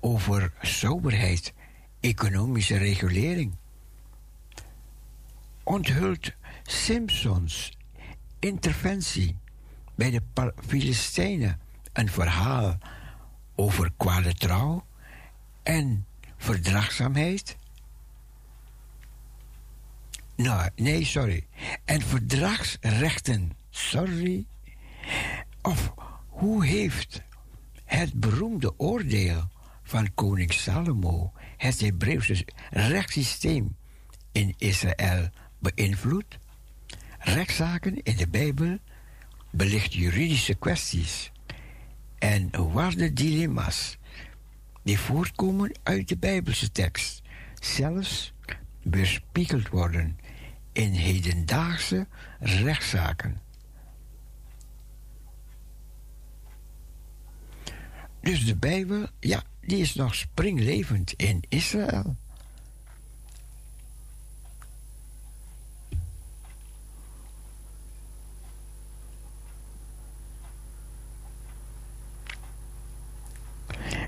Over 0.00 0.52
soberheid, 0.60 1.52
economische 2.00 2.76
regulering. 2.76 3.54
Onthult 5.62 6.32
Simpsons 6.62 7.78
interventie 8.38 9.36
bij 9.94 10.10
de 10.10 10.22
Filistijnen 10.66 11.60
een 11.92 12.08
verhaal 12.08 12.78
over 13.54 13.92
kwade 13.96 14.34
trouw 14.34 14.86
en 15.62 16.06
verdraagzaamheid? 16.36 17.56
Nou, 20.36 20.70
nee, 20.76 21.04
sorry. 21.04 21.46
En 21.84 22.02
verdragsrechten, 22.02 23.50
sorry. 23.70 24.46
Of 25.62 25.94
hoe 26.28 26.66
heeft 26.66 27.22
het 27.84 28.14
beroemde 28.14 28.78
oordeel 28.78 29.48
van 29.82 30.14
koning 30.14 30.52
Salomo 30.52 31.32
het 31.56 31.80
Hebreeuwse 31.80 32.46
rechtssysteem 32.70 33.76
in 34.32 34.54
Israël 34.58 35.28
beïnvloed? 35.58 36.38
Rechtszaken 37.18 38.02
in 38.02 38.16
de 38.16 38.28
Bijbel 38.28 38.78
belicht 39.50 39.94
juridische 39.94 40.54
kwesties 40.54 41.32
en 42.18 42.72
waardedilemma's 42.72 43.98
die 44.82 44.98
voortkomen 44.98 45.72
uit 45.82 46.08
de 46.08 46.16
Bijbelse 46.16 46.72
tekst, 46.72 47.22
zelfs 47.60 48.32
weerspiegeld 48.82 49.68
worden 49.68 50.18
in 50.74 50.92
hedendaagse 50.92 52.06
rechtszaken. 52.40 53.40
Dus 58.20 58.46
de 58.46 58.56
Bijbel, 58.56 59.06
ja, 59.20 59.42
die 59.60 59.78
is 59.78 59.94
nog 59.94 60.14
springlevend 60.14 61.12
in 61.12 61.42
Israël. 61.48 62.16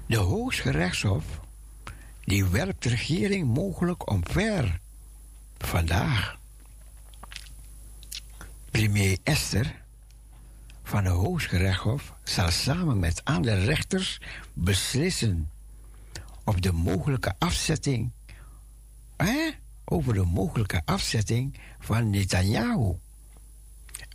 De 0.07 0.17
Hooggerechtshof 0.17 1.41
die 2.27 2.45
werpt 2.45 2.83
de 2.83 2.89
regering 2.89 3.55
mogelijk 3.55 4.11
omver. 4.11 4.81
Vandaag. 5.59 6.39
Premier 8.77 9.19
Esther 9.23 9.83
van 10.83 11.05
de 11.05 11.11
Hooggerechtshof 11.11 12.15
zal 12.25 12.51
samen 12.51 12.99
met 12.99 13.25
andere 13.25 13.65
rechters 13.65 14.21
beslissen 14.53 15.51
op 16.45 16.63
de 16.63 16.73
mogelijke 16.73 17.35
afzetting. 17.39 18.13
Hè? 19.17 19.51
Over 19.85 20.15
de 20.15 20.25
mogelijke 20.25 20.83
afzetting 20.85 21.59
van 21.79 22.11
Netanyahu. 22.11 22.95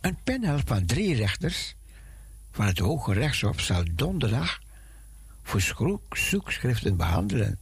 Een 0.00 0.16
panel 0.24 0.58
van 0.64 0.86
drie 0.86 1.14
rechters 1.14 1.74
van 2.50 2.66
het 2.66 2.78
Hoge 2.78 3.12
Rechtshof 3.12 3.60
zal 3.60 3.84
donderdag 3.92 4.60
verzoekschriften 5.42 6.96
behandelen 6.96 7.58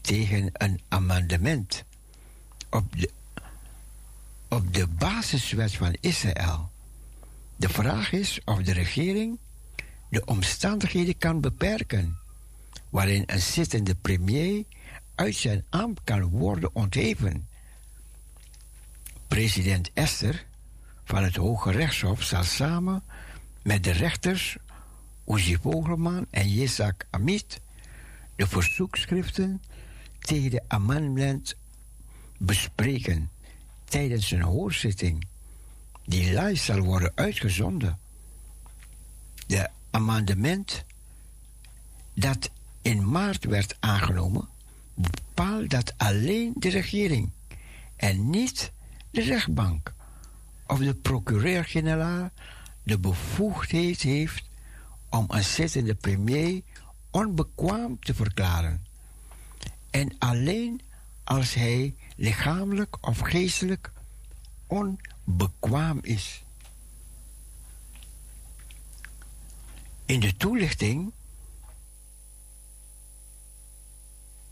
tegen 0.00 0.50
een 0.52 0.80
amendement 0.88 1.84
op 2.70 3.00
de, 3.00 3.10
op 4.52 4.74
de 4.74 4.86
basiswet 4.86 5.76
van 5.76 5.96
Israël. 6.00 6.70
De 7.56 7.68
vraag 7.68 8.12
is 8.12 8.40
of 8.44 8.62
de 8.62 8.72
regering 8.72 9.38
de 10.10 10.24
omstandigheden 10.24 11.18
kan 11.18 11.40
beperken 11.40 12.18
waarin 12.90 13.22
een 13.26 13.40
zittende 13.40 13.94
premier 13.94 14.64
uit 15.14 15.34
zijn 15.34 15.64
ambt 15.70 16.00
kan 16.04 16.22
worden 16.22 16.74
ontheven. 16.74 17.48
President 19.28 19.90
Esther 19.92 20.46
van 21.04 21.22
het 21.22 21.36
Hoge 21.36 21.70
Rechtshof 21.70 22.22
zal 22.22 22.44
samen 22.44 23.02
met 23.62 23.84
de 23.84 23.92
rechters 23.92 24.56
Uzi 25.26 25.56
Vogelman 25.62 26.26
en 26.30 26.48
Yitzhak 26.48 27.06
Amit 27.10 27.60
de 28.36 28.46
verzoekschriften 28.46 29.62
tegen 30.18 30.50
de 30.50 30.62
amendement 30.68 31.56
bespreken 32.38 33.31
tijdens 33.92 34.30
een 34.30 34.42
hoorzitting 34.42 35.26
die 36.04 36.40
live 36.40 36.62
zal 36.62 36.80
worden 36.80 37.12
uitgezonden. 37.14 37.98
De 39.46 39.68
amendement 39.90 40.84
dat 42.14 42.50
in 42.82 43.10
maart 43.10 43.44
werd 43.44 43.76
aangenomen 43.80 44.48
bepaalt 44.94 45.70
dat 45.70 45.94
alleen 45.96 46.52
de 46.54 46.68
regering 46.68 47.30
en 47.96 48.30
niet 48.30 48.72
de 49.10 49.22
rechtbank 49.22 49.94
of 50.66 50.78
de 50.78 50.94
procureur-generaal 50.94 52.30
de 52.82 52.98
bevoegdheid 52.98 54.02
heeft 54.02 54.44
om 55.08 55.24
een 55.28 55.44
zittende 55.44 55.94
premier 55.94 56.62
onbekwaam 57.10 57.98
te 58.00 58.14
verklaren. 58.14 58.86
En 59.90 60.14
alleen 60.18 60.80
als 61.24 61.54
hij 61.54 61.94
lichamelijk 62.16 63.06
of 63.06 63.18
geestelijk 63.18 63.92
onbekwaam 64.66 65.98
is. 66.02 66.44
In 70.04 70.20
de 70.20 70.36
toelichting 70.36 71.12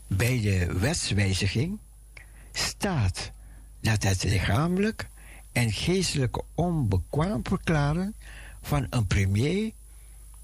bij 0.07 0.41
de 0.41 0.73
wetswijziging 0.79 1.79
staat 2.51 3.31
dat 3.79 4.03
het 4.03 4.23
lichamelijk 4.23 5.09
en 5.51 5.71
geestelijk 5.71 6.41
onbekwaam 6.55 7.41
verklaren 7.43 8.15
van 8.61 8.87
een 8.89 9.07
premier, 9.07 9.71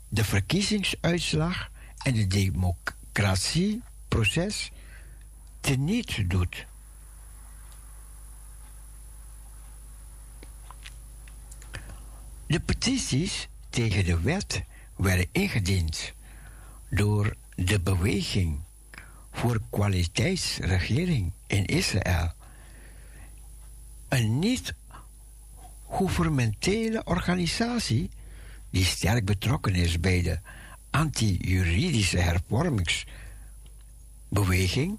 de 0.08 0.24
verkiezingsuitslag 0.24 1.72
en 2.04 2.16
het 2.16 2.32
democratieproces 2.32 4.72
teniet 5.60 6.30
doet. 6.30 6.66
De 12.48 12.60
petities 12.60 13.48
tegen 13.70 14.06
de 14.06 14.22
wet 14.22 14.64
werden 14.96 15.28
ingediend 15.32 16.14
door 16.90 17.36
de 17.56 17.80
beweging 17.80 18.60
voor 19.32 19.62
kwaliteitsregering 19.70 21.32
in 21.48 21.66
Israël. 21.66 22.32
Een 24.08 24.40
niet-gouvernementele 24.40 27.04
organisatie 27.04 28.10
die 28.70 28.86
sterk 28.86 29.26
betrokken 29.26 29.76
is 29.76 30.00
bij 30.00 30.22
de 30.22 30.40
anti-juridische 30.90 32.18
hervormingsbeweging 32.18 34.98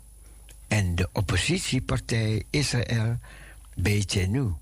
en 0.68 0.94
de 0.94 1.08
oppositiepartij 1.12 2.42
Israël 2.50 3.18
BTNU. 3.74 4.52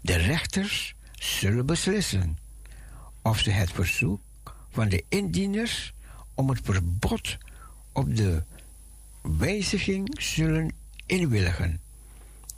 De 0.00 0.16
rechters 0.16 0.94
zullen 1.22 1.66
beslissen 1.66 2.38
of 3.22 3.38
ze 3.38 3.50
het 3.50 3.72
verzoek 3.72 4.20
van 4.70 4.88
de 4.88 5.04
indieners 5.08 5.94
om 6.34 6.48
het 6.48 6.60
verbod 6.62 7.38
op 7.92 8.16
de 8.16 8.42
wijziging 9.22 10.22
zullen 10.22 10.74
inwilligen, 11.06 11.80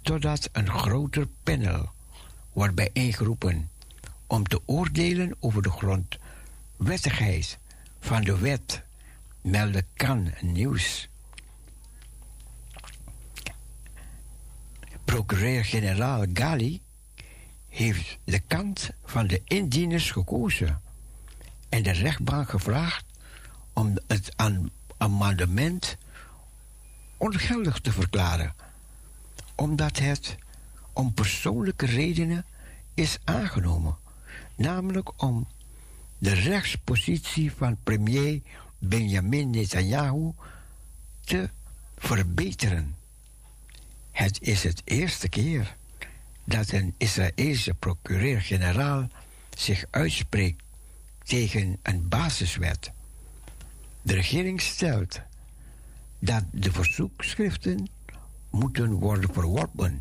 totdat 0.03 0.49
een 0.53 0.71
groter 0.71 1.29
panel 1.43 1.91
wordt 2.53 2.75
bijeengeroepen 2.75 3.71
om 4.27 4.45
te 4.45 4.61
oordelen 4.65 5.37
over 5.41 5.63
de 5.63 5.71
grondwettigheid 5.71 7.59
van 8.01 8.25
de 8.25 8.39
wet, 8.39 8.83
meldde 9.41 9.85
kan 9.95 10.33
nieuws. 10.41 11.09
Procureur-generaal 15.05 16.25
Gali 16.33 16.82
heeft 17.73 18.19
de 18.25 18.39
kant 18.39 18.91
van 19.05 19.27
de 19.27 19.43
indieners 19.45 20.11
gekozen 20.11 20.81
en 21.69 21.83
de 21.83 21.91
rechtbank 21.91 22.49
gevraagd 22.49 23.05
om 23.73 23.99
het 24.07 24.37
am- 24.37 24.71
amendement 24.97 25.97
ongeldig 27.17 27.81
te 27.81 27.93
verklaren, 27.93 28.55
omdat 29.55 29.99
het 29.99 30.37
om 30.93 31.15
persoonlijke 31.15 31.87
redenen 31.87 32.47
is 32.95 33.19
aangenomen, 33.25 33.97
namelijk 34.57 35.23
om 35.23 35.49
de 36.19 36.33
rechtspositie 36.33 37.53
van 37.53 37.77
premier 37.83 38.43
Benjamin 38.79 39.51
Netanyahu 39.51 40.33
te 41.21 41.51
verbeteren. 41.97 42.97
Het 44.11 44.41
is 44.41 44.63
het 44.63 44.83
eerste 44.85 45.29
keer 45.29 45.77
dat 46.45 46.71
een 46.71 46.95
Israëlische 46.97 47.75
procureur-generaal 47.75 49.09
zich 49.57 49.85
uitspreekt 49.91 50.63
tegen 51.23 51.79
een 51.83 52.09
basiswet. 52.09 52.93
De 54.03 54.15
regering 54.15 54.61
stelt 54.61 55.21
dat 56.19 56.45
de 56.51 56.73
verzoekschriften 56.73 57.89
moeten 58.51 58.93
worden 58.93 59.33
verworpen, 59.33 60.01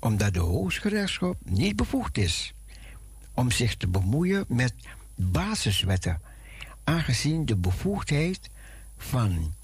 omdat 0.00 0.34
de 0.34 0.40
Hooggerechtshof 0.40 1.36
niet 1.44 1.76
bevoegd 1.76 2.18
is 2.18 2.54
om 3.34 3.50
zich 3.50 3.76
te 3.76 3.86
bemoeien 3.86 4.44
met 4.48 4.74
basiswetten, 5.14 6.20
aangezien 6.84 7.46
de 7.46 7.56
bevoegdheid 7.56 8.50
van 8.96 9.54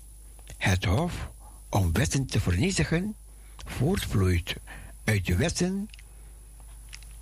het 0.56 0.84
Hof 0.84 1.30
om 1.68 1.92
wetten 1.92 2.26
te 2.26 2.40
vernietigen 2.40 3.14
voortvloeit 3.66 4.56
uit 5.04 5.26
de 5.26 5.36
wetten 5.36 5.88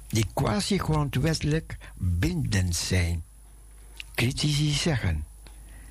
die 0.08 0.26
quasi-grondwettelijk 0.34 1.76
bindend 1.96 2.76
zijn. 2.76 3.24
Critici 4.14 4.70
zeggen 4.72 5.24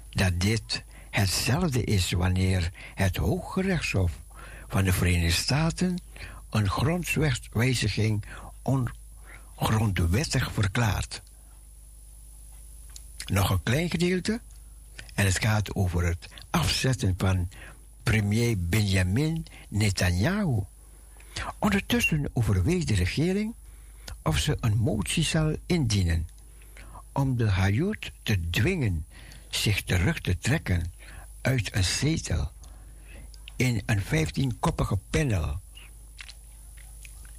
dat 0.09 0.39
dit 0.39 0.83
hetzelfde 1.09 1.83
is 1.83 2.11
wanneer 2.11 2.71
het 2.95 3.17
Hooggerechtshof 3.17 4.19
van 4.67 4.83
de 4.83 4.93
Verenigde 4.93 5.31
Staten 5.41 6.01
een 6.49 6.69
grondwetswijziging 6.69 8.23
ongrondwettig 9.55 10.51
verklaart. 10.51 11.21
Nog 13.25 13.49
een 13.49 13.63
klein 13.63 13.89
gedeelte 13.89 14.41
en 15.13 15.25
het 15.25 15.39
gaat 15.39 15.75
over 15.75 16.05
het 16.05 16.27
afzetten 16.49 17.13
van 17.17 17.49
premier 18.03 18.55
Benjamin 18.57 19.45
Netanyahu. 19.69 20.63
Ondertussen 21.59 22.29
overweegt 22.33 22.87
de 22.87 22.95
regering 22.95 23.53
of 24.23 24.37
ze 24.37 24.57
een 24.59 24.77
motie 24.77 25.23
zal 25.23 25.55
indienen 25.65 26.27
om 27.11 27.37
de 27.37 27.49
Hayut 27.49 28.11
te 28.23 28.49
dwingen 28.49 29.05
zich 29.49 29.83
terug 29.83 30.19
te 30.19 30.37
trekken 30.37 30.91
uit 31.41 31.75
een 31.75 31.83
zetel 31.83 32.51
in 33.55 33.81
een 33.85 34.01
15-koppige 34.01 34.97
panel 35.09 35.59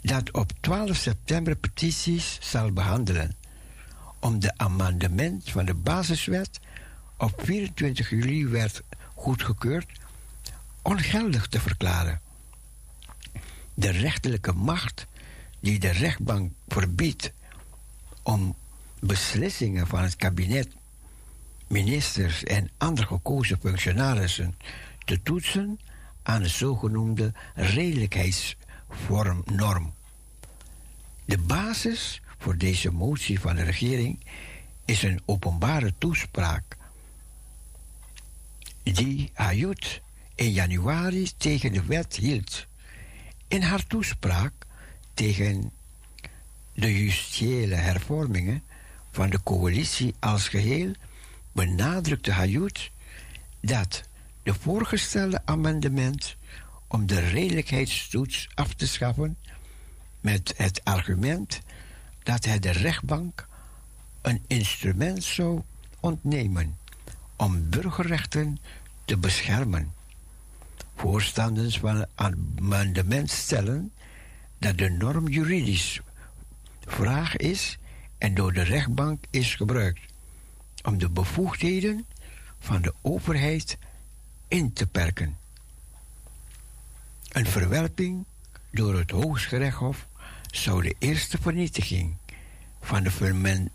dat 0.02 0.32
op 0.32 0.52
12 0.60 0.96
september 0.96 1.56
petities 1.56 2.38
zal 2.40 2.72
behandelen 2.72 3.36
om 4.20 4.40
de 4.40 4.52
amendement 4.56 5.50
van 5.50 5.64
de 5.64 5.74
basiswet 5.74 6.60
op 7.16 7.40
24 7.44 8.10
juli 8.10 8.46
werd 8.46 8.82
goedgekeurd 9.14 9.86
ongeldig 10.82 11.46
te 11.46 11.60
verklaren. 11.60 12.20
De 13.80 13.90
rechterlijke 13.90 14.52
macht 14.52 15.06
die 15.60 15.78
de 15.78 15.90
rechtbank 15.90 16.52
verbiedt 16.68 17.32
om 18.22 18.56
beslissingen 18.98 19.86
van 19.86 20.02
het 20.02 20.16
kabinet, 20.16 20.68
ministers 21.66 22.44
en 22.44 22.70
andere 22.76 23.06
gekozen 23.06 23.58
functionarissen 23.60 24.54
te 25.04 25.22
toetsen 25.22 25.80
aan 26.22 26.42
de 26.42 26.48
zogenoemde 26.48 27.32
redelijkheidsvormnorm. 27.54 29.92
De 31.24 31.38
basis 31.38 32.22
voor 32.38 32.56
deze 32.56 32.90
motie 32.90 33.40
van 33.40 33.56
de 33.56 33.62
regering 33.62 34.20
is 34.84 35.02
een 35.02 35.20
openbare 35.24 35.92
toespraak 35.98 36.76
die 38.82 39.30
Hayut 39.34 40.00
in 40.34 40.52
januari 40.52 41.30
tegen 41.36 41.72
de 41.72 41.84
wet 41.84 42.16
hield. 42.16 42.68
In 43.50 43.62
haar 43.62 43.86
toespraak 43.86 44.52
tegen 45.14 45.72
de 46.72 47.04
justitiële 47.04 47.74
hervormingen 47.74 48.62
van 49.10 49.30
de 49.30 49.42
coalitie 49.42 50.14
als 50.18 50.48
geheel 50.48 50.92
benadrukte 51.52 52.32
Hayut 52.32 52.90
dat 53.60 54.02
de 54.42 54.54
voorgestelde 54.54 55.40
amendement 55.44 56.36
om 56.86 57.06
de 57.06 57.18
redelijkheidstoets 57.18 58.48
af 58.54 58.74
te 58.74 58.86
schaffen 58.86 59.36
met 60.20 60.54
het 60.56 60.84
argument 60.84 61.60
dat 62.22 62.44
hij 62.44 62.58
de 62.58 62.70
rechtbank 62.70 63.48
een 64.20 64.44
instrument 64.46 65.24
zou 65.24 65.62
ontnemen 66.00 66.78
om 67.36 67.70
burgerrechten 67.70 68.58
te 69.04 69.16
beschermen. 69.16 69.99
Voorstanders 71.00 71.78
van 71.78 72.06
amendement 72.14 73.30
stellen 73.30 73.92
dat 74.58 74.78
de 74.78 74.90
norm 74.90 75.28
juridisch 75.28 76.00
vraag 76.84 77.36
is 77.36 77.78
en 78.18 78.34
door 78.34 78.52
de 78.52 78.62
rechtbank 78.62 79.24
is 79.30 79.54
gebruikt 79.54 80.00
om 80.82 80.98
de 80.98 81.10
bevoegdheden 81.10 82.06
van 82.58 82.82
de 82.82 82.94
overheid 83.02 83.78
in 84.48 84.72
te 84.72 84.86
perken. 84.86 85.36
Een 87.28 87.46
verwerping 87.46 88.24
door 88.70 88.98
het 88.98 89.10
Hooggerechtshof 89.10 90.08
zou 90.50 90.82
de 90.82 90.94
eerste 90.98 91.38
vernietiging 91.40 92.16
van 92.80 93.02
de 93.02 93.10
fundamen- 93.10 93.70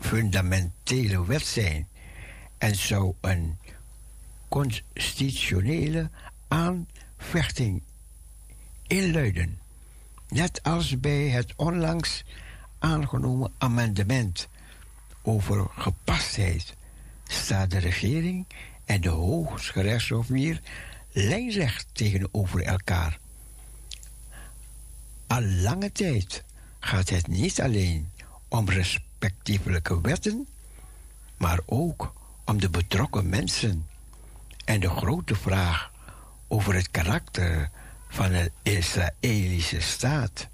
fundamentele 0.00 1.26
wet 1.26 1.46
zijn 1.46 1.88
en 2.58 2.74
zou 2.76 3.14
een 3.20 3.58
constitutionele 4.48 6.10
aanvechting 6.48 7.82
inluiden. 8.86 9.58
Net 10.28 10.62
als 10.62 11.00
bij 11.00 11.28
het 11.28 11.52
onlangs 11.56 12.24
aangenomen 12.78 13.52
amendement 13.58 14.48
over 15.22 15.66
gepastheid 15.76 16.76
staat 17.24 17.70
de 17.70 17.78
regering 17.78 18.46
en 18.84 19.00
de 19.00 19.08
Hooggerechtshof 19.08 20.26
weer 20.26 20.60
lijnrecht 21.12 21.86
tegenover 21.92 22.62
elkaar. 22.62 23.18
Al 25.26 25.42
lange 25.42 25.92
tijd 25.92 26.44
gaat 26.80 27.08
het 27.08 27.26
niet 27.26 27.60
alleen 27.60 28.10
om 28.48 28.68
respectievelijke 28.68 30.00
wetten, 30.00 30.48
maar 31.36 31.60
ook 31.66 32.12
om 32.44 32.60
de 32.60 32.70
betrokken 32.70 33.28
mensen 33.28 33.86
en 34.64 34.80
de 34.80 34.90
grote 34.90 35.34
vraag 35.34 35.90
over 36.48 36.74
het 36.74 36.90
karakter 36.90 37.70
van 38.08 38.30
de 38.30 38.52
Israëlische 38.62 39.80
staat. 39.80 40.48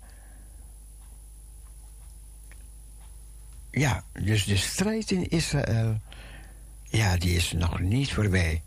Ja, 3.70 4.05
dus 4.12 4.44
de 4.44 4.56
strijd 4.56 5.10
in 5.10 5.28
Israël, 5.28 6.00
ja, 6.82 7.16
die 7.16 7.36
is 7.36 7.52
nog 7.52 7.81
niet 7.81 8.12
voorbij. 8.12 8.62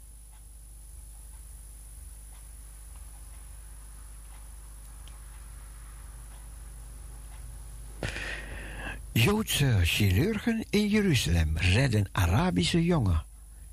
Joodse 9.11 9.80
chirurgen 9.83 10.65
in 10.69 10.88
Jeruzalem 10.88 11.57
redden 11.57 12.09
Arabische 12.11 12.83
jongen 12.83 13.25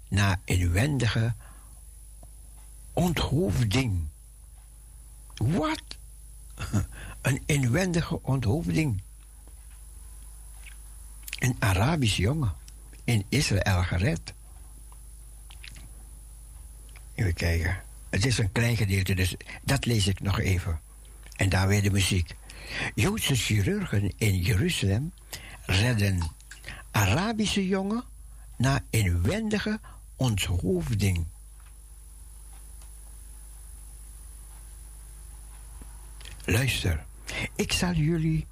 na 0.08 0.40
inwendige 0.44 1.34
onthoofding. 2.94 4.08
Wat? 5.34 5.82
Een 7.22 7.42
inwendige 7.46 8.22
onthoofding. 8.22 9.02
Een 11.38 11.56
Arabisch 11.58 12.16
jongen 12.16 12.52
in 13.04 13.24
Israël 13.28 13.82
gered. 13.82 14.34
Even 17.14 17.34
kijken. 17.34 17.82
Het 18.10 18.26
is 18.26 18.38
een 18.38 18.52
klein 18.52 18.76
gedeelte, 18.76 19.14
dus 19.14 19.36
dat 19.62 19.84
lees 19.84 20.06
ik 20.06 20.20
nog 20.20 20.40
even. 20.40 20.80
En 21.36 21.48
daar 21.48 21.68
weer 21.68 21.82
de 21.82 21.90
muziek. 21.90 22.34
Joodse 22.94 23.34
chirurgen 23.34 24.12
in 24.16 24.38
Jeruzalem 24.38 25.12
redden 25.66 26.22
Arabische 26.90 27.66
jongen 27.66 28.04
na 28.56 28.80
inwendige 28.90 29.80
onthoofding. 30.16 31.26
Luister, 36.46 37.04
ik 37.54 37.72
zal 37.72 37.92
jullie, 37.92 38.46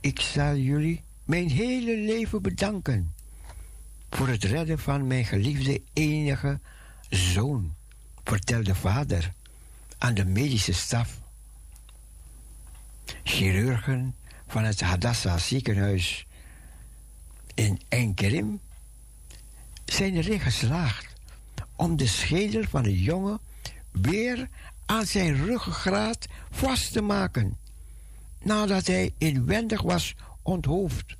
ik 0.00 0.20
zal 0.20 0.56
jullie 0.56 1.02
mijn 1.24 1.50
hele 1.50 1.96
leven 1.96 2.42
bedanken 2.42 3.14
voor 4.10 4.28
het 4.28 4.44
redden 4.44 4.78
van 4.78 5.06
mijn 5.06 5.24
geliefde 5.24 5.82
enige 5.92 6.60
zoon, 7.08 7.74
vertelde 8.24 8.74
vader 8.74 9.32
aan 9.98 10.14
de 10.14 10.24
medische 10.24 10.72
staf. 10.72 11.20
Chirurgen 13.22 14.14
van 14.46 14.64
het 14.64 14.80
Hadassah 14.80 15.38
ziekenhuis 15.38 16.26
in 17.54 17.80
Enkerim 17.88 18.60
zijn 19.84 20.16
erin 20.16 20.40
geslaagd 20.40 21.06
om 21.76 21.96
de 21.96 22.06
schedel 22.06 22.62
van 22.62 22.82
de 22.82 23.02
jongen 23.02 23.40
weer 23.90 24.48
aan 24.88 25.06
zijn 25.06 25.44
ruggengraat 25.44 26.26
vast 26.50 26.92
te 26.92 27.00
maken 27.00 27.56
nadat 28.42 28.86
hij 28.86 29.14
inwendig 29.18 29.82
was 29.82 30.14
onthoofd 30.42 31.14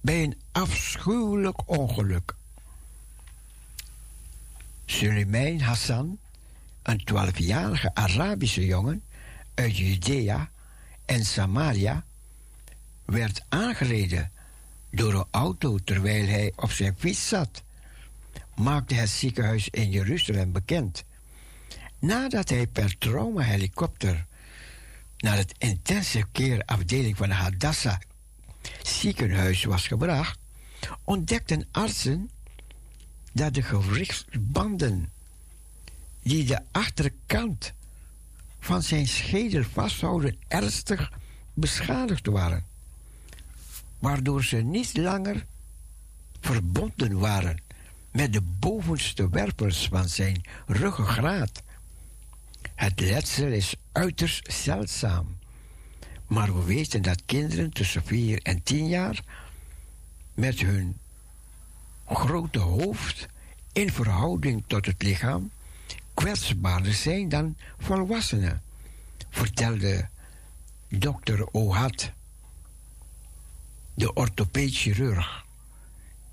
bij 0.00 0.22
een 0.22 0.40
afschuwelijk 0.52 1.68
ongeluk. 1.68 2.34
Suleiman 4.84 5.60
Hassan, 5.60 6.18
een 6.82 7.04
twaalfjarige 7.04 7.94
Arabische 7.94 8.66
jongen 8.66 9.02
uit 9.54 9.76
Judea 9.76 10.50
en 11.04 11.24
Samaria, 11.24 12.04
werd 13.04 13.44
aangereden 13.48 14.30
door 14.90 15.14
een 15.14 15.26
auto 15.30 15.78
terwijl 15.84 16.26
hij 16.26 16.52
op 16.56 16.70
zijn 16.70 16.94
fiets 16.98 17.28
zat, 17.28 17.62
maakte 18.54 18.94
het 18.94 19.08
ziekenhuis 19.08 19.68
in 19.68 19.90
Jeruzalem 19.90 20.52
bekend. 20.52 21.04
Nadat 22.04 22.48
hij 22.48 22.66
per 22.66 22.98
trauma-helikopter 22.98 24.26
naar 25.16 25.36
het 25.36 25.54
intensive 25.58 26.26
care 26.32 26.66
afdeling 26.66 27.16
van 27.16 27.30
Hadassah 27.30 27.98
ziekenhuis 28.82 29.64
was 29.64 29.86
gebracht, 29.86 30.38
ontdekten 31.04 31.68
artsen 31.70 32.30
dat 33.32 33.54
de 33.54 33.62
gewrichtsbanden 33.62 35.12
die 36.22 36.44
de 36.44 36.60
achterkant 36.72 37.72
van 38.58 38.82
zijn 38.82 39.08
schedel 39.08 39.62
vasthouden 39.62 40.36
ernstig 40.48 41.12
beschadigd 41.54 42.26
waren, 42.26 42.64
waardoor 43.98 44.44
ze 44.44 44.56
niet 44.56 44.96
langer 44.96 45.46
verbonden 46.40 47.18
waren 47.18 47.62
met 48.10 48.32
de 48.32 48.42
bovenste 48.42 49.28
werpers 49.28 49.88
van 49.88 50.08
zijn 50.08 50.42
ruggengraat. 50.66 51.63
Het 52.74 53.00
letsel 53.00 53.46
is 53.46 53.74
uiterst 53.92 54.52
zeldzaam, 54.52 55.38
maar 56.26 56.54
we 56.54 56.64
weten 56.64 57.02
dat 57.02 57.22
kinderen 57.26 57.70
tussen 57.70 58.04
4 58.04 58.42
en 58.42 58.62
10 58.62 58.88
jaar 58.88 59.22
met 60.34 60.60
hun 60.60 60.96
grote 62.06 62.58
hoofd 62.58 63.26
in 63.72 63.92
verhouding 63.92 64.64
tot 64.66 64.86
het 64.86 65.02
lichaam 65.02 65.50
kwetsbaarder 66.14 66.92
zijn 66.92 67.28
dan 67.28 67.56
volwassenen, 67.78 68.62
vertelde 69.30 70.08
dokter 70.88 71.46
Ohad, 71.52 72.12
de 73.94 74.12
orthopeed-chirurg, 74.12 75.44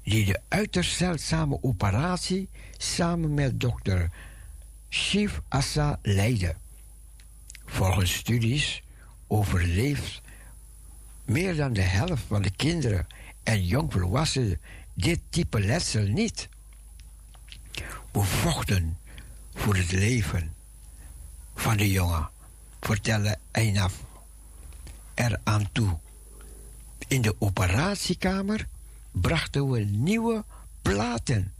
die 0.03 0.25
de 0.25 0.39
uiterst 0.47 0.95
zeldzame 0.95 1.63
operatie 1.63 2.49
samen 2.77 3.33
met 3.33 3.59
dokter 3.59 4.09
Shiv 4.91 5.39
Assa 5.47 5.99
leidde. 6.01 6.55
Volgens 7.65 8.13
studies 8.13 8.83
overleeft 9.27 10.21
meer 11.25 11.55
dan 11.55 11.73
de 11.73 11.81
helft 11.81 12.23
van 12.27 12.41
de 12.41 12.51
kinderen 12.51 13.07
en 13.43 13.65
jongvolwassenen 13.65 14.61
dit 14.93 15.19
type 15.29 15.59
letsel 15.59 16.03
niet. 16.03 16.49
We 18.11 18.21
vochten 18.21 18.97
voor 19.53 19.75
het 19.75 19.91
leven 19.91 20.53
van 21.55 21.77
de 21.77 21.91
jongen, 21.91 22.29
vertelde 22.79 23.37
Einaf 23.51 24.03
eraan 25.13 25.71
toe. 25.71 25.99
In 27.07 27.21
de 27.21 27.35
operatiekamer 27.39 28.67
brachten 29.11 29.69
we 29.69 29.79
nieuwe 29.79 30.45
platen 30.81 31.53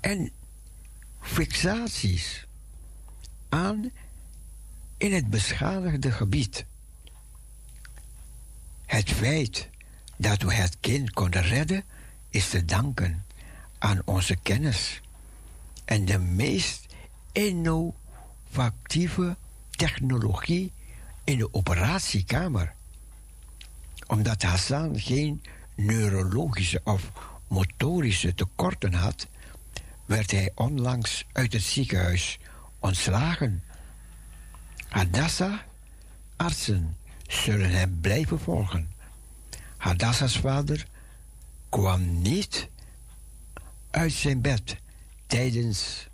en 0.00 0.32
fixaties 1.22 2.46
aan 3.48 3.90
in 4.96 5.12
het 5.12 5.30
beschadigde 5.30 6.12
gebied. 6.12 6.64
Het 8.86 9.10
feit 9.10 9.68
dat 10.16 10.42
we 10.42 10.54
het 10.54 10.76
kind 10.80 11.10
konden 11.10 11.42
redden 11.42 11.84
is 12.28 12.48
te 12.48 12.64
danken 12.64 13.24
aan 13.78 14.02
onze 14.04 14.36
kennis 14.36 15.00
en 15.84 16.04
de 16.04 16.18
meest 16.18 16.86
innovatieve 17.32 19.36
technologie 19.70 20.72
in 21.24 21.38
de 21.38 21.54
operatiekamer. 21.54 22.74
Omdat 24.06 24.42
Hassan 24.42 25.00
geen 25.00 25.42
neurologische 25.74 26.80
of 26.84 27.12
motorische 27.48 28.34
tekorten 28.34 28.94
had, 28.94 29.26
werd 30.04 30.30
hij 30.30 30.52
onlangs 30.54 31.24
uit 31.32 31.52
het 31.52 31.62
ziekenhuis 31.62 32.38
ontslagen. 32.78 33.62
Hadassah, 34.88 35.58
artsen 36.36 36.96
zullen 37.26 37.70
hem 37.70 38.00
blijven 38.00 38.40
volgen. 38.40 38.90
Hadassah's 39.76 40.38
vader 40.38 40.86
kwam 41.68 42.22
niet 42.22 42.68
uit 43.90 44.12
zijn 44.12 44.40
bed 44.40 44.76
tijdens 45.26 46.08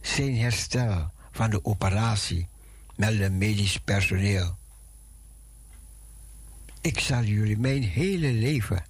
zijn 0.00 0.36
herstel 0.36 1.10
van 1.30 1.50
de 1.50 1.64
operatie, 1.64 2.48
meldde 2.96 3.30
medisch 3.30 3.78
personeel. 3.78 4.56
Ik 6.80 6.98
zal 6.98 7.22
jullie 7.22 7.58
mijn 7.58 7.82
hele 7.82 8.32
leven 8.32 8.84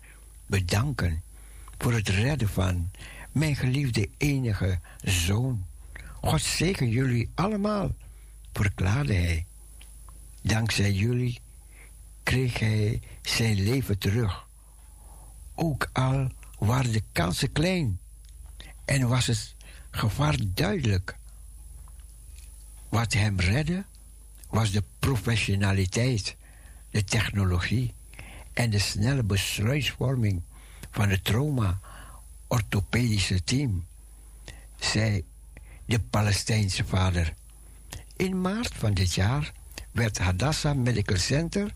bedanken 0.46 1.22
voor 1.78 1.92
het 1.92 2.08
redden 2.08 2.48
van 2.48 2.90
mijn 3.36 3.56
geliefde 3.56 4.08
enige 4.16 4.78
zoon. 5.02 5.66
God 6.20 6.42
zegen 6.42 6.88
jullie 6.88 7.30
allemaal, 7.34 7.90
verklaarde 8.52 9.14
hij. 9.14 9.46
Dankzij 10.42 10.92
jullie 10.92 11.40
kreeg 12.22 12.58
hij 12.58 13.00
zijn 13.22 13.62
leven 13.62 13.98
terug. 13.98 14.46
Ook 15.54 15.90
al 15.92 16.30
waren 16.58 16.92
de 16.92 17.02
kansen 17.12 17.52
klein 17.52 18.00
en 18.84 19.08
was 19.08 19.26
het 19.26 19.54
gevaar 19.90 20.36
duidelijk. 20.54 21.16
Wat 22.88 23.12
hem 23.12 23.40
redde 23.40 23.84
was 24.48 24.70
de 24.70 24.82
professionaliteit, 24.98 26.36
de 26.90 27.04
technologie 27.04 27.94
en 28.52 28.70
de 28.70 28.78
snelle 28.78 29.24
besluitvorming 29.24 30.42
van 30.90 31.08
het 31.08 31.24
trauma-orthopedische 32.46 33.44
team, 33.44 33.86
zei 34.78 35.24
de 35.84 36.00
Palestijnse 36.00 36.84
vader. 36.84 37.34
In 38.16 38.40
maart 38.40 38.74
van 38.74 38.94
dit 38.94 39.14
jaar 39.14 39.52
werd 39.90 40.18
Hadassah 40.18 40.76
Medical 40.76 41.16
Center 41.16 41.74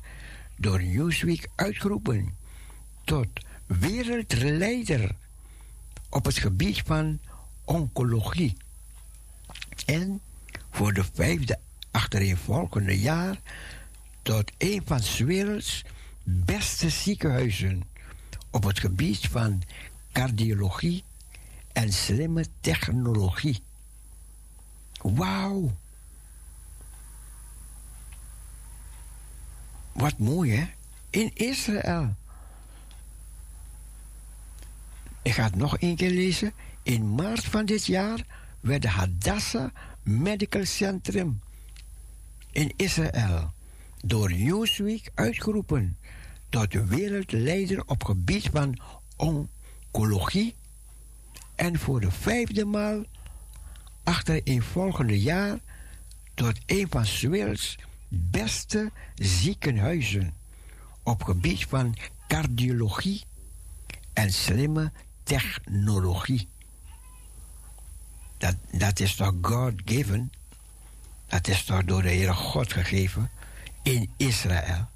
door 0.56 0.82
Newsweek 0.82 1.48
uitgeroepen 1.54 2.36
tot 3.04 3.28
wereldleider 3.66 5.16
op 6.08 6.24
het 6.24 6.38
gebied 6.38 6.82
van 6.84 7.20
oncologie. 7.64 8.56
En 9.86 10.20
voor 10.70 10.92
de 10.92 11.04
vijfde 11.12 11.58
achtereenvolgende 11.90 13.00
jaar 13.00 13.40
tot 14.22 14.52
een 14.58 14.82
van 14.84 15.02
's 15.02 15.18
werelds 15.18 15.84
beste 16.22 16.88
ziekenhuizen 16.90 17.82
op 18.50 18.64
het 18.64 18.78
gebied 18.78 19.28
van 19.28 19.62
cardiologie 20.12 21.04
en 21.72 21.92
slimme 21.92 22.44
technologie. 22.60 23.62
Wauw! 25.02 25.70
Wat 29.92 30.18
mooi, 30.18 30.52
hè? 30.56 30.66
In 31.10 31.30
Israël. 31.34 32.14
Ik 35.22 35.32
ga 35.32 35.44
het 35.44 35.56
nog 35.56 35.78
één 35.78 35.96
keer 35.96 36.10
lezen. 36.10 36.52
In 36.82 37.14
maart 37.14 37.44
van 37.44 37.64
dit 37.64 37.86
jaar 37.86 38.26
werd 38.60 38.82
de 38.82 38.88
Hadassah 38.88 39.70
Medical 40.02 40.64
Centrum 40.64 41.40
in 42.52 42.72
Israël 42.76 43.52
door 44.04 44.32
Newsweek 44.32 45.10
uitgeroepen 45.14 45.98
tot 46.48 46.72
wereldleider 46.72 47.82
op 47.86 48.04
gebied 48.04 48.48
van 48.52 48.78
oncologie 49.90 50.54
en 51.54 51.78
voor 51.78 52.00
de 52.00 52.10
vijfde 52.10 52.64
maal 52.64 53.04
achter 54.04 54.40
een 54.44 54.62
volgende 54.62 55.20
jaar 55.20 55.58
tot 56.34 56.58
een 56.66 56.86
van 56.90 57.06
's 57.06 57.20
werelds 57.20 57.78
beste 58.08 58.92
ziekenhuizen 59.14 60.34
op 61.02 61.22
gebied 61.22 61.64
van 61.64 61.96
cardiologie 62.28 63.24
en 64.12 64.32
slimme 64.32 64.92
technologie. 65.22 66.48
Dat, 68.38 68.56
dat 68.70 69.00
is 69.00 69.14
toch 69.14 69.34
God-given? 69.42 70.32
Dat 71.26 71.48
is 71.48 71.64
toch 71.64 71.84
door 71.84 72.02
de 72.02 72.08
Heere 72.08 72.34
God 72.34 72.72
gegeven 72.72 73.30
in 73.82 74.12
Israël? 74.16 74.88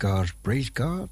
God, 0.00 0.32
praise 0.42 0.70
God, 0.70 1.10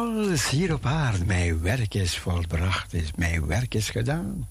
alles 0.00 0.48
hier 0.48 0.74
op 0.74 0.86
aarde, 0.86 1.24
mijn 1.24 1.62
werk 1.62 1.94
is 1.94 2.18
volbracht, 2.18 2.94
is 2.94 3.10
mijn 3.16 3.46
werk 3.46 3.74
is 3.74 3.90
gedaan. 3.90 4.48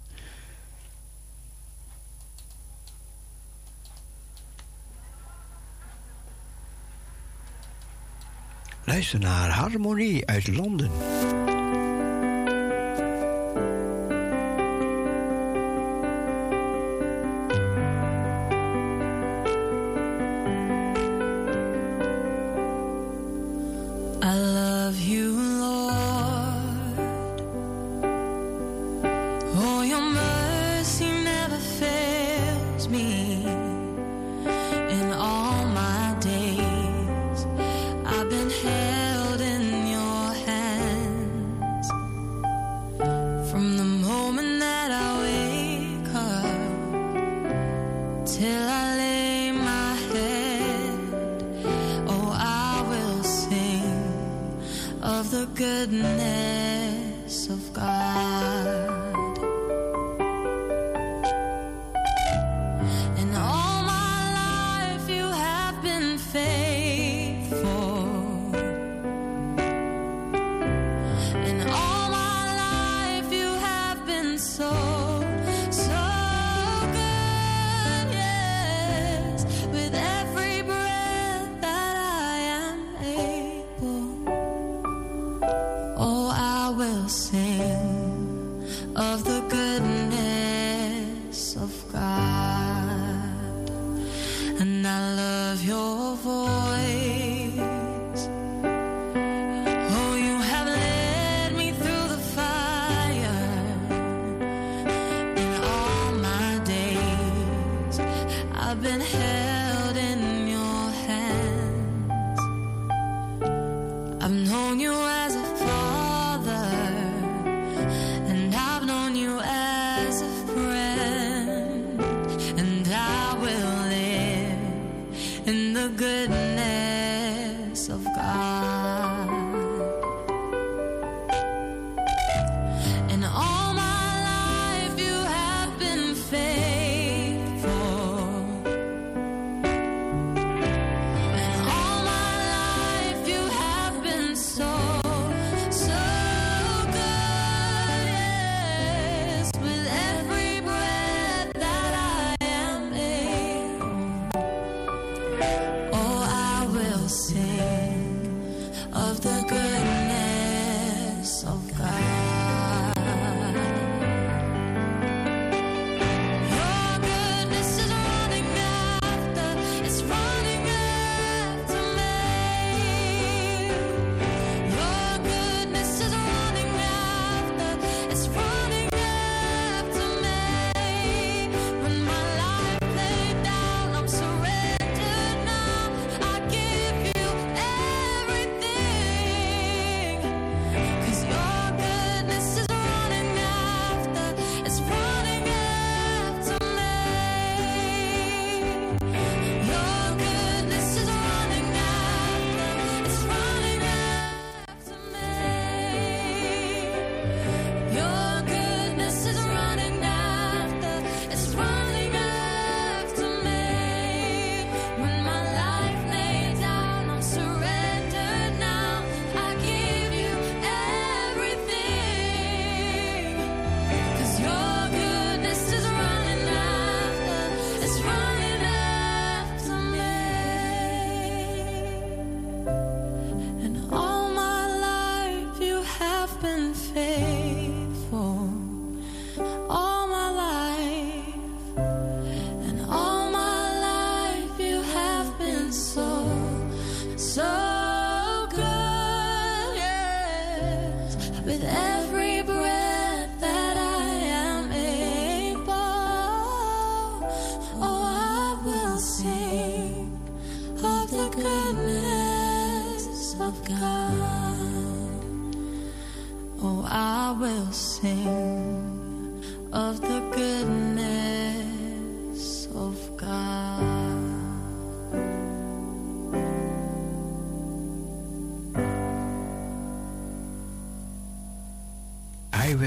Luister 8.84 9.20
naar 9.20 9.50
Harmonie 9.50 10.28
uit 10.28 10.48
Londen. 10.48 10.92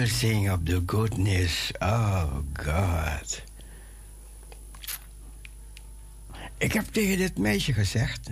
sing 0.06 0.50
of 0.50 0.58
the 0.64 0.82
goodness 0.86 1.72
of 1.78 2.28
God. 2.52 3.42
Ik 6.58 6.72
heb 6.72 6.84
tegen 6.84 7.16
dit 7.16 7.38
meisje 7.38 7.72
gezegd: 7.72 8.30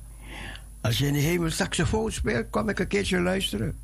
Als 0.80 0.98
je 0.98 1.06
in 1.06 1.12
de 1.12 1.18
hemel 1.18 1.50
saxofoon 1.50 2.12
speelt, 2.12 2.50
kom 2.50 2.68
ik 2.68 2.78
een 2.78 2.86
keertje 2.86 3.20
luisteren. 3.20 3.78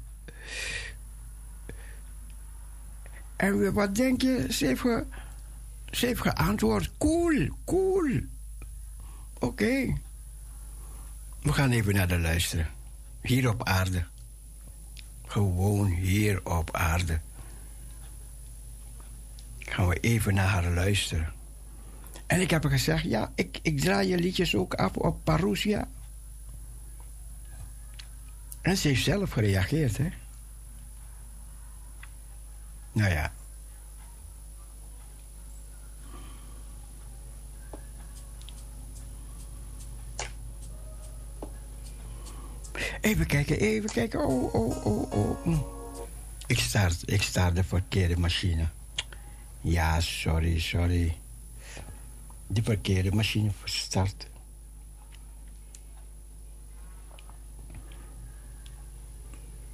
En 3.36 3.72
wat 3.72 3.94
denk 3.94 4.22
je? 4.22 4.46
Ze 4.50 4.66
heeft, 6.06 6.20
geantwoord: 6.20 6.90
Cool, 6.98 7.48
cool. 7.64 8.20
Oké. 9.38 9.92
We 11.42 11.52
gaan 11.52 11.70
even 11.70 11.94
naar 11.94 12.08
de 12.08 12.18
luisteren. 12.18 12.66
Hier 13.22 13.48
op 13.48 13.64
aarde. 13.64 14.04
Gewoon 15.32 15.86
hier 15.86 16.46
op 16.46 16.76
aarde. 16.76 17.20
Gaan 19.58 19.88
we 19.88 20.00
even 20.00 20.34
naar 20.34 20.46
haar 20.46 20.70
luisteren. 20.70 21.32
En 22.26 22.40
ik 22.40 22.50
heb 22.50 22.64
gezegd, 22.64 23.04
ja, 23.04 23.32
ik, 23.34 23.58
ik 23.62 23.80
draai 23.80 24.08
je 24.08 24.16
liedjes 24.16 24.56
ook 24.56 24.74
af 24.74 24.96
op 24.96 25.24
Parousia. 25.24 25.88
En 28.60 28.76
ze 28.76 28.88
heeft 28.88 29.02
zelf 29.02 29.30
gereageerd, 29.30 29.96
hè. 29.96 30.08
Nou 32.92 33.10
ja. 33.10 33.32
Even 43.02 43.26
kijken, 43.26 43.58
even 43.58 43.90
kijken. 43.90 44.26
Oh, 44.26 44.54
oh, 44.54 44.86
oh, 44.86 45.12
oh. 45.12 45.42
Hm. 45.42 45.58
Ik 46.46 46.58
start, 46.58 47.10
ik 47.10 47.22
start 47.22 47.54
de 47.54 47.64
verkeerde 47.64 48.16
machine. 48.16 48.68
Ja, 49.60 50.00
sorry, 50.00 50.60
sorry. 50.60 51.16
De 52.46 52.62
verkeerde 52.62 53.12
machine 53.12 53.50
start. 53.64 54.26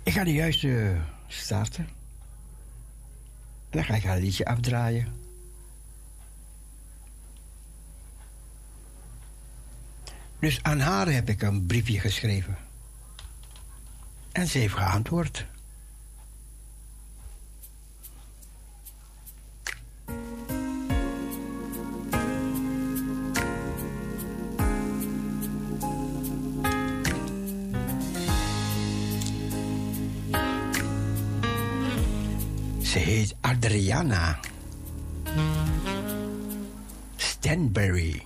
Ik 0.02 0.12
ga 0.12 0.24
de 0.24 0.32
juiste 0.32 0.96
starten. 1.26 1.84
En 1.84 3.78
dan 3.78 3.84
ga 3.84 3.94
ik 3.94 4.04
haar 4.04 4.18
liedje 4.18 4.44
afdraaien. 4.44 5.06
Dus 10.38 10.62
aan 10.62 10.80
haar 10.80 11.08
heb 11.08 11.28
ik 11.28 11.42
een 11.42 11.66
briefje 11.66 12.00
geschreven. 12.00 12.67
En 14.32 14.46
ze 14.46 14.58
heeft 14.58 14.74
geantwoord. 14.74 15.46
Ze 32.82 32.98
heet 32.98 33.36
Adriana 33.40 34.38
Stanbury. 37.16 38.22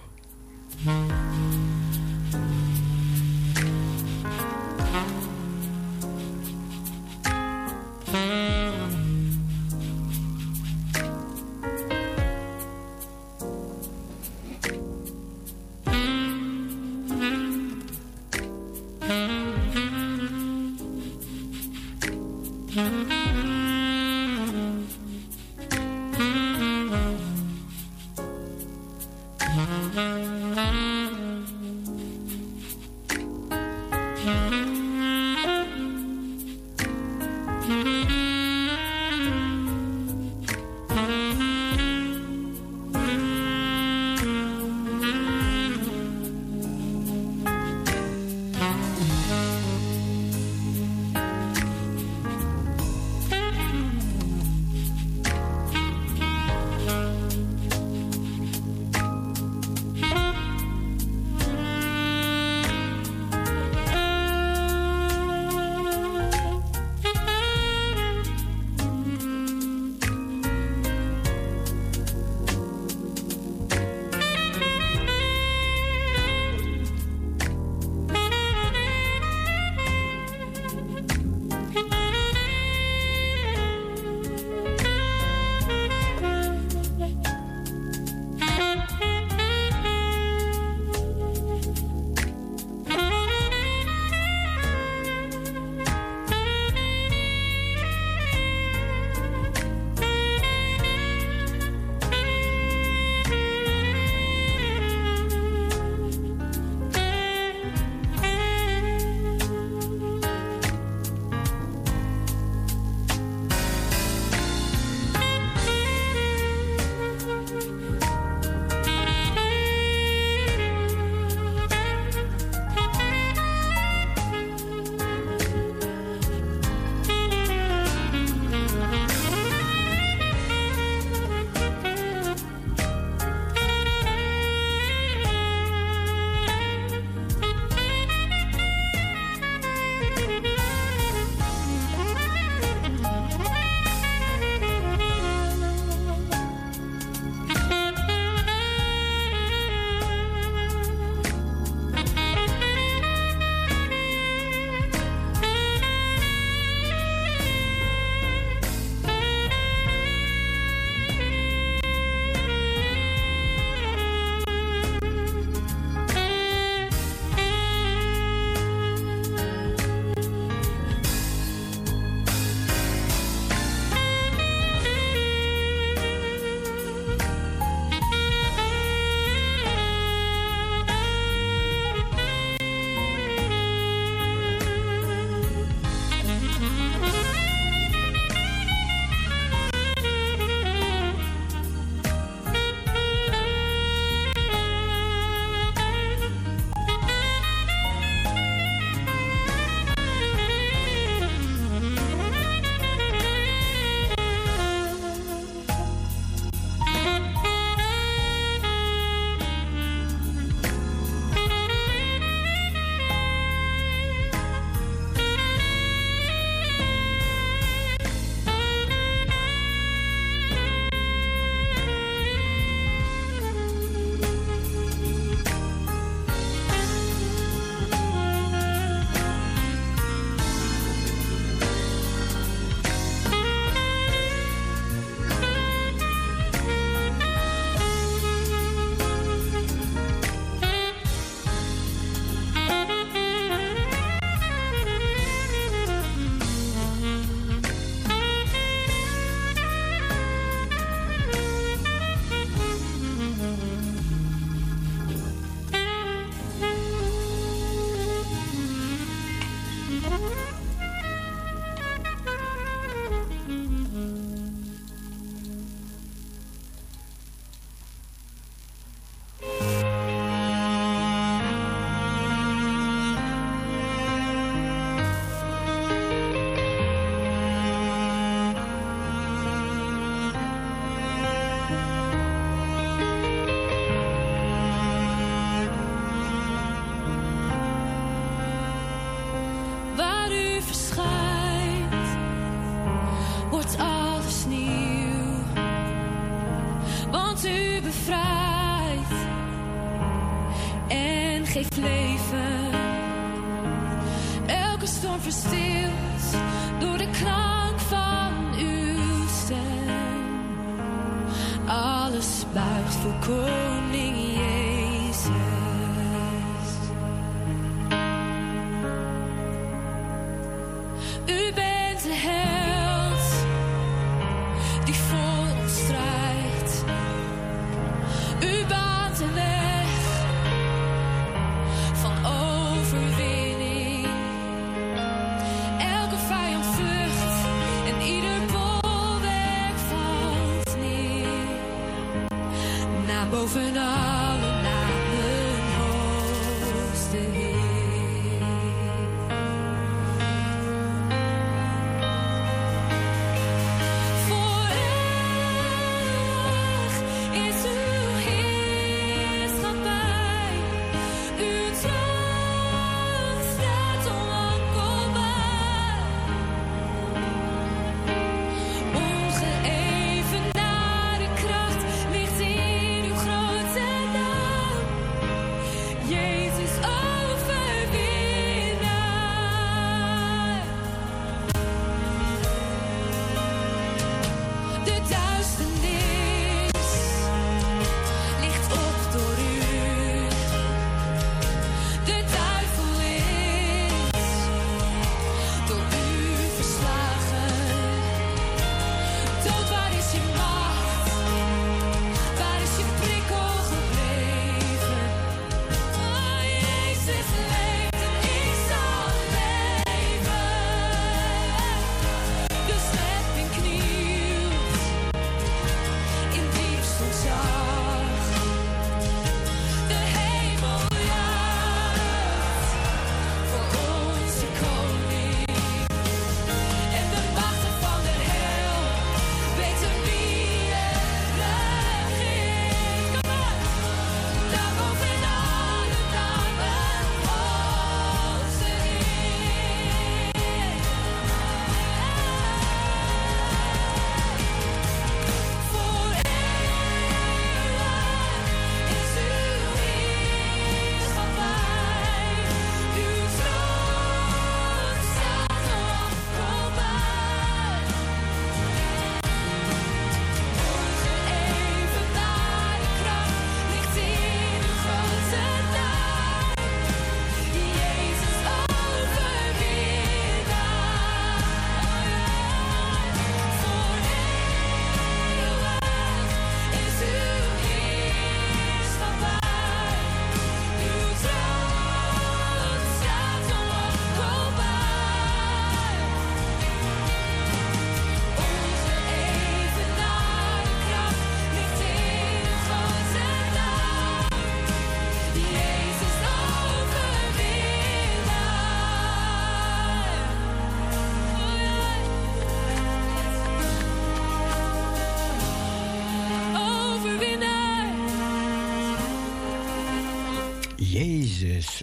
for 305.22 305.30
steel. 305.30 305.61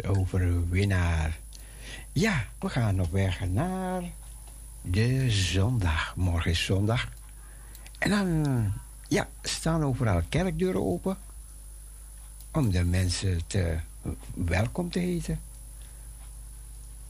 overwinnaar. 0.03 1.39
Ja, 2.11 2.45
we 2.59 2.69
gaan 2.69 3.01
op 3.01 3.11
weg 3.11 3.49
naar 3.49 4.03
de 4.81 5.31
zondag. 5.31 6.15
Morgen 6.15 6.51
is 6.51 6.65
zondag. 6.65 7.09
En 7.97 8.09
dan 8.09 8.73
ja, 9.07 9.27
staan 9.41 9.83
overal 9.83 10.21
kerkdeuren 10.29 10.85
open 10.85 11.17
om 12.51 12.71
de 12.71 12.83
mensen 12.83 13.47
te, 13.47 13.79
welkom 14.33 14.91
te 14.91 14.99
heten. 14.99 15.39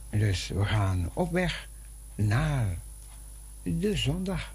Dus 0.09 0.47
we 0.47 0.65
gaan 0.65 1.09
op 1.13 1.31
weg 1.31 1.67
naar 2.15 2.77
de 3.63 3.97
zondag. 3.97 4.53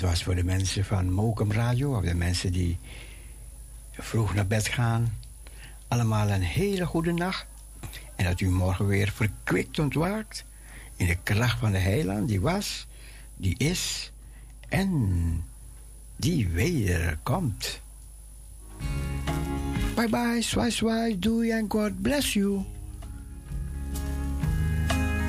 Dat 0.00 0.10
was 0.10 0.22
voor 0.22 0.34
de 0.34 0.44
mensen 0.44 0.84
van 0.84 1.12
Mokum 1.12 1.52
Radio, 1.52 1.96
of 1.96 2.04
de 2.04 2.14
mensen 2.14 2.52
die 2.52 2.78
vroeg 3.92 4.34
naar 4.34 4.46
bed 4.46 4.68
gaan. 4.68 5.18
Allemaal 5.88 6.30
een 6.30 6.42
hele 6.42 6.86
goede 6.86 7.12
nacht. 7.12 7.46
En 8.16 8.24
dat 8.24 8.40
u 8.40 8.48
morgen 8.48 8.86
weer 8.86 9.12
verkwikt 9.14 9.78
ontwaakt 9.78 10.44
in 10.96 11.06
de 11.06 11.16
kracht 11.22 11.58
van 11.58 11.72
de 11.72 11.78
heiland 11.78 12.28
die 12.28 12.40
was, 12.40 12.86
die 13.36 13.58
is 13.58 14.12
en 14.68 15.44
die 16.16 16.48
wederkomt. 16.48 17.80
Bye 19.94 20.08
bye, 20.08 20.42
swai 20.42 20.70
swai, 20.70 21.18
doei 21.18 21.50
en 21.50 21.66
God 21.68 22.02
bless 22.02 22.32
you. 22.32 22.64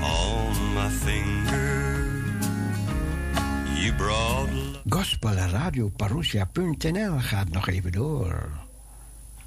On 0.01 0.73
my 0.73 0.89
finger, 0.89 1.64
you 3.97 4.03
brought 4.03 4.49
Gospel 4.87 5.35
Radio 5.51 5.89
Parousia.nl 5.95 7.19
gaat 7.19 7.49
nog 7.49 7.69
even 7.69 7.91
door. 7.91 8.49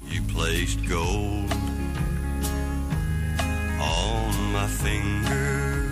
You 0.03 0.21
placed 0.21 0.87
gold 0.87 1.51
on 3.79 4.51
my 4.51 4.67
finger. 4.67 5.83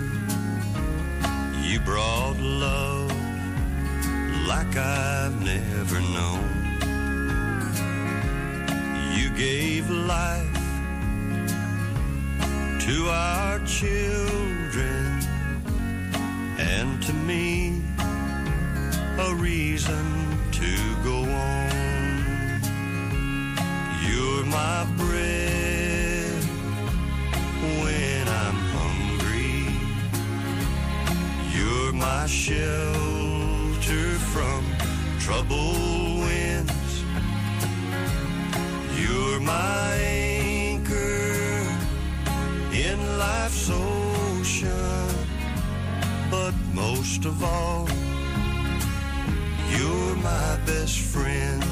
You 1.62 1.80
brought 1.80 2.40
love 2.40 3.12
like 4.46 4.76
I've 4.76 5.40
never 5.40 6.00
known. 6.00 6.48
You 9.14 9.30
gave 9.36 9.90
life 9.90 10.60
to 12.86 13.08
our 13.10 13.60
children 13.64 15.18
and 16.58 17.02
to 17.02 17.12
me 17.12 17.87
a 19.20 19.34
reason 19.34 20.04
to 20.52 20.94
go 21.02 21.22
on. 21.24 21.70
You're 24.06 24.44
my 24.46 24.86
bread 24.96 26.44
when 27.80 28.28
I'm 28.28 28.58
hungry. 28.78 29.66
You're 31.52 31.92
my 31.94 32.26
shelter 32.26 34.14
from 34.32 34.64
trouble 35.18 35.74
winds. 36.20 37.02
You're 39.00 39.40
my 39.40 39.94
anchor 39.96 41.66
in 42.72 43.18
life's 43.18 43.68
ocean. 43.68 45.08
But 46.30 46.54
most 46.72 47.24
of 47.24 47.42
all, 47.42 47.88
you're 49.78 50.16
my 50.16 50.58
best 50.64 50.98
friend. 50.98 51.64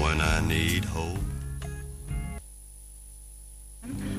When 0.00 0.20
I 0.20 0.46
need 0.46 0.84
hope. 0.84 1.18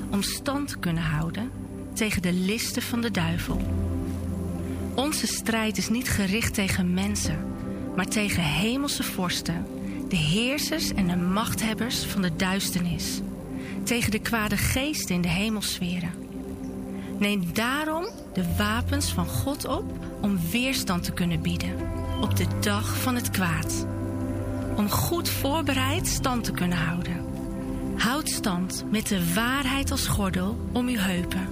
om 0.10 0.22
stand 0.22 0.68
te 0.68 0.78
kunnen 0.78 1.04
houden 1.04 1.52
tegen 1.94 2.22
de 2.22 2.34
listen 2.34 2.82
van 2.82 3.02
de 3.02 3.12
duivel. 3.12 3.62
Onze 4.96 5.28
strijd 5.28 5.78
is 5.78 5.90
niet 5.90 6.10
gericht 6.10 6.54
tegen 6.54 6.94
mensen, 6.94 7.46
maar 7.96 8.08
tegen 8.08 8.44
hemelse 8.44 9.04
vorsten, 9.04 9.66
de 10.10 10.16
heersers 10.16 10.94
en 10.94 11.08
de 11.08 11.16
machthebbers 11.16 12.04
van 12.04 12.22
de 12.22 12.36
duisternis, 12.36 13.22
tegen 13.84 14.12
de 14.12 14.20
kwade 14.20 14.58
geesten 14.58 15.16
in 15.16 15.22
de 15.22 15.28
hemelsferen. 15.28 16.29
Neem 17.20 17.54
daarom 17.54 18.08
de 18.34 18.56
wapens 18.58 19.12
van 19.12 19.28
God 19.28 19.66
op 19.66 19.84
om 20.22 20.40
weerstand 20.52 21.04
te 21.04 21.12
kunnen 21.12 21.42
bieden 21.42 21.76
op 22.22 22.36
de 22.36 22.46
dag 22.60 22.98
van 22.98 23.16
het 23.16 23.30
kwaad. 23.30 23.86
Om 24.76 24.90
goed 24.90 25.30
voorbereid 25.30 26.08
stand 26.08 26.44
te 26.44 26.52
kunnen 26.52 26.78
houden. 26.78 27.26
Houd 27.98 28.30
stand 28.30 28.86
met 28.92 29.08
de 29.08 29.34
waarheid 29.34 29.92
als 29.92 30.08
gordel 30.08 30.58
om 30.72 30.88
uw 30.88 30.98
heupen, 30.98 31.48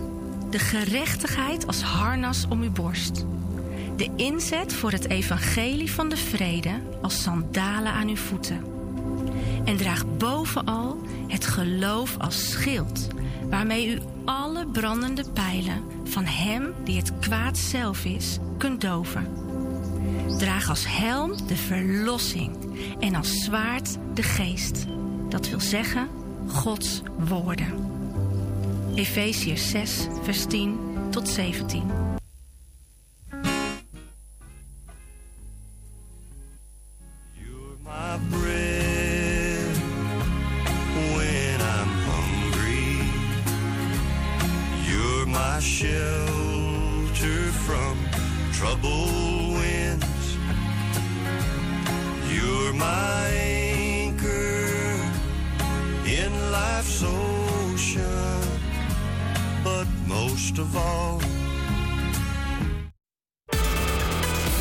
de 0.50 0.60
gerechtigheid 0.60 1.68
als 1.68 1.82
harnas 1.82 2.46
om 2.50 2.62
uw 2.62 2.72
borst, 2.72 3.26
de 3.96 4.10
inzet 4.16 4.74
voor 4.74 4.92
het 4.92 5.10
evangelie 5.10 5.92
van 5.92 6.10
de 6.10 6.18
vrede 6.18 6.82
als 7.02 7.22
sandalen 7.22 7.92
aan 7.92 8.08
uw 8.08 8.16
voeten. 8.16 8.64
En 9.66 9.78
draag 9.78 10.18
bovenal 10.18 10.98
het 11.28 11.46
geloof 11.46 12.18
als 12.18 12.50
schild, 12.52 13.08
waarmee 13.50 13.96
u 13.96 14.00
alle 14.26 14.68
brandende 14.68 15.32
pijlen 15.34 15.84
van 16.04 16.26
Hem 16.26 16.74
die 16.84 16.98
het 16.98 17.20
kwaad 17.20 17.58
zelf 17.58 18.06
is, 18.06 18.38
kunt 18.58 18.82
doven. 18.82 19.28
Draag 20.38 20.70
als 20.70 20.86
helm 20.88 21.48
de 21.48 21.56
verlossing 21.56 22.56
en 23.00 23.16
als 23.16 23.44
zwaard 23.44 23.98
de 24.14 24.24
geest. 24.24 24.86
Dat 25.30 25.50
wil 25.50 25.60
zeggen 25.60 26.08
Gods 26.48 27.02
woorden. 27.18 27.68
Efeziërs 28.96 29.70
6, 29.70 30.08
vers 30.24 30.46
10 30.46 30.78
tot 31.10 31.30
17. 31.30 32.07